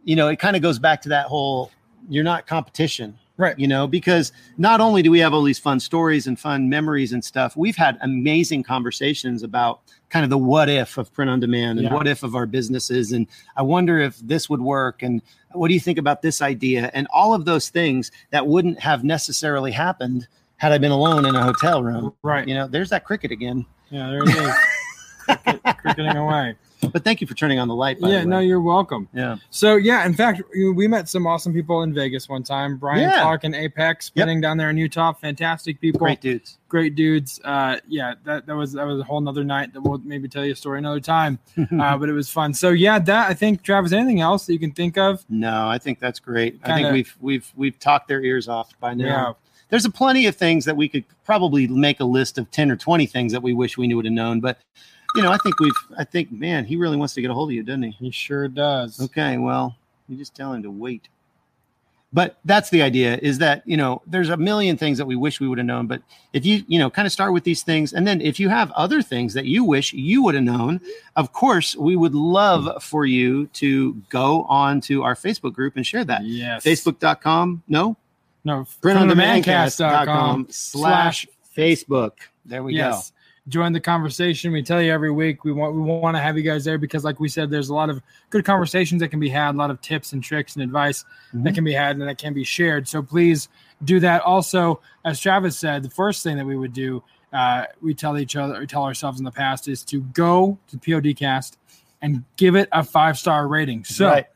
you 0.05 0.17
know, 0.17 0.29
it 0.29 0.39
kind 0.39 0.55
of 0.57 0.63
goes 0.63 0.79
back 0.79 1.03
to 1.03 1.09
that 1.11 1.27
whole 1.27 1.71
you're 2.09 2.25
not 2.25 2.47
competition, 2.47 3.19
Right. 3.41 3.59
You 3.59 3.67
know, 3.67 3.87
because 3.87 4.33
not 4.59 4.83
only 4.83 5.01
do 5.03 5.11
we 5.11 5.19
have 5.21 5.33
all 5.33 5.43
these 5.43 5.59
fun 5.59 5.81
stories 5.81 6.27
and 6.27 6.39
fun 6.39 6.69
memories 6.69 7.13
and 7.15 7.25
stuff, 7.25 7.57
we've 7.57 7.75
had 7.77 7.97
amazing 8.03 8.65
conversations 8.65 9.43
about 9.43 9.81
kind 10.11 10.25
of 10.25 10.31
the 10.31 10.37
what 10.37 10.69
if 10.69 10.99
of 10.99 11.11
print 11.15 11.31
on 11.31 11.41
demand 11.41 11.79
and 11.79 11.89
Yeah. 11.89 11.95
what 11.95 12.07
if 12.07 12.23
of 12.23 12.35
our 12.35 12.45
businesses, 12.45 13.13
and 13.13 13.27
I 13.57 13.63
wonder 13.63 13.99
if 13.99 14.19
this 14.19 14.51
would 14.51 14.61
work, 14.61 15.03
and 15.03 15.23
what 15.53 15.69
do 15.69 15.75
you 15.75 15.81
think 15.81 15.97
about 15.99 16.21
this 16.21 16.43
idea, 16.43 16.91
and 16.93 17.07
all 17.15 17.33
of 17.33 17.47
those 17.47 17.71
things 17.71 18.11
that 18.31 18.47
wouldn't 18.47 18.79
have 18.81 19.05
necessarily 19.05 19.73
happened 19.73 20.29
had 20.57 20.73
I 20.73 20.77
been 20.79 20.93
alone 20.93 21.25
in 21.25 21.35
a 21.35 21.43
hotel 21.43 21.83
room. 21.83 22.13
Right. 22.23 22.47
You 22.47 22.55
know, 22.55 22.67
there's 22.69 22.91
that 22.91 23.05
cricket 23.07 23.31
again. 23.31 23.65
Yeah, 23.89 24.11
there 24.11 24.23
it 24.23 24.29
is. 24.29 24.55
Cricket, 25.25 25.63
cricketing 25.79 26.17
away. 26.17 26.57
But 26.93 27.05
thank 27.05 27.21
you 27.21 27.27
for 27.27 27.35
turning 27.35 27.59
on 27.59 27.69
the 27.69 27.75
light. 27.75 27.99
Yeah, 28.01 28.21
the 28.21 28.27
no, 28.27 28.39
you're 28.39 28.61
welcome. 28.61 29.09
yeah. 29.13 29.37
So 29.51 29.77
yeah, 29.77 30.07
in 30.07 30.15
fact, 30.15 30.43
we 30.55 30.89
met 30.89 31.09
some 31.09 31.27
awesome 31.27 31.53
people 31.53 31.83
in 31.83 31.93
Vegas 31.93 32.29
one 32.29 32.43
time. 32.43 32.79
Brian 32.79 33.03
Yeah. 33.03 33.21
Clark 33.23 33.45
and 33.45 33.55
Apex 33.55 34.07
spinning 34.07 34.41
down 34.41 34.57
there 34.57 34.71
in 34.71 34.77
Utah. 34.77 35.13
Fantastic 35.13 35.81
people. 35.81 35.99
Great 35.99 36.21
dudes. 36.21 36.59
great 36.69 36.95
dudes. 36.95 37.41
Uh, 37.45 37.79
yeah, 37.87 38.15
that, 38.25 38.47
that 38.47 38.57
was 38.57 38.73
that 38.73 38.87
was 38.87 38.99
a 39.01 39.05
whole 39.05 39.21
nother 39.21 39.45
night 39.45 39.73
that 39.75 39.81
we'll 39.83 39.99
maybe 39.99 40.27
tell 40.29 40.45
you 40.45 40.53
a 40.53 40.57
story 40.57 40.79
another 40.79 41.01
time. 41.01 41.39
Uh, 41.81 41.97
but 41.99 42.09
it 42.09 42.13
was 42.13 42.31
fun. 42.31 42.53
So 42.55 42.71
yeah, 42.71 42.99
that 42.99 43.29
I 43.31 43.35
think 43.35 43.63
Travis. 43.63 43.93
Anything 43.93 44.21
else 44.21 44.47
that 44.47 44.53
you 44.55 44.59
can 44.59 44.73
think 44.73 44.97
of? 44.99 45.25
No, 45.29 45.69
I 45.69 45.79
think 45.79 45.99
that's 46.01 46.19
great. 46.19 46.59
I 46.65 46.67
Kinda- 46.69 46.83
think 46.85 46.93
we've 46.95 47.17
we've 47.21 47.53
we've 47.57 47.79
talked 47.79 48.09
their 48.09 48.23
ears 48.23 48.49
off 48.49 48.73
by 48.81 48.95
now. 48.95 49.05
Yeah. 49.05 49.33
There's 49.69 49.85
a 49.85 49.91
plenty 49.91 50.27
of 50.27 50.35
things 50.35 50.65
that 50.65 50.77
we 50.77 50.89
could 50.89 51.05
probably 51.25 51.69
make 51.69 52.01
a 52.01 52.05
list 52.05 52.39
of 52.39 52.51
10 52.51 52.73
or 52.73 52.77
20 52.77 53.07
things 53.07 53.31
that 53.33 53.41
we 53.43 53.53
wish 53.55 53.79
we 53.79 53.87
knew 53.87 53.95
would 53.97 54.05
have 54.05 54.13
known. 54.13 54.41
But 54.41 54.59
you 55.17 55.23
know, 55.23 55.33
I 55.33 55.39
think 55.39 55.59
we've 55.61 55.73
I 55.99 56.05
think, 56.05 56.31
man, 56.33 56.65
he 56.65 56.77
really 56.77 56.97
wants 56.97 57.15
to 57.15 57.23
get 57.23 57.31
a 57.31 57.35
hold 57.35 57.51
of 57.51 57.55
you, 57.55 57.63
doesn't 57.63 57.83
he? 57.83 57.91
He 57.91 58.11
sure 58.11 58.49
does. 58.49 59.01
Okay, 59.01 59.39
well, 59.39 59.77
you 60.09 60.17
just 60.17 60.35
tell 60.35 60.53
him 60.53 60.63
to 60.63 60.71
wait. 60.71 61.09
But 62.13 62.39
that's 62.45 62.71
the 62.71 62.83
idea 62.83 63.21
is 63.23 63.39
that, 63.39 63.63
you 63.65 63.77
know, 63.77 64.03
there's 64.05 64.31
a 64.31 64.37
million 64.37 64.77
things 64.77 64.99
that 64.99 65.07
we 65.07 65.15
wish 65.15 65.39
we 65.39 65.47
would 65.47 65.59
have 65.59 65.67
known. 65.67 65.87
But 65.87 66.03
if 66.33 66.45
you, 66.45 66.65
you 66.67 66.77
know, 66.77 66.91
kind 66.91 67.07
of 67.07 67.13
start 67.13 67.33
with 67.33 67.45
these 67.45 67.63
things, 67.63 67.93
and 67.93 68.05
then 68.05 68.21
if 68.21 68.41
you 68.41 68.49
have 68.49 68.73
other 68.73 69.01
things 69.01 69.33
that 69.35 69.45
you 69.45 69.63
wish 69.63 69.93
you 69.93 70.25
would 70.25 70.35
have 70.35 70.43
known, 70.43 70.81
of 71.15 71.33
course, 71.33 71.77
we 71.77 71.95
would 71.95 72.15
love 72.15 72.83
for 72.83 73.07
you 73.07 73.47
to 73.49 73.95
go 74.09 74.43
on 74.45 74.81
to 74.83 75.05
our 75.05 75.15
Facebook 75.15 75.53
group 75.53 75.77
and 75.77 75.87
share 75.87 76.05
that. 76.05 76.25
Yes. 76.25 76.65
Facebook.com, 76.65 77.63
no, 77.69 77.97
No. 78.43 78.67
printondemandcast.com 78.83 80.49
slash 80.51 81.29
Facebook. 81.57 82.13
There 82.45 82.65
we 82.65 82.75
yes. 82.75 83.13
Join 83.49 83.73
the 83.73 83.81
conversation. 83.81 84.53
We 84.53 84.63
tell 84.63 84.81
you 84.83 84.93
every 84.93 85.11
week 85.11 85.45
we 85.45 85.53
want 85.53 85.75
we 85.75 85.81
want 85.81 86.15
to 86.15 86.21
have 86.21 86.37
you 86.37 86.43
guys 86.43 86.65
there 86.65 86.77
because, 86.79 87.05
like 87.05 87.19
we 87.19 87.29
said, 87.29 87.51
there's 87.51 87.71
a 87.71 87.75
lot 87.75 87.89
of 87.91 88.03
good 88.29 88.45
conversations 88.45 89.01
that 89.01 89.09
can 89.09 89.19
be 89.19 89.31
had, 89.31 89.55
a 89.55 89.59
lot 89.59 89.71
of 89.71 89.81
tips 89.81 90.13
and 90.13 90.23
tricks 90.23 90.55
and 90.57 90.63
advice 90.63 91.05
that 91.33 91.51
Mhm. 91.53 91.55
can 91.55 91.65
be 91.65 91.73
had 91.73 91.97
and 91.97 92.07
that 92.07 92.19
can 92.19 92.35
be 92.35 92.45
shared. 92.45 92.87
So 92.87 93.03
please 93.03 93.49
do 93.83 93.99
that. 94.01 94.21
Also, 94.23 94.81
as 95.05 95.19
Travis 95.19 95.59
said, 95.59 95.83
the 95.83 95.91
first 95.91 96.23
thing 96.23 96.37
that 96.37 96.45
we 96.47 96.55
would 96.57 96.75
do, 96.75 97.03
uh, 97.33 97.65
we 97.81 97.95
tell 97.95 98.19
each 98.19 98.37
other, 98.37 98.61
we 98.61 98.67
tell 98.67 98.85
ourselves 98.85 99.19
in 99.19 99.25
the 99.25 99.31
past, 99.33 99.69
is 99.69 99.83
to 99.85 100.01
go 100.03 100.59
to 100.69 100.77
Podcast 100.77 101.57
and 102.03 102.25
give 102.37 102.55
it 102.57 102.69
a 102.73 102.85
five 102.85 103.19
star 103.19 103.49
rating. 103.49 103.85
So 103.85 104.07
Right. 104.07 104.27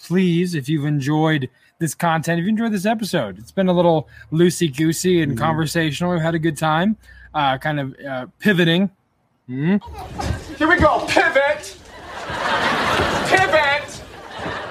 please, 0.00 0.54
if 0.54 0.68
you've 0.68 0.86
enjoyed 0.86 1.50
this 1.80 1.94
content, 1.94 2.38
if 2.38 2.44
you 2.44 2.50
enjoyed 2.50 2.72
this 2.72 2.86
episode, 2.86 3.38
it's 3.38 3.52
been 3.52 3.68
a 3.68 3.72
little 3.72 4.08
loosey 4.32 4.74
goosey 4.74 5.22
and 5.22 5.32
Mhm. 5.32 5.38
conversational. 5.38 6.12
We've 6.12 6.22
had 6.22 6.34
a 6.34 6.38
good 6.40 6.56
time, 6.56 6.96
uh, 7.34 7.58
kind 7.58 7.80
of 7.80 7.96
uh, 8.06 8.26
pivoting. 8.38 8.90
Hmm? 9.46 9.76
Here 10.56 10.68
we 10.68 10.78
go. 10.78 11.06
Pivot. 11.08 11.76
Pivot. 13.28 14.02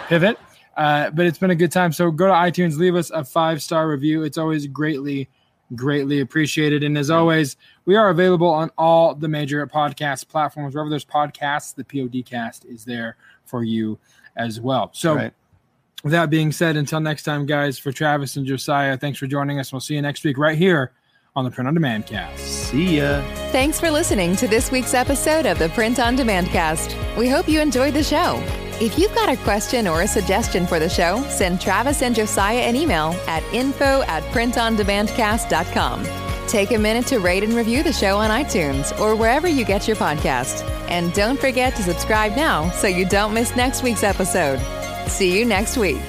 Pivot. 0.08 0.38
Uh, 0.76 1.10
but 1.10 1.26
it's 1.26 1.39
been 1.39 1.49
a 1.49 1.55
good 1.55 1.72
time. 1.72 1.91
So 1.91 2.12
go 2.12 2.28
to 2.28 2.34
iTunes, 2.34 2.78
leave 2.78 2.95
us 2.95 3.10
a 3.10 3.24
five 3.24 3.62
star 3.64 3.89
review. 3.89 4.24
It's 4.24 4.38
always 4.38 4.68
greatly, 4.68 5.28
greatly 5.76 6.20
appreciated. 6.20 6.84
And 6.84 6.97
as 6.97 7.10
always, 7.10 7.58
we 7.86 7.95
are 7.95 8.10
available 8.10 8.49
on 8.49 8.70
all 8.78 9.16
the 9.16 9.28
major 9.28 9.66
podcast 9.66 10.28
platforms. 10.28 10.76
Wherever 10.76 10.89
there's 10.89 11.05
podcasts, 11.05 11.74
the 11.74 11.84
PODcast 11.84 12.66
is 12.66 12.86
there 12.86 13.18
for 13.45 13.64
you 13.64 13.97
as 14.36 14.62
well. 14.62 14.91
So 14.93 15.16
Right. 15.16 15.34
With 16.03 16.12
that 16.12 16.30
being 16.30 16.51
said, 16.51 16.78
until 16.78 16.99
next 16.99 17.24
time, 17.24 17.47
guys, 17.47 17.80
for 17.80 17.91
Travis 17.91 18.36
and 18.36 18.45
Josiah, 18.45 18.95
thanks 18.97 19.18
for 19.18 19.26
joining 19.26 19.60
us. 19.60 19.74
We'll 19.74 19.80
see 19.80 19.95
you 19.95 20.01
next 20.03 20.24
week 20.24 20.38
right 20.38 20.55
here 20.58 20.91
on 21.38 21.45
the 21.45 21.51
Print 21.51 21.67
on 21.67 21.75
Demand 21.75 22.07
cast. 22.07 22.39
See 22.39 22.97
ya. 22.97 23.21
Thanks 23.51 23.79
for 23.79 23.91
listening 23.91 24.35
to 24.38 24.47
this 24.47 24.71
week's 24.71 24.95
episode 24.95 25.45
of 25.45 25.59
the 25.59 25.69
Print 25.69 25.99
on 25.99 26.15
Demand 26.15 26.47
cast. 26.47 26.97
We 27.15 27.29
hope 27.29 27.47
you 27.47 27.61
enjoyed 27.61 27.93
the 27.93 28.03
show. 28.03 28.41
If 28.81 28.97
you've 28.97 29.13
got 29.15 29.29
a 29.29 29.38
question 29.38 29.88
or 29.88 30.01
a 30.01 30.07
suggestion 30.07 30.67
for 30.67 30.79
the 30.79 30.89
show, 30.89 31.21
send 31.29 31.61
Travis 31.61 32.01
and 32.01 32.15
Josiah 32.15 32.61
an 32.61 32.75
email 32.75 33.15
at 33.27 33.43
info 33.53 34.01
at 34.03 34.23
printondemandcast.com. 34.33 36.05
Take 36.47 36.71
a 36.71 36.77
minute 36.77 37.05
to 37.07 37.19
rate 37.19 37.43
and 37.43 37.53
review 37.53 37.83
the 37.83 37.93
show 37.93 38.17
on 38.17 38.29
iTunes 38.29 38.97
or 38.99 39.15
wherever 39.15 39.47
you 39.47 39.65
get 39.65 39.88
your 39.88 39.97
podcast. 39.97 40.67
And 40.89 41.13
don't 41.13 41.39
forget 41.39 41.75
to 41.75 41.83
subscribe 41.83 42.35
now 42.35 42.69
so 42.71 42.88
you 42.88 43.05
don't 43.05 43.33
miss 43.33 43.55
next 43.55 43.83
week's 43.83 44.03
episode. 44.03 44.59
See 45.07 45.38
you 45.38 45.45
next 45.45 45.77
week. 45.77 46.01